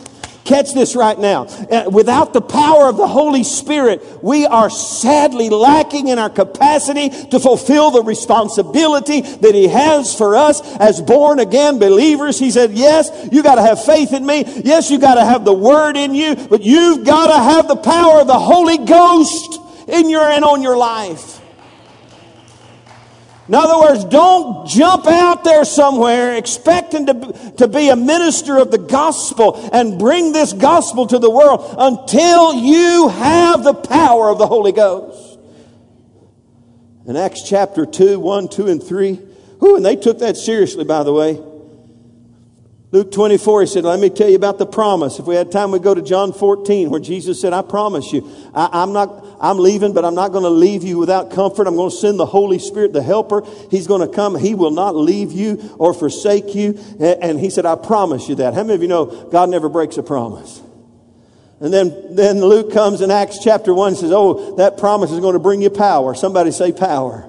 Catch 0.49 0.73
this 0.73 0.97
right 0.97 1.19
now. 1.19 1.43
Uh, 1.45 1.91
without 1.93 2.33
the 2.33 2.41
power 2.41 2.89
of 2.89 2.97
the 2.97 3.07
Holy 3.07 3.45
Spirit, 3.45 4.03
we 4.25 4.47
are 4.47 4.71
sadly 4.71 5.51
lacking 5.51 6.09
in 6.09 6.19
our 6.19 6.31
capacity 6.31 7.11
to 7.11 7.39
fulfill 7.39 7.91
the 7.91 8.03
responsibility 8.03 9.21
that 9.21 9.55
He 9.55 9.69
has 9.69 10.17
for 10.17 10.37
us 10.37 10.63
as 10.79 11.03
born 11.03 11.39
again 11.39 11.79
believers. 11.79 12.39
He 12.39 12.51
said, 12.51 12.73
yes, 12.73 13.11
you 13.31 13.43
gotta 13.43 13.61
have 13.61 13.85
faith 13.85 14.15
in 14.15 14.25
me. 14.25 14.45
Yes, 14.65 14.91
you 14.91 14.99
gotta 14.99 15.23
have 15.23 15.45
the 15.45 15.53
Word 15.53 15.99
in 15.99 16.15
you, 16.15 16.35
but 16.35 16.63
you've 16.63 17.05
gotta 17.05 17.37
have 17.37 17.69
the 17.69 17.77
power 17.77 18.23
of 18.23 18.27
the 18.27 18.39
Holy 18.39 18.79
Ghost 18.79 19.61
in 19.87 20.09
your 20.09 20.25
and 20.25 20.47
on 20.47 20.63
your 20.63 20.79
life. 20.79 21.38
In 23.49 23.55
other 23.55 23.81
words, 23.81 24.05
don't 24.05 24.69
jump 24.69 25.07
out 25.07 25.43
there 25.43 25.65
somewhere 25.65 26.37
expecting 26.37 27.07
to, 27.07 27.53
to 27.57 27.67
be 27.67 27.89
a 27.89 27.97
minister 27.97 28.59
of 28.59 28.71
the 28.71 28.77
gospel 28.79 29.71
and 29.73 29.99
bring 29.99 30.33
this 30.33 30.53
gospel 30.53 31.07
to 31.07 31.19
the 31.19 31.31
world 31.31 31.75
until 31.79 32.53
you 32.53 33.09
have 33.09 33.65
the 33.65 33.73
power 33.73 34.29
of 34.29 34.37
the 34.37 34.47
Holy 34.47 34.73
Ghost. 34.73 35.39
In 37.07 37.17
Acts 37.17 37.43
chapter 37.49 37.87
2, 37.87 38.21
1, 38.21 38.49
2, 38.49 38.67
and 38.67 38.83
3, 38.83 39.19
who, 39.61 39.77
and 39.77 39.85
they 39.85 39.97
took 39.97 40.19
that 40.19 40.37
seriously, 40.37 40.85
by 40.85 41.03
the 41.03 41.13
way. 41.15 41.41
Luke 42.91 43.13
24, 43.13 43.61
he 43.61 43.67
said, 43.67 43.85
let 43.85 44.01
me 44.01 44.09
tell 44.09 44.31
you 44.31 44.37
about 44.37 44.57
the 44.57 44.65
promise. 44.65 45.19
If 45.19 45.27
we 45.27 45.35
had 45.35 45.53
time, 45.53 45.73
we'd 45.73 45.83
go 45.83 45.95
to 45.95 46.01
John 46.01 46.33
14, 46.33 46.89
where 46.89 47.01
Jesus 47.01 47.39
said, 47.39 47.53
I 47.53 47.61
promise 47.61 48.15
you, 48.15 48.27
I, 48.55 48.83
am 48.83 48.95
not, 48.95 49.27
I'm 49.43 49.59
leaving, 49.59 49.93
but 49.93 50.07
I'm 50.07 50.15
not 50.15 50.33
going 50.33 50.45
to 50.45 50.51
leave 50.51 50.83
you 50.85 50.97
without 50.97 51.31
comfort. 51.31 51.67
I'm 51.67 51.77
going 51.77 51.91
to 51.91 51.97
send 51.97 52.19
the 52.19 52.25
Holy 52.25 52.59
Spirit, 52.59 52.95
the 52.95 53.03
helper. 53.03 53.43
He's 53.71 53.87
going 53.87 54.09
to 54.09 54.15
come. 54.15 54.39
He 54.39 54.55
will 54.55 54.71
not 54.71 54.97
leave 54.97 55.33
you 55.33 55.77
or 55.79 55.93
forsake 55.93 56.55
you. 56.55 56.79
And 56.99 57.39
he 57.39 57.51
said, 57.51 57.67
I 57.67 57.75
promise 57.75 58.27
you 58.27 58.37
that. 58.37 58.55
How 58.55 58.63
many 58.63 58.77
of 58.77 58.81
you 58.81 58.89
know 58.89 59.29
God 59.31 59.51
never 59.51 59.69
breaks 59.69 59.99
a 59.99 60.03
promise? 60.03 60.63
And 61.61 61.75
then, 61.75 62.15
then 62.15 62.41
Luke 62.41 62.73
comes 62.73 63.03
in 63.03 63.11
Acts 63.11 63.39
chapter 63.43 63.75
1 63.75 63.89
and 63.89 63.97
says, 63.99 64.13
Oh, 64.13 64.57
that 64.57 64.79
promise 64.79 65.11
is 65.11 65.21
going 65.21 65.35
to 65.35 65.41
bring 65.41 65.61
you 65.61 65.69
power. 65.69 66.15
Somebody 66.15 66.53
say 66.53 66.73
power. 66.73 67.28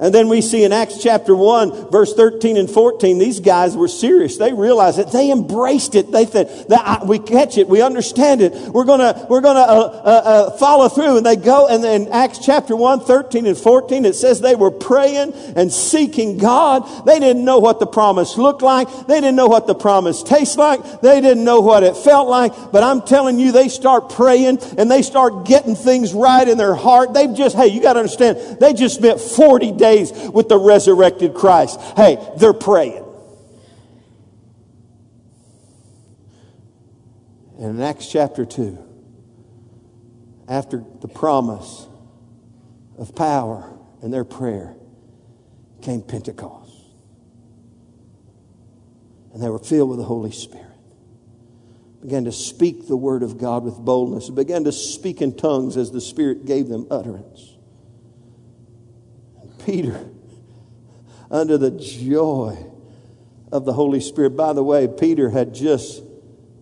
And 0.00 0.14
then 0.14 0.28
we 0.28 0.40
see 0.40 0.64
in 0.64 0.72
Acts 0.72 1.02
chapter 1.02 1.36
1, 1.36 1.90
verse 1.90 2.14
13 2.14 2.56
and 2.56 2.70
14, 2.70 3.18
these 3.18 3.38
guys 3.38 3.76
were 3.76 3.86
serious. 3.86 4.38
They 4.38 4.52
realized 4.52 4.98
it. 4.98 5.12
They 5.12 5.30
embraced 5.30 5.94
it. 5.94 6.10
They 6.10 6.24
said, 6.24 6.66
we 7.04 7.18
catch 7.18 7.58
it. 7.58 7.68
We 7.68 7.82
understand 7.82 8.40
it. 8.40 8.54
We're 8.54 8.86
gonna, 8.86 9.26
we're 9.28 9.42
gonna 9.42 9.60
uh, 9.60 10.02
uh, 10.04 10.08
uh, 10.08 10.50
follow 10.56 10.88
through. 10.88 11.18
And 11.18 11.26
they 11.26 11.36
go, 11.36 11.68
and 11.68 11.84
then 11.84 12.08
Acts 12.08 12.38
chapter 12.38 12.74
1, 12.74 13.00
13 13.00 13.44
and 13.44 13.58
14, 13.58 14.06
it 14.06 14.14
says 14.14 14.40
they 14.40 14.54
were 14.54 14.70
praying 14.70 15.34
and 15.54 15.70
seeking 15.70 16.38
God. 16.38 17.04
They 17.04 17.20
didn't 17.20 17.44
know 17.44 17.58
what 17.58 17.78
the 17.78 17.86
promise 17.86 18.38
looked 18.38 18.62
like. 18.62 18.88
They 19.06 19.20
didn't 19.20 19.36
know 19.36 19.48
what 19.48 19.66
the 19.66 19.74
promise 19.74 20.22
tastes 20.22 20.56
like. 20.56 21.02
They 21.02 21.20
didn't 21.20 21.44
know 21.44 21.60
what 21.60 21.82
it 21.82 21.94
felt 21.94 22.26
like. 22.26 22.54
But 22.72 22.82
I'm 22.82 23.02
telling 23.02 23.38
you, 23.38 23.52
they 23.52 23.68
start 23.68 24.08
praying 24.08 24.60
and 24.78 24.90
they 24.90 25.02
start 25.02 25.44
getting 25.44 25.74
things 25.74 26.14
right 26.14 26.48
in 26.48 26.56
their 26.56 26.74
heart. 26.74 27.12
They've 27.12 27.34
just, 27.34 27.54
hey, 27.54 27.66
you 27.66 27.82
gotta 27.82 28.00
understand, 28.00 28.58
they 28.60 28.72
just 28.72 28.96
spent 28.96 29.20
40 29.20 29.72
days 29.72 29.89
days 29.90 30.12
with 30.30 30.48
the 30.48 30.58
resurrected 30.58 31.34
Christ. 31.34 31.80
Hey, 31.96 32.18
they're 32.38 32.52
praying. 32.52 33.04
And 37.58 37.78
in 37.78 37.82
Acts 37.82 38.10
chapter 38.10 38.46
2, 38.46 38.78
after 40.48 40.82
the 41.00 41.08
promise 41.08 41.86
of 42.98 43.14
power 43.14 43.70
and 44.02 44.12
their 44.12 44.24
prayer, 44.24 44.74
came 45.82 46.02
Pentecost. 46.02 46.72
And 49.32 49.42
they 49.42 49.48
were 49.48 49.58
filled 49.58 49.90
with 49.90 49.98
the 49.98 50.04
Holy 50.04 50.32
Spirit. 50.32 50.66
Began 52.00 52.24
to 52.24 52.32
speak 52.32 52.88
the 52.88 52.96
word 52.96 53.22
of 53.22 53.38
God 53.38 53.62
with 53.62 53.76
boldness. 53.76 54.30
Began 54.30 54.64
to 54.64 54.72
speak 54.72 55.20
in 55.20 55.36
tongues 55.36 55.76
as 55.76 55.90
the 55.90 56.00
Spirit 56.00 56.46
gave 56.46 56.68
them 56.68 56.86
utterance. 56.90 57.56
Peter 59.64 60.08
under 61.30 61.56
the 61.56 61.70
joy 61.70 62.66
of 63.52 63.64
the 63.64 63.72
Holy 63.72 64.00
Spirit. 64.00 64.30
By 64.30 64.52
the 64.52 64.64
way, 64.64 64.88
Peter 64.88 65.30
had 65.30 65.54
just 65.54 66.02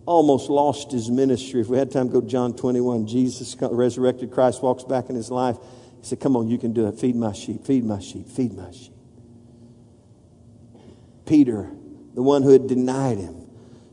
almost 0.05 0.49
lost 0.49 0.91
his 0.91 1.09
ministry. 1.09 1.61
If 1.61 1.67
we 1.67 1.77
had 1.77 1.91
time, 1.91 2.09
go 2.09 2.21
to 2.21 2.27
John 2.27 2.55
21. 2.55 3.07
Jesus, 3.07 3.55
resurrected 3.59 4.31
Christ, 4.31 4.61
walks 4.61 4.83
back 4.83 5.09
in 5.09 5.15
his 5.15 5.29
life. 5.29 5.57
He 6.01 6.07
said, 6.07 6.19
Come 6.19 6.35
on, 6.35 6.47
you 6.47 6.57
can 6.57 6.73
do 6.73 6.87
it. 6.87 6.99
Feed 6.99 7.15
my 7.15 7.33
sheep, 7.33 7.65
feed 7.65 7.83
my 7.83 7.99
sheep, 7.99 8.27
feed 8.27 8.53
my 8.53 8.71
sheep. 8.71 8.93
Peter, 11.25 11.69
the 12.15 12.23
one 12.23 12.41
who 12.41 12.49
had 12.49 12.67
denied 12.67 13.19
him, 13.19 13.47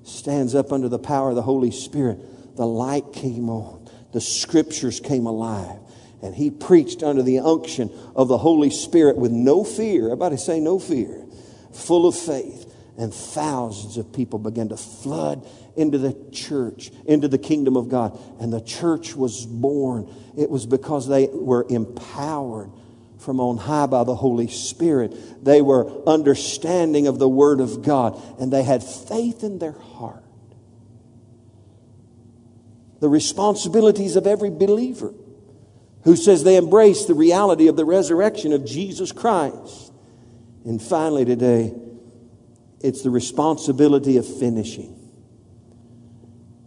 stands 0.04 0.54
up 0.54 0.72
under 0.72 0.88
the 0.88 0.98
power 0.98 1.30
of 1.30 1.36
the 1.36 1.42
Holy 1.42 1.70
Spirit. 1.70 2.56
The 2.56 2.66
light 2.66 3.12
came 3.12 3.50
on, 3.50 3.86
the 4.12 4.20
scriptures 4.20 5.00
came 5.00 5.26
alive. 5.26 5.78
And 6.22 6.34
he 6.34 6.50
preached 6.50 7.02
under 7.02 7.22
the 7.22 7.40
unction 7.40 7.90
of 8.14 8.28
the 8.28 8.38
Holy 8.38 8.70
Spirit 8.70 9.16
with 9.16 9.32
no 9.32 9.64
fear. 9.64 10.06
Everybody 10.06 10.36
say 10.36 10.60
no 10.60 10.78
fear. 10.78 11.24
Full 11.72 12.06
of 12.06 12.16
faith. 12.16 12.72
And 12.98 13.12
thousands 13.12 13.98
of 13.98 14.12
people 14.12 14.38
began 14.38 14.70
to 14.70 14.76
flood 14.76 15.46
into 15.76 15.98
the 15.98 16.16
church, 16.32 16.90
into 17.04 17.28
the 17.28 17.38
kingdom 17.38 17.76
of 17.76 17.90
God. 17.90 18.18
And 18.40 18.50
the 18.50 18.62
church 18.62 19.14
was 19.14 19.44
born. 19.44 20.08
It 20.36 20.48
was 20.48 20.64
because 20.64 21.06
they 21.06 21.28
were 21.30 21.66
empowered 21.68 22.70
from 23.18 23.38
on 23.38 23.58
high 23.58 23.86
by 23.86 24.04
the 24.04 24.14
Holy 24.14 24.48
Spirit. 24.48 25.44
They 25.44 25.60
were 25.60 26.08
understanding 26.08 27.06
of 27.06 27.18
the 27.18 27.28
Word 27.28 27.60
of 27.60 27.82
God. 27.82 28.18
And 28.40 28.50
they 28.50 28.62
had 28.62 28.82
faith 28.82 29.44
in 29.44 29.58
their 29.58 29.72
heart. 29.72 30.22
The 33.00 33.08
responsibilities 33.10 34.16
of 34.16 34.26
every 34.26 34.48
believer 34.48 35.12
who 36.06 36.14
says 36.14 36.44
they 36.44 36.54
embrace 36.54 37.04
the 37.04 37.14
reality 37.14 37.66
of 37.66 37.74
the 37.74 37.84
resurrection 37.84 38.52
of 38.52 38.64
Jesus 38.64 39.10
Christ. 39.10 39.92
And 40.64 40.80
finally, 40.80 41.24
today, 41.24 41.74
it's 42.80 43.02
the 43.02 43.10
responsibility 43.10 44.16
of 44.16 44.24
finishing. 44.24 44.94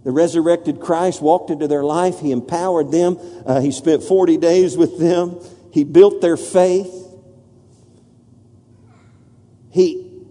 The 0.04 0.12
resurrected 0.12 0.82
Christ 0.82 1.22
walked 1.22 1.52
into 1.52 1.70
their 1.70 1.86
life. 1.86 2.20
He 2.20 2.34
empowered 2.34 2.92
them. 2.92 3.18
Uh, 3.46 3.62
he 3.62 3.72
spent 3.72 4.04
40 4.04 4.36
days 4.36 4.76
with 4.76 5.00
them. 5.00 5.40
He 5.72 5.86
built 5.86 6.20
their 6.20 6.36
faith. 6.36 6.94
He 9.72 10.22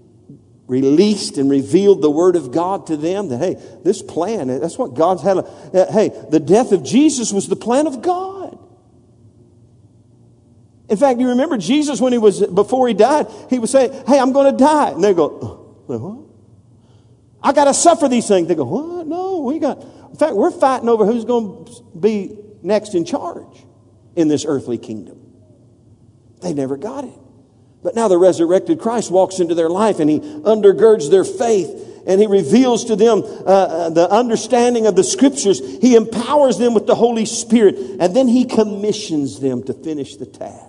released 0.66 1.38
and 1.38 1.50
revealed 1.50 2.02
the 2.02 2.10
Word 2.10 2.36
of 2.36 2.52
God 2.52 2.88
to 2.88 2.96
them 2.98 3.28
that, 3.28 3.38
hey, 3.38 3.56
this 3.84 4.02
plan, 4.02 4.48
that's 4.48 4.76
what 4.76 4.92
God's 4.92 5.22
had. 5.22 5.38
Uh, 5.38 5.90
hey, 5.90 6.10
the 6.28 6.40
death 6.40 6.72
of 6.72 6.84
Jesus 6.84 7.32
was 7.32 7.48
the 7.48 7.56
plan 7.56 7.86
of 7.86 8.02
God. 8.02 8.37
In 10.88 10.96
fact, 10.96 11.20
you 11.20 11.28
remember 11.28 11.58
Jesus 11.58 12.00
when 12.00 12.12
he 12.12 12.18
was, 12.18 12.46
before 12.46 12.88
he 12.88 12.94
died, 12.94 13.26
he 13.50 13.58
would 13.58 13.68
say, 13.68 13.88
Hey, 14.06 14.18
I'm 14.18 14.32
going 14.32 14.50
to 14.50 14.56
die. 14.56 14.90
And 14.90 15.04
they 15.04 15.12
go, 15.12 15.28
What? 15.86 16.26
I 17.42 17.52
got 17.52 17.64
to 17.64 17.74
suffer 17.74 18.08
these 18.08 18.26
things. 18.26 18.48
They 18.48 18.54
go, 18.54 18.64
What? 18.64 19.06
No, 19.06 19.40
we 19.40 19.58
got, 19.58 19.82
in 19.82 20.16
fact, 20.16 20.34
we're 20.34 20.50
fighting 20.50 20.88
over 20.88 21.04
who's 21.04 21.24
going 21.24 21.66
to 21.66 21.82
be 21.98 22.38
next 22.62 22.94
in 22.94 23.04
charge 23.04 23.64
in 24.16 24.28
this 24.28 24.44
earthly 24.46 24.78
kingdom. 24.78 25.20
They 26.40 26.54
never 26.54 26.76
got 26.76 27.04
it. 27.04 27.18
But 27.82 27.94
now 27.94 28.08
the 28.08 28.18
resurrected 28.18 28.80
Christ 28.80 29.10
walks 29.10 29.40
into 29.40 29.54
their 29.54 29.68
life 29.68 30.00
and 30.00 30.10
he 30.10 30.20
undergirds 30.20 31.10
their 31.10 31.24
faith 31.24 31.84
and 32.06 32.20
he 32.20 32.26
reveals 32.26 32.86
to 32.86 32.96
them 32.96 33.22
uh, 33.22 33.44
uh 33.44 33.90
the 33.90 34.10
understanding 34.10 34.86
of 34.86 34.96
the 34.96 35.04
scriptures. 35.04 35.60
He 35.80 35.94
empowers 35.94 36.58
them 36.58 36.74
with 36.74 36.86
the 36.86 36.94
Holy 36.94 37.24
Spirit 37.24 37.76
and 37.76 38.16
then 38.16 38.26
he 38.26 38.46
commissions 38.46 39.38
them 39.38 39.62
to 39.64 39.74
finish 39.74 40.16
the 40.16 40.26
task. 40.26 40.67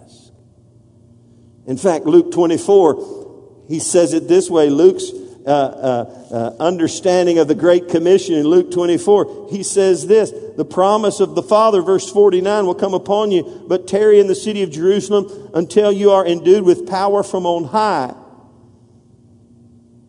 In 1.70 1.78
fact, 1.78 2.06
Luke 2.06 2.32
24, 2.32 3.66
he 3.68 3.78
says 3.78 4.14
it 4.14 4.28
this 4.28 4.50
way. 4.50 4.72
Luke's 4.72 5.12
uh, 5.46 5.52
uh, 5.52 6.28
uh, 6.32 6.56
understanding 6.60 7.38
of 7.38 7.48
the 7.48 7.54
Great 7.54 7.90
Commission 7.90 8.34
in 8.34 8.48
Luke 8.48 8.72
24, 8.72 9.50
he 9.52 9.62
says 9.62 10.08
this 10.08 10.34
The 10.58 10.66
promise 10.66 11.20
of 11.20 11.36
the 11.36 11.44
Father, 11.44 11.84
verse 11.84 12.12
49, 12.12 12.66
will 12.66 12.74
come 12.74 12.96
upon 12.96 13.30
you, 13.30 13.66
but 13.68 13.88
tarry 13.88 14.20
in 14.20 14.26
the 14.26 14.34
city 14.34 14.64
of 14.64 14.72
Jerusalem 14.72 15.52
until 15.54 15.92
you 15.92 16.10
are 16.10 16.26
endued 16.26 16.64
with 16.64 16.90
power 16.90 17.22
from 17.22 17.46
on 17.46 17.66
high. 17.66 18.16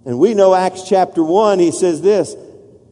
And 0.06 0.18
we 0.18 0.32
know 0.32 0.54
Acts 0.54 0.88
chapter 0.88 1.22
1, 1.22 1.58
he 1.58 1.72
says 1.72 2.00
this, 2.00 2.34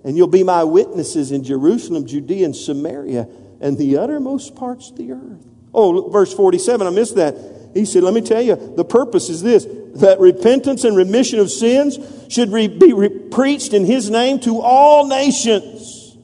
and 0.05 0.15
you'll 0.15 0.27
be 0.27 0.45
my 0.45 0.65
witnesses 0.65 1.33
in 1.33 1.43
Jerusalem, 1.43 2.07
Judea, 2.07 2.45
and 2.45 2.55
Samaria, 2.55 3.29
and 3.63 3.79
the 3.79 3.97
uttermost 3.97 4.57
parts 4.57 4.91
of 4.91 4.99
the 4.99 5.13
earth. 5.13 5.47
Oh, 5.73 6.11
verse 6.11 6.35
47, 6.35 6.87
I 6.87 6.91
missed 6.91 7.17
that. 7.17 7.58
He 7.75 7.85
said, 7.85 8.03
Let 8.03 8.15
me 8.15 8.21
tell 8.21 8.43
you, 8.43 8.57
the 8.77 8.85
purpose 8.85 9.29
is 9.29 9.43
this 9.43 9.67
that 10.01 10.21
repentance 10.21 10.85
and 10.85 10.97
remission 10.97 11.39
of 11.41 11.51
sins 11.51 11.99
should 12.29 12.51
re- 12.53 12.69
be 12.69 12.93
re- 12.93 13.09
preached 13.09 13.73
in 13.73 13.85
His 13.85 14.11
name 14.11 14.39
to 14.41 14.61
all 14.61 15.07
nations, 15.07 16.17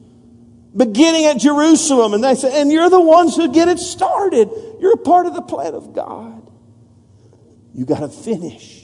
beginning 0.75 1.25
at 1.25 1.37
Jerusalem. 1.37 2.13
And 2.13 2.23
they 2.23 2.35
said, 2.35 2.53
And 2.53 2.71
you're 2.71 2.89
the 2.89 3.01
ones 3.01 3.35
who 3.35 3.51
get 3.51 3.67
it 3.67 3.79
started. 3.79 4.49
You're 4.79 4.93
a 4.93 4.97
part 4.97 5.25
of 5.25 5.33
the 5.33 5.41
plan 5.41 5.73
of 5.73 5.93
God. 5.93 6.49
You 7.73 7.85
got 7.85 7.99
to 7.99 8.09
finish. 8.09 8.83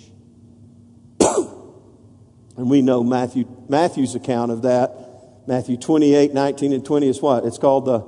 and 1.20 2.70
we 2.70 2.82
know 2.82 3.04
Matthew, 3.04 3.46
Matthew's 3.70 4.16
account 4.16 4.52
of 4.52 4.64
that. 4.64 5.48
Matthew 5.48 5.78
28, 5.78 6.34
19, 6.34 6.74
and 6.74 6.86
20 6.86 7.10
is 7.10 7.22
what? 7.22 7.46
It's 7.46 7.58
called 7.58 7.86
the, 7.86 8.06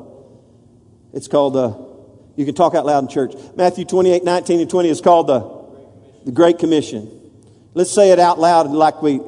it's 1.13 1.27
called 1.27 1.53
the 1.53 1.92
you 2.35 2.45
can 2.45 2.55
talk 2.55 2.73
out 2.75 2.85
loud 2.85 3.03
in 3.03 3.09
church. 3.09 3.33
Matthew 3.55 3.85
28, 3.85 4.23
19 4.23 4.59
and 4.61 4.69
20 4.69 4.89
is 4.89 5.01
called 5.01 5.27
the, 5.27 6.25
the 6.25 6.31
Great 6.31 6.59
Commission. 6.59 7.09
Let's 7.73 7.91
say 7.91 8.11
it 8.11 8.19
out 8.19 8.39
loud 8.39 8.69
like 8.71 9.01
we 9.01 9.19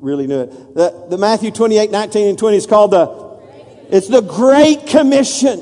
really 0.00 0.26
knew 0.26 0.42
it. 0.42 0.74
The, 0.74 1.06
the 1.10 1.18
Matthew 1.18 1.50
28, 1.50 1.90
19 1.90 2.28
and 2.28 2.38
20 2.38 2.56
is 2.56 2.66
called 2.66 2.90
the, 2.92 3.36
it's 3.90 4.08
the 4.08 4.20
Great 4.22 4.86
Commission. 4.86 5.60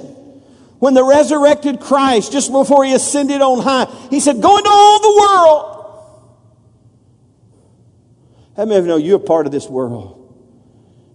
When 0.79 0.95
the 0.95 1.05
resurrected 1.05 1.81
Christ, 1.81 2.33
just 2.33 2.53
before 2.53 2.85
he 2.85 2.93
ascended 2.95 3.41
on 3.41 3.63
high, 3.63 3.87
he 4.11 4.21
said, 4.21 4.43
go 4.43 4.59
into 4.59 4.71
all 4.71 5.01
the 5.01 5.21
world. 5.21 5.71
How 8.57 8.65
many 8.67 8.77
of 8.77 8.85
you 8.85 8.89
know 8.89 8.97
you're 8.97 9.19
part 9.19 9.47
of 9.47 9.53
this 9.53 9.69
world? 9.69 10.24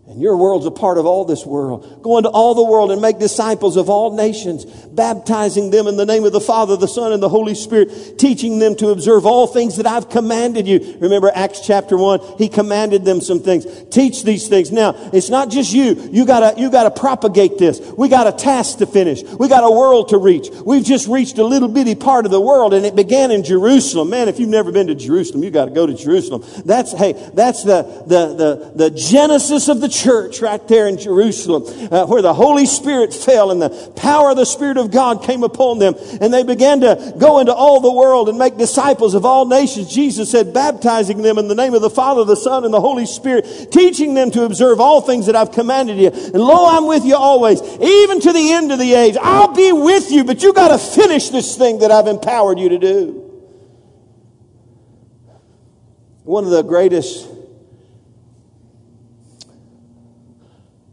And 0.10 0.20
your 0.20 0.38
world's 0.38 0.66
a 0.66 0.72
part 0.72 0.98
of 0.98 1.06
all 1.06 1.24
this 1.24 1.46
world. 1.46 2.02
Go 2.02 2.18
into 2.18 2.30
all 2.30 2.56
the 2.56 2.64
world 2.64 2.92
and 2.92 3.00
make 3.00 3.20
disciples 3.20 3.78
of 3.78 3.90
all 3.90 4.16
nations, 4.16 4.66
baptizing 4.66 5.70
them 5.70 5.86
in 5.86 5.98
the 5.98 6.06
name 6.06 6.26
of 6.26 6.32
the 6.32 6.40
Father, 6.40 6.76
the 6.76 6.88
Son, 6.88 7.14
and 7.14 7.22
the 7.22 7.30
Holy 7.30 7.54
Spirit, 7.54 8.18
teaching 8.18 8.58
them 8.58 8.76
to 8.78 8.90
observe 8.90 9.28
all 9.28 9.46
things 9.46 9.78
that 9.78 9.86
I've 9.86 10.10
commanded 10.10 10.68
you. 10.68 10.98
Remember 11.00 11.32
Acts 11.34 11.62
chapter 11.66 11.96
one? 11.96 12.22
He 12.40 12.50
commanded 12.50 13.06
them 13.06 13.22
some 13.22 13.40
things. 13.40 13.68
Teach 13.92 14.24
these 14.24 14.48
things. 14.48 14.72
Now, 14.72 14.96
it's 15.14 15.30
not 15.30 15.52
just 15.52 15.72
you. 15.74 16.10
You 16.12 16.26
gotta, 16.26 16.60
you 16.60 16.72
gotta 16.72 16.90
propagate 16.90 17.60
this. 17.60 17.80
We 17.80 18.10
got 18.10 18.26
a 18.26 18.32
task 18.32 18.80
to 18.80 18.88
finish. 18.88 19.22
We 19.22 19.48
got 19.48 19.64
a 19.64 19.72
world 19.72 20.10
to 20.10 20.18
reach. 20.18 20.50
We've 20.66 20.84
just 20.84 21.08
reached 21.08 21.38
a 21.38 21.46
little 21.46 21.70
bitty 21.70 21.94
part 21.94 22.26
of 22.26 22.32
the 22.32 22.42
world 22.42 22.74
and 22.74 22.84
it 22.84 22.96
began 22.96 23.30
in 23.30 23.44
Jerusalem. 23.44 24.10
Man, 24.10 24.28
if 24.28 24.40
you've 24.40 24.50
never 24.50 24.72
been 24.72 24.88
to 24.88 24.96
Jerusalem, 24.96 25.44
you 25.44 25.52
gotta 25.52 25.72
go 25.72 25.86
to 25.86 25.94
Jerusalem. 25.94 26.44
That's, 26.66 26.94
hey, 26.94 27.14
that's 27.36 27.64
the, 27.64 27.84
the, 28.08 28.34
the, 28.34 28.72
the 28.76 28.90
genesis 28.90 29.68
of 29.68 29.82
the 29.82 29.99
church 30.04 30.42
right 30.42 30.66
there 30.68 30.88
in 30.88 30.98
Jerusalem, 30.98 31.64
uh, 31.92 32.06
where 32.06 32.22
the 32.22 32.34
Holy 32.34 32.66
Spirit 32.66 33.14
fell 33.14 33.52
and 33.52 33.62
the 33.62 33.70
power 33.96 34.32
of 34.32 34.38
the 34.38 34.46
Spirit 34.46 34.78
of 34.78 34.92
God 34.92 35.24
came 35.24 35.44
upon 35.44 35.80
them. 35.80 35.96
And 36.22 36.34
they 36.34 36.44
began 36.44 36.82
to 36.82 37.14
go 37.18 37.40
into 37.40 37.54
all 37.54 37.82
the 37.82 37.92
world 37.92 38.30
and 38.30 38.38
make 38.38 38.58
disciples 38.58 39.14
of 39.14 39.26
all 39.26 39.46
nations. 39.46 39.94
Jesus 39.94 40.32
said, 40.32 40.54
baptizing 40.54 41.22
them 41.22 41.38
in 41.38 41.48
the 41.48 41.56
name 41.56 41.74
of 41.74 41.82
the 41.82 41.90
Father, 41.90 42.24
the 42.24 42.36
Son, 42.36 42.66
and 42.66 42.74
the 42.74 42.82
Holy 42.82 43.06
Spirit, 43.06 43.72
teaching 43.72 44.14
them 44.14 44.32
to 44.32 44.44
observe 44.44 44.80
all 44.80 45.02
things 45.02 45.26
that 45.26 45.36
I've 45.36 45.52
commanded 45.52 45.98
you. 45.98 46.08
And 46.10 46.36
lo, 46.36 46.68
I'm 46.70 46.88
with 46.88 47.06
you 47.06 47.16
always, 47.16 47.62
even 47.62 48.22
to 48.22 48.32
the 48.32 48.52
end 48.52 48.72
of 48.72 48.80
the 48.80 48.94
age. 48.94 49.18
I'll 49.22 49.54
be 49.54 49.72
with 49.72 50.12
you, 50.12 50.24
but 50.24 50.42
you 50.44 50.54
got 50.54 50.70
to 50.70 50.78
finish 50.78 51.30
this 51.30 51.58
thing 51.58 51.80
that 51.80 51.92
I've 51.92 52.08
empowered 52.08 52.60
you 52.60 52.70
to 52.70 52.78
do. 52.78 53.26
One 56.24 56.44
of 56.46 56.52
the 56.52 56.62
greatest 56.62 57.28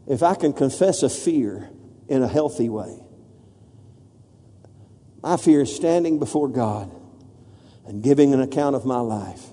if 0.07 0.23
I 0.23 0.35
can 0.35 0.53
confess 0.53 1.03
a 1.03 1.09
fear 1.09 1.69
in 2.07 2.23
a 2.23 2.27
healthy 2.27 2.69
way, 2.69 3.03
my 5.21 5.35
fear 5.35 5.61
is 5.61 5.75
standing 5.75 6.19
before 6.19 6.47
God 6.47 6.91
and 7.85 8.01
giving 8.01 8.33
an 8.33 8.41
account 8.41 8.75
of 8.75 8.85
my 8.85 8.99
life. 8.99 9.43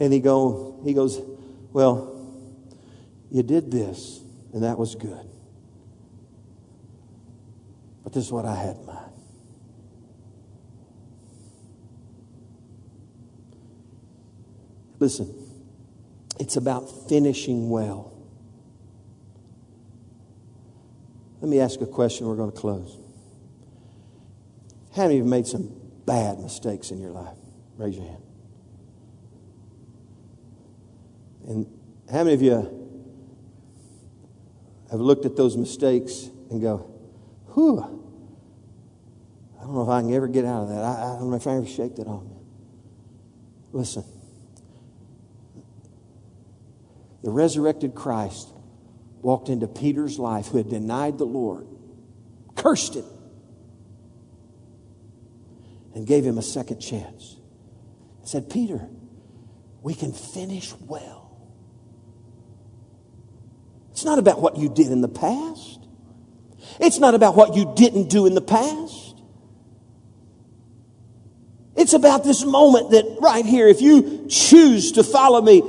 And 0.00 0.12
he 0.12 0.20
go, 0.20 0.80
he 0.84 0.94
goes, 0.94 1.20
well, 1.72 2.08
you 3.30 3.42
did 3.42 3.70
this, 3.70 4.20
and 4.52 4.62
that 4.62 4.78
was 4.78 4.94
good. 4.94 5.26
But 8.02 8.12
this 8.12 8.24
is 8.26 8.32
what 8.32 8.44
I 8.44 8.54
had 8.54 8.76
in 8.76 8.86
mind. 8.86 9.12
Listen, 14.98 15.34
it's 16.38 16.56
about 16.56 17.08
finishing 17.08 17.70
well. 17.70 18.11
Let 21.42 21.48
me 21.48 21.58
ask 21.58 21.80
a 21.80 21.86
question. 21.86 22.28
We're 22.28 22.36
going 22.36 22.52
to 22.52 22.56
close. 22.56 22.96
How 24.94 25.02
many 25.02 25.18
of 25.18 25.24
you 25.24 25.30
made 25.30 25.48
some 25.48 25.74
bad 26.06 26.38
mistakes 26.38 26.92
in 26.92 27.00
your 27.00 27.10
life? 27.10 27.36
Raise 27.76 27.96
your 27.96 28.06
hand. 28.06 28.22
And 31.48 31.66
how 32.08 32.18
many 32.18 32.34
of 32.34 32.42
you 32.42 32.52
have 34.92 35.00
looked 35.00 35.26
at 35.26 35.34
those 35.34 35.56
mistakes 35.56 36.30
and 36.48 36.62
go, 36.62 36.88
whew, 37.54 37.80
I 39.58 39.64
don't 39.64 39.74
know 39.74 39.82
if 39.82 39.88
I 39.88 40.00
can 40.00 40.14
ever 40.14 40.28
get 40.28 40.44
out 40.44 40.62
of 40.62 40.68
that. 40.68 40.84
I, 40.84 41.14
I 41.14 41.18
don't 41.18 41.30
know 41.30 41.36
if 41.36 41.46
I 41.48 41.56
ever 41.56 41.66
shake 41.66 41.96
that 41.96 42.06
off. 42.06 42.22
Listen, 43.72 44.04
the 47.24 47.30
resurrected 47.30 47.96
Christ 47.96 48.51
walked 49.22 49.48
into 49.48 49.68
Peter's 49.68 50.18
life 50.18 50.48
who 50.48 50.58
had 50.58 50.68
denied 50.68 51.16
the 51.18 51.24
Lord, 51.24 51.66
cursed 52.56 52.94
him, 52.94 53.06
and 55.94 56.06
gave 56.06 56.24
him 56.24 56.38
a 56.38 56.42
second 56.42 56.80
chance. 56.80 57.36
Said, 58.24 58.50
Peter, 58.50 58.88
we 59.82 59.94
can 59.94 60.12
finish 60.12 60.74
well. 60.80 61.30
It's 63.92 64.04
not 64.04 64.18
about 64.18 64.40
what 64.40 64.56
you 64.56 64.68
did 64.68 64.88
in 64.88 65.00
the 65.00 65.08
past. 65.08 65.80
It's 66.80 66.98
not 66.98 67.14
about 67.14 67.36
what 67.36 67.54
you 67.54 67.72
didn't 67.76 68.08
do 68.08 68.26
in 68.26 68.34
the 68.34 68.40
past. 68.40 69.20
It's 71.76 71.92
about 71.92 72.24
this 72.24 72.44
moment 72.44 72.90
that 72.90 73.18
right 73.20 73.44
here, 73.44 73.68
if 73.68 73.80
you 73.80 74.26
choose 74.28 74.92
to 74.92 75.04
follow 75.04 75.40
me, 75.40 75.62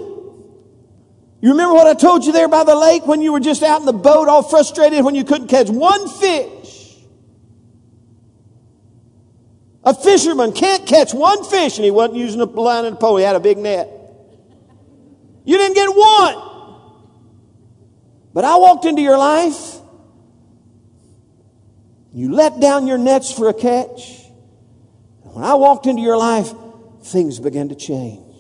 you 1.44 1.50
remember 1.50 1.74
what 1.74 1.88
I 1.88 1.94
told 1.94 2.24
you 2.24 2.32
there 2.32 2.48
by 2.48 2.64
the 2.64 2.74
lake 2.74 3.06
when 3.06 3.20
you 3.20 3.34
were 3.34 3.42
just 3.42 3.64
out 3.64 3.82
in 3.82 3.86
the 3.86 3.92
boat 3.92 4.30
all 4.30 4.44
frustrated 4.44 5.04
when 5.04 5.14
you 5.14 5.26
couldn't 5.26 5.50
catch 5.50 5.70
one 5.70 6.08
fish? 6.08 6.96
A 9.84 9.94
fisherman 9.94 10.54
can't 10.54 10.88
catch 10.88 11.14
one 11.14 11.44
fish 11.44 11.76
and 11.76 11.84
he 11.84 11.92
wasn't 11.92 12.18
using 12.18 12.40
a 12.40 12.46
line 12.46 12.86
and 12.86 12.96
a 12.96 12.98
pole. 12.98 13.18
He 13.18 13.26
had 13.26 13.36
a 13.36 13.42
big 13.42 13.58
net. 13.58 13.90
You 15.44 15.58
didn't 15.58 15.76
get 15.76 15.90
one. 15.90 16.86
But 18.34 18.46
I 18.46 18.56
walked 18.56 18.86
into 18.86 19.02
your 19.02 19.18
life. 19.18 19.82
You 22.14 22.32
let 22.34 22.62
down 22.62 22.88
your 22.88 22.98
nets 22.98 23.34
for 23.34 23.50
a 23.50 23.54
catch. 23.54 24.22
When 25.24 25.44
I 25.44 25.56
walked 25.56 25.88
into 25.88 26.02
your 26.02 26.16
life, 26.16 26.54
things 27.02 27.42
began 27.42 27.68
to 27.68 27.76
change. 27.76 28.33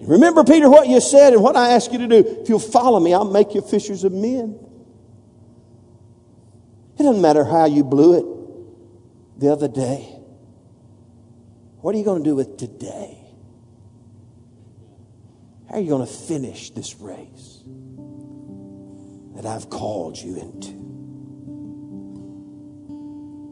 Remember, 0.00 0.44
Peter, 0.44 0.68
what 0.68 0.88
you 0.88 1.00
said 1.00 1.32
and 1.32 1.42
what 1.42 1.56
I 1.56 1.70
ask 1.70 1.92
you 1.92 1.98
to 1.98 2.06
do. 2.06 2.40
If 2.42 2.48
you'll 2.48 2.58
follow 2.58 3.00
me, 3.00 3.14
I'll 3.14 3.24
make 3.24 3.54
you 3.54 3.62
fishers 3.62 4.04
of 4.04 4.12
men. 4.12 4.58
It 6.98 7.02
doesn't 7.02 7.22
matter 7.22 7.44
how 7.44 7.64
you 7.64 7.84
blew 7.84 8.18
it 8.18 9.40
the 9.40 9.50
other 9.50 9.68
day. 9.68 10.10
What 11.80 11.94
are 11.94 11.98
you 11.98 12.04
going 12.04 12.22
to 12.22 12.30
do 12.30 12.36
with 12.36 12.56
today? 12.56 13.18
How 15.68 15.76
are 15.76 15.80
you 15.80 15.88
going 15.88 16.06
to 16.06 16.12
finish 16.12 16.70
this 16.70 16.94
race 17.00 17.62
that 19.34 19.44
I've 19.44 19.68
called 19.70 20.16
you 20.18 20.36
into? 20.36 20.68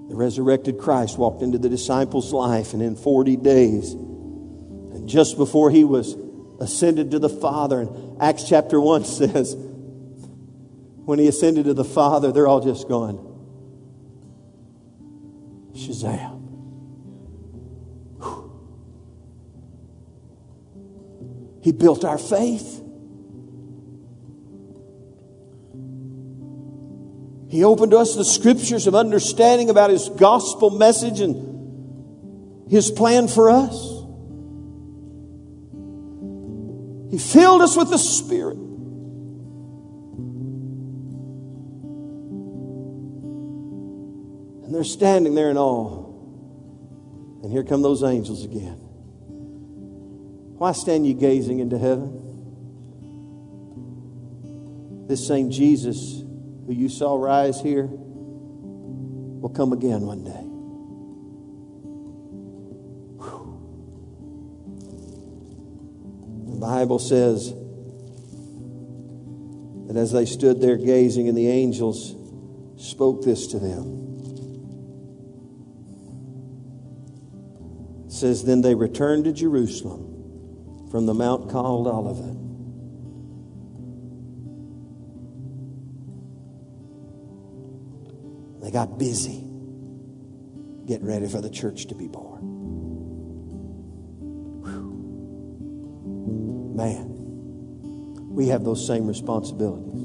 The 0.09 0.17
resurrected 0.17 0.79
Christ 0.79 1.19
walked 1.19 1.43
into 1.43 1.59
the 1.59 1.69
disciples' 1.69 2.33
life, 2.33 2.75
and 2.75 2.83
in 2.83 2.97
40 2.97 3.37
days, 3.37 3.93
and 3.93 5.09
just 5.09 5.37
before 5.37 5.71
he 5.71 5.85
was 5.85 6.15
ascended 6.61 7.11
to 7.13 7.19
the 7.19 7.29
Father. 7.29 7.81
And 7.81 8.21
Acts 8.21 8.45
chapter 8.49 8.81
1 8.81 9.05
says, 9.07 9.55
when 11.05 11.19
he 11.19 11.27
ascended 11.27 11.65
to 11.65 11.75
the 11.75 11.85
Father, 11.85 12.33
they're 12.33 12.47
all 12.47 12.61
just 12.61 12.89
going, 12.89 13.19
Shazam. 15.75 16.41
He 21.63 21.71
built 21.71 22.05
our 22.05 22.19
faith. 22.19 22.81
He 27.49 27.65
opened 27.65 27.93
to 27.93 27.99
us 27.99 28.17
the 28.17 28.25
scriptures 28.25 28.87
of 28.87 28.95
understanding 28.95 29.71
about 29.71 29.91
his 29.91 30.09
gospel 30.09 30.71
message 30.71 31.21
and 31.21 32.71
his 32.71 32.91
plan 32.91 33.29
for 33.29 33.51
us. 33.51 33.92
He 37.13 37.19
filled 37.19 37.61
us 37.61 37.77
with 37.77 37.91
the 37.91 37.99
Spirit. 37.99 38.57
And 44.65 44.75
they're 44.75 44.83
standing 44.83 45.35
there 45.35 45.51
in 45.51 45.59
awe. 45.59 46.07
And 47.43 47.53
here 47.53 47.65
come 47.65 47.83
those 47.83 48.03
angels 48.03 48.47
again. 48.47 48.79
Why 50.57 50.73
stand 50.73 51.07
you 51.07 51.13
gazing 51.13 51.59
into 51.59 51.77
heaven? 51.77 52.21
This 55.07 55.27
same 55.27 55.51
Jesus 55.51 56.23
who 56.67 56.73
you 56.73 56.89
saw 56.89 57.15
rise 57.17 57.61
here 57.61 57.89
will 57.91 59.53
come 59.55 59.75
again 59.75 60.07
one 60.07 60.25
day. 60.25 60.42
Bible 66.63 67.01
says 67.01 67.53
that 69.89 69.97
as 69.99 70.13
they 70.13 70.25
stood 70.25 70.61
there 70.61 70.77
gazing, 70.77 71.27
and 71.27 71.37
the 71.37 71.49
angels 71.49 72.15
spoke 72.77 73.25
this 73.25 73.49
to 73.49 73.59
them. 73.59 73.99
It 78.07 78.13
says, 78.13 78.45
Then 78.45 78.61
they 78.61 78.77
returned 78.77 79.25
to 79.25 79.33
Jerusalem 79.33 80.87
from 80.93 81.07
the 81.07 81.15
mount 81.15 81.51
called 81.51 81.89
Olivet. 81.89 82.39
They 88.63 88.71
got 88.71 89.01
busy 89.01 89.41
getting 90.87 91.09
ready 91.09 91.27
for 91.27 91.41
the 91.41 91.51
church 91.51 91.87
to 91.87 91.97
be 91.97 92.07
born. 92.07 92.52
We 98.43 98.49
have 98.49 98.65
those 98.65 98.85
same 98.85 99.07
responsibilities. 99.07 100.03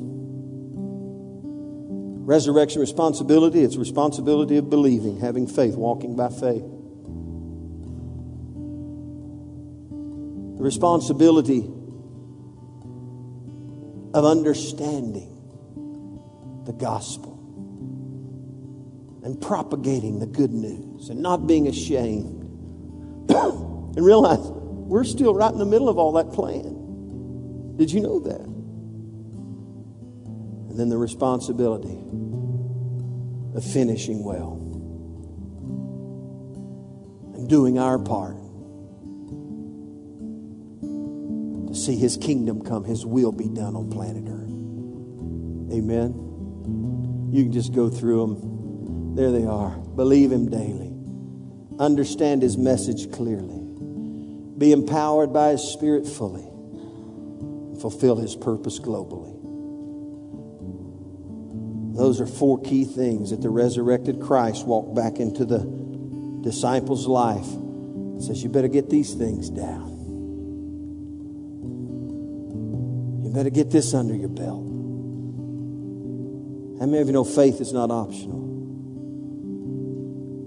Resurrection 2.27 2.79
responsibility, 2.81 3.63
it's 3.63 3.77
responsibility 3.77 4.57
of 4.57 4.69
believing, 4.69 5.19
having 5.19 5.47
faith, 5.47 5.75
walking 5.75 6.15
by 6.15 6.29
faith. 6.29 6.61
The 10.57 10.63
responsibility 10.63 11.61
of 14.13 14.23
understanding 14.23 15.33
the 16.67 16.73
gospel 16.73 17.33
and 19.23 19.41
propagating 19.41 20.19
the 20.19 20.27
good 20.27 20.51
news 20.51 21.09
and 21.09 21.23
not 21.23 21.47
being 21.47 21.67
ashamed. 21.67 22.43
and 23.31 24.05
realize 24.05 24.37
we're 24.41 25.05
still 25.05 25.33
right 25.33 25.51
in 25.51 25.57
the 25.57 25.65
middle 25.65 25.89
of 25.89 25.97
all 25.97 26.11
that 26.11 26.31
plan. 26.33 26.77
Did 27.77 27.91
you 27.91 28.01
know 28.01 28.19
that? 28.19 28.41
And 30.69 30.77
then 30.77 30.89
the 30.89 30.97
responsibility 30.97 31.97
of 33.55 33.63
finishing 33.63 34.23
well 34.23 34.53
and 37.35 37.47
doing 37.47 37.79
our 37.79 37.97
part 37.97 38.35
to 41.67 41.75
see 41.75 41.95
His 41.95 42.17
kingdom 42.17 42.61
come, 42.61 42.83
His 42.83 43.05
will 43.05 43.31
be 43.31 43.47
done 43.47 43.75
on 43.75 43.89
planet 43.89 44.25
Earth. 44.27 44.51
Amen. 45.73 47.29
You 47.31 47.43
can 47.43 47.51
just 47.51 47.73
go 47.73 47.89
through 47.89 48.27
them 48.27 48.57
there 49.17 49.31
they 49.31 49.45
are. 49.45 49.71
Believe 49.71 50.31
Him 50.31 50.47
daily. 50.47 50.93
Understand 51.79 52.43
His 52.43 52.55
message 52.55 53.11
clearly. 53.11 53.59
Be 54.59 54.71
empowered 54.71 55.33
by 55.33 55.49
His 55.49 55.63
Spirit 55.73 56.05
fully. 56.07 56.46
Fulfill 57.81 58.17
His 58.17 58.35
purpose 58.35 58.79
globally. 58.79 59.37
Those 61.97 62.21
are 62.21 62.27
four 62.27 62.61
key 62.61 62.85
things 62.85 63.31
that 63.31 63.41
the 63.41 63.49
resurrected 63.49 64.21
Christ 64.21 64.67
walked 64.67 64.93
back 64.93 65.17
into 65.19 65.45
the 65.45 65.65
disciples' 66.43 67.07
life. 67.07 67.47
Says, 68.23 68.43
You 68.43 68.49
better 68.49 68.67
get 68.67 68.87
these 68.91 69.15
things 69.15 69.49
down. 69.49 69.95
You 73.23 73.31
better 73.31 73.49
get 73.49 73.71
this 73.71 73.95
under 73.95 74.15
your 74.15 74.29
belt. 74.29 74.63
How 76.79 76.85
many 76.85 76.99
of 76.99 77.07
you 77.07 77.13
know 77.13 77.23
faith 77.23 77.59
is 77.59 77.73
not 77.73 77.89
optional? 77.89 78.45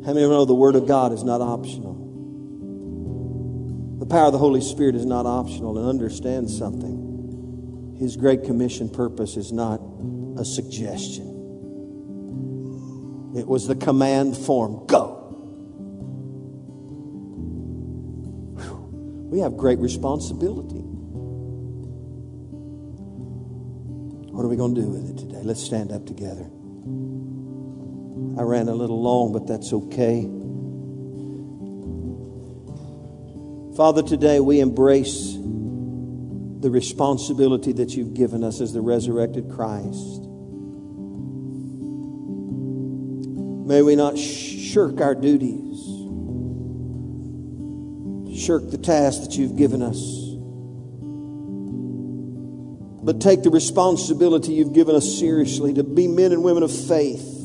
How 0.07 0.13
many 0.15 0.23
of 0.25 0.31
you 0.31 0.37
know 0.37 0.45
the 0.45 0.55
Word 0.55 0.77
of 0.77 0.87
God 0.87 1.13
is 1.13 1.25
not 1.25 1.41
optional? 1.41 1.95
The 3.99 4.07
power 4.07 4.27
of 4.27 4.33
the 4.33 4.39
Holy 4.39 4.61
Spirit 4.61 4.95
is 4.95 5.05
not 5.05 5.27
optional. 5.27 5.77
And 5.77 5.89
understand 5.89 6.49
something 6.49 7.00
His 8.01 8.17
Great 8.17 8.45
Commission 8.45 8.89
purpose 8.89 9.37
is 9.37 9.53
not 9.53 9.79
a 10.39 10.45
suggestion, 10.45 11.27
it 13.37 13.47
was 13.47 13.69
the 13.69 13.77
command 13.77 14.37
form 14.37 14.87
go. 14.87 15.19
We 19.31 19.41
have 19.41 19.57
great 19.57 19.79
responsibility. 19.79 20.81
What 24.33 24.45
are 24.45 24.49
we 24.49 24.57
going 24.57 24.75
to 24.75 24.81
do 24.81 24.89
with 24.89 25.11
it 25.11 25.19
today? 25.19 25.43
Let's 25.45 25.63
stand 25.63 25.93
up 25.93 26.07
together. 26.07 26.51
I 28.41 28.43
ran 28.43 28.69
a 28.69 28.75
little 28.75 29.01
long, 29.01 29.33
but 29.33 29.47
that's 29.47 29.73
okay. 29.73 30.23
Father, 33.77 34.03
today 34.03 34.41
we 34.41 34.59
embrace 34.61 35.40
the 36.61 36.71
responsibility 36.71 37.73
that 37.73 37.97
you've 37.97 38.15
given 38.15 38.45
us 38.45 38.61
as 38.61 38.73
the 38.73 38.81
resurrected 38.81 39.51
Christ. 39.51 40.23
May 43.67 43.83
we 43.83 43.97
not 43.97 44.19
shirk 44.19 45.01
our 45.01 45.15
duties, 45.15 45.79
shirk 48.39 48.71
the 48.71 48.79
task 48.79 49.23
that 49.23 49.37
you've 49.37 49.57
given 49.57 49.83
us, 49.83 49.99
but 53.03 53.21
take 53.21 53.43
the 53.43 53.51
responsibility 53.51 54.53
you've 54.53 54.75
given 54.75 54.95
us 54.95 55.19
seriously 55.19 55.75
to 55.75 55.83
be 55.83 56.07
men 56.07 56.33
and 56.33 56.45
women 56.45 56.63
of 56.63 56.71
faith 56.71 57.41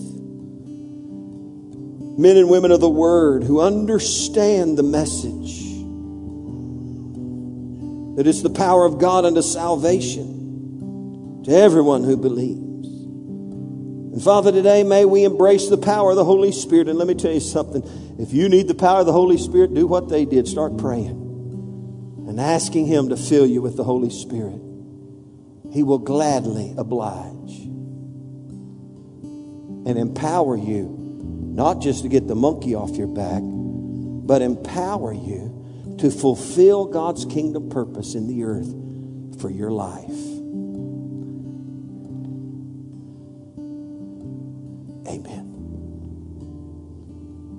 men 2.17 2.37
and 2.37 2.49
women 2.49 2.71
of 2.71 2.79
the 2.79 2.89
Word 2.89 3.43
who 3.43 3.59
understand 3.59 4.77
the 4.77 4.83
message 4.83 5.64
that 8.15 8.27
it's 8.27 8.41
the 8.41 8.49
power 8.49 8.85
of 8.85 8.97
God 8.97 9.25
unto 9.25 9.41
salvation 9.41 11.43
to 11.43 11.51
everyone 11.51 12.03
who 12.03 12.17
believes. 12.17 12.63
And 14.15 14.23
Father, 14.23 14.51
today 14.51 14.83
may 14.83 15.03
we 15.03 15.25
embrace 15.25 15.67
the 15.67 15.77
power 15.77 16.11
of 16.11 16.15
the 16.15 16.23
Holy 16.23 16.53
Spirit. 16.53 16.87
And 16.87 16.97
let 16.97 17.07
me 17.07 17.15
tell 17.15 17.33
you 17.33 17.41
something 17.41 17.83
if 18.17 18.31
you 18.31 18.47
need 18.47 18.69
the 18.69 18.75
power 18.75 19.01
of 19.01 19.05
the 19.05 19.11
Holy 19.11 19.37
Spirit, 19.37 19.73
do 19.73 19.85
what 19.85 20.07
they 20.07 20.23
did. 20.23 20.47
Start 20.47 20.77
praying 20.77 21.21
and 22.27 22.39
asking 22.39 22.85
Him 22.85 23.09
to 23.09 23.17
fill 23.17 23.45
you 23.45 23.61
with 23.61 23.75
the 23.75 23.83
Holy 23.83 24.09
Spirit. 24.09 24.61
He 25.73 25.83
will 25.83 25.99
gladly 25.99 26.73
oblige 26.77 27.59
and 29.85 29.99
empower 29.99 30.55
you 30.55 31.05
not 31.55 31.81
just 31.81 32.03
to 32.03 32.09
get 32.09 32.27
the 32.27 32.35
monkey 32.35 32.75
off 32.75 32.91
your 32.91 33.07
back, 33.07 33.41
but 33.43 34.41
empower 34.41 35.13
you 35.13 35.64
to 35.99 36.11
fulfill 36.11 36.85
God's 36.85 37.25
kingdom 37.25 37.69
purpose 37.69 38.15
in 38.15 38.27
the 38.27 38.43
earth 38.43 38.73
for 39.39 39.49
your 39.49 39.71
life. 39.71 40.09
Amen. 45.07 45.51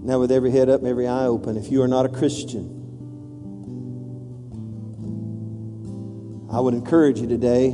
Now, 0.05 0.20
with 0.20 0.30
every 0.30 0.51
head 0.51 0.68
up 0.68 0.80
and 0.80 0.89
every 0.89 1.07
eye 1.07 1.26
open, 1.26 1.57
if 1.57 1.70
you 1.70 1.82
are 1.82 1.89
not 1.89 2.07
a 2.07 2.09
Christian, 2.09 2.72
I 6.51 6.61
would 6.61 6.74
encourage 6.74 7.18
you 7.20 7.26
today 7.26 7.70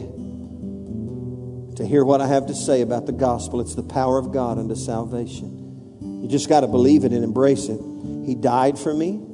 to 1.77 1.87
hear 1.87 2.05
what 2.05 2.21
I 2.21 2.27
have 2.27 2.47
to 2.47 2.55
say 2.55 2.83
about 2.83 3.07
the 3.07 3.13
gospel. 3.13 3.61
It's 3.61 3.75
the 3.75 3.83
power 3.83 4.19
of 4.19 4.33
God 4.33 4.59
unto 4.59 4.75
salvation. 4.75 6.21
You 6.23 6.29
just 6.29 6.49
got 6.49 6.61
to 6.61 6.69
believe 6.69 7.05
it 7.05 7.13
and 7.13 7.25
embrace 7.25 7.69
it. 7.69 7.81
He 8.25 8.35
died 8.35 8.79
for 8.79 8.95
me. 8.95 9.32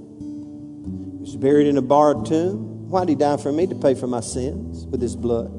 Was 1.29 1.37
buried 1.37 1.67
in 1.67 1.77
a 1.77 1.83
borrowed 1.83 2.25
tomb. 2.25 2.89
Why 2.89 3.01
did 3.01 3.11
he 3.11 3.15
die 3.17 3.37
for 3.37 3.53
me? 3.53 3.67
To 3.67 3.75
pay 3.75 3.95
for 3.95 4.07
my 4.07 4.21
sins 4.21 4.87
with 4.87 5.03
his 5.03 5.15
blood. 5.15 5.53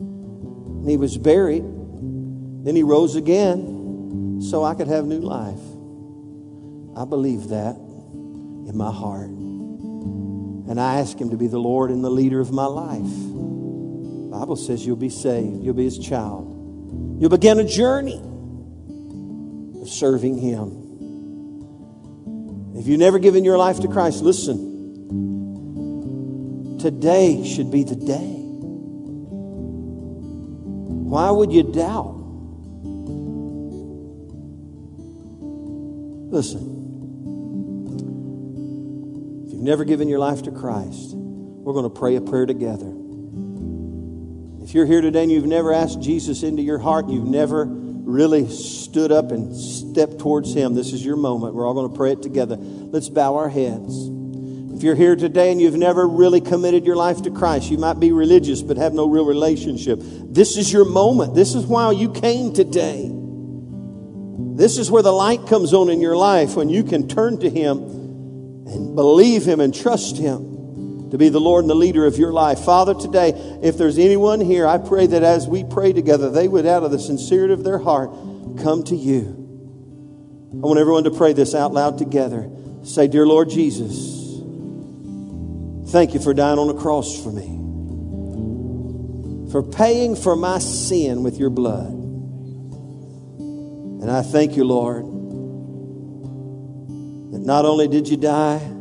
And 0.00 0.88
he 0.88 0.96
was 0.96 1.18
buried. 1.18 1.62
Then 1.62 2.74
he 2.74 2.82
rose 2.82 3.14
again 3.14 4.40
so 4.40 4.64
I 4.64 4.72
could 4.72 4.88
have 4.88 5.04
new 5.04 5.20
life. 5.20 5.60
I 6.96 7.04
believe 7.04 7.48
that 7.48 7.76
in 7.76 8.72
my 8.74 8.90
heart. 8.90 9.28
And 9.28 10.80
I 10.80 10.98
ask 10.98 11.18
him 11.18 11.28
to 11.28 11.36
be 11.36 11.46
the 11.46 11.58
Lord 11.58 11.90
and 11.90 12.02
the 12.02 12.08
leader 12.08 12.40
of 12.40 12.50
my 12.52 12.64
life. 12.64 13.02
The 13.02 14.30
Bible 14.30 14.56
says 14.56 14.86
you'll 14.86 14.96
be 14.96 15.10
saved. 15.10 15.62
You'll 15.62 15.74
be 15.74 15.84
his 15.84 15.98
child. 15.98 16.54
You'll 17.20 17.28
begin 17.28 17.58
a 17.58 17.64
journey 17.64 18.22
of 19.82 19.88
serving 19.90 20.38
Him. 20.38 20.85
If 22.78 22.86
you've 22.86 22.98
never 22.98 23.18
given 23.18 23.44
your 23.44 23.56
life 23.58 23.80
to 23.80 23.88
Christ, 23.88 24.22
listen. 24.22 24.76
Today 26.78 27.42
should 27.44 27.70
be 27.70 27.84
the 27.84 27.96
day. 27.96 28.34
Why 31.08 31.30
would 31.30 31.52
you 31.52 31.62
doubt? 31.62 32.14
Listen. 36.30 36.74
If 39.46 39.52
you've 39.52 39.62
never 39.62 39.84
given 39.84 40.08
your 40.08 40.18
life 40.18 40.42
to 40.42 40.50
Christ, 40.50 41.14
we're 41.14 41.72
going 41.72 41.90
to 41.90 41.98
pray 41.98 42.16
a 42.16 42.20
prayer 42.20 42.44
together. 42.44 42.92
If 44.62 44.74
you're 44.74 44.86
here 44.86 45.00
today 45.00 45.22
and 45.22 45.32
you've 45.32 45.46
never 45.46 45.72
asked 45.72 46.02
Jesus 46.02 46.42
into 46.42 46.60
your 46.60 46.78
heart, 46.78 47.08
you've 47.08 47.28
never 47.28 47.64
really 48.06 48.48
stood 48.48 49.10
up 49.10 49.32
and 49.32 49.54
stepped 49.54 50.20
towards 50.20 50.54
Him, 50.54 50.74
this 50.74 50.92
is 50.92 51.04
your 51.04 51.16
moment. 51.16 51.54
We're 51.54 51.66
all 51.66 51.74
going 51.74 51.90
to 51.90 51.96
pray 51.96 52.12
it 52.12 52.22
together. 52.22 52.56
Let's 52.56 53.08
bow 53.08 53.36
our 53.36 53.48
heads. 53.48 54.08
If 54.76 54.82
you're 54.82 54.94
here 54.94 55.16
today 55.16 55.50
and 55.50 55.60
you've 55.60 55.76
never 55.76 56.06
really 56.06 56.40
committed 56.40 56.86
your 56.86 56.96
life 56.96 57.22
to 57.22 57.30
Christ, 57.30 57.70
you 57.70 57.78
might 57.78 57.98
be 57.98 58.12
religious 58.12 58.62
but 58.62 58.76
have 58.76 58.92
no 58.92 59.08
real 59.08 59.24
relationship. 59.24 59.98
This 60.02 60.56
is 60.56 60.72
your 60.72 60.84
moment. 60.84 61.34
This 61.34 61.54
is 61.54 61.66
why 61.66 61.90
you 61.92 62.12
came 62.12 62.52
today. 62.52 63.10
This 64.56 64.78
is 64.78 64.90
where 64.90 65.02
the 65.02 65.12
light 65.12 65.46
comes 65.46 65.74
on 65.74 65.90
in 65.90 66.00
your 66.00 66.16
life 66.16 66.56
when 66.56 66.68
you 66.68 66.84
can 66.84 67.08
turn 67.08 67.38
to 67.40 67.50
Him 67.50 67.78
and 67.78 68.94
believe 68.94 69.44
Him 69.44 69.60
and 69.60 69.74
trust 69.74 70.16
Him 70.16 70.55
to 71.16 71.18
be 71.18 71.30
the 71.30 71.40
Lord 71.40 71.64
and 71.64 71.70
the 71.70 71.74
leader 71.74 72.04
of 72.04 72.18
your 72.18 72.30
life. 72.30 72.60
Father, 72.60 72.92
today, 72.92 73.30
if 73.62 73.78
there's 73.78 73.96
anyone 73.96 74.38
here, 74.38 74.66
I 74.66 74.76
pray 74.76 75.06
that 75.06 75.22
as 75.22 75.48
we 75.48 75.64
pray 75.64 75.94
together, 75.94 76.28
they 76.28 76.46
would, 76.46 76.66
out 76.66 76.82
of 76.82 76.90
the 76.90 76.98
sincerity 76.98 77.54
of 77.54 77.64
their 77.64 77.78
heart, 77.78 78.10
come 78.62 78.84
to 78.84 78.94
you. 78.94 79.22
I 80.52 80.56
want 80.66 80.78
everyone 80.78 81.04
to 81.04 81.10
pray 81.10 81.32
this 81.32 81.54
out 81.54 81.72
loud 81.72 81.96
together. 81.96 82.50
Say, 82.84 83.08
Dear 83.08 83.26
Lord 83.26 83.48
Jesus, 83.48 83.96
thank 85.90 86.12
you 86.12 86.20
for 86.20 86.34
dying 86.34 86.58
on 86.58 86.68
the 86.68 86.74
cross 86.74 87.22
for 87.22 87.32
me. 87.32 87.54
for 89.50 89.62
paying 89.62 90.16
for 90.16 90.36
my 90.36 90.58
sin 90.58 91.22
with 91.22 91.38
your 91.38 91.48
blood. 91.48 91.92
And 94.02 94.10
I 94.10 94.20
thank 94.20 94.54
you, 94.54 94.64
Lord, 94.64 95.04
that 97.32 97.46
not 97.46 97.64
only 97.64 97.88
did 97.88 98.06
you 98.06 98.18
die 98.18 98.75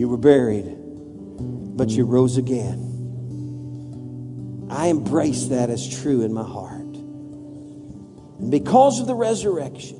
you 0.00 0.08
were 0.08 0.16
buried, 0.16 0.64
but 1.76 1.90
you 1.90 2.06
rose 2.06 2.38
again. 2.38 2.78
I 4.70 4.86
embrace 4.86 5.48
that 5.48 5.68
as 5.68 6.00
true 6.00 6.22
in 6.22 6.32
my 6.32 6.42
heart. 6.42 6.96
And 8.40 8.50
because 8.50 8.98
of 8.98 9.06
the 9.06 9.14
resurrection, 9.14 9.98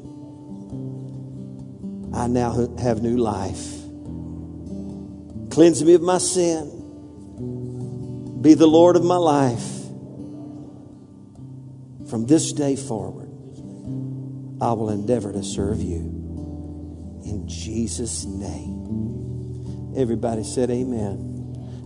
I 2.14 2.28
now 2.28 2.66
have 2.78 3.02
new 3.02 3.18
life. 3.18 3.74
Cleanse 5.50 5.84
me 5.84 5.92
of 5.92 6.00
my 6.00 6.16
sin. 6.16 6.78
Be 8.40 8.54
the 8.54 8.66
Lord 8.66 8.96
of 8.96 9.04
my 9.04 9.18
life. 9.18 9.68
From 12.08 12.24
this 12.26 12.54
day 12.54 12.74
forward, 12.74 13.28
I 14.62 14.72
will 14.72 14.88
endeavor 14.88 15.30
to 15.30 15.44
serve 15.44 15.82
you. 15.82 17.20
In 17.26 17.46
Jesus' 17.46 18.24
name. 18.24 18.69
Everybody 19.96 20.44
said, 20.44 20.70
Amen. 20.70 21.29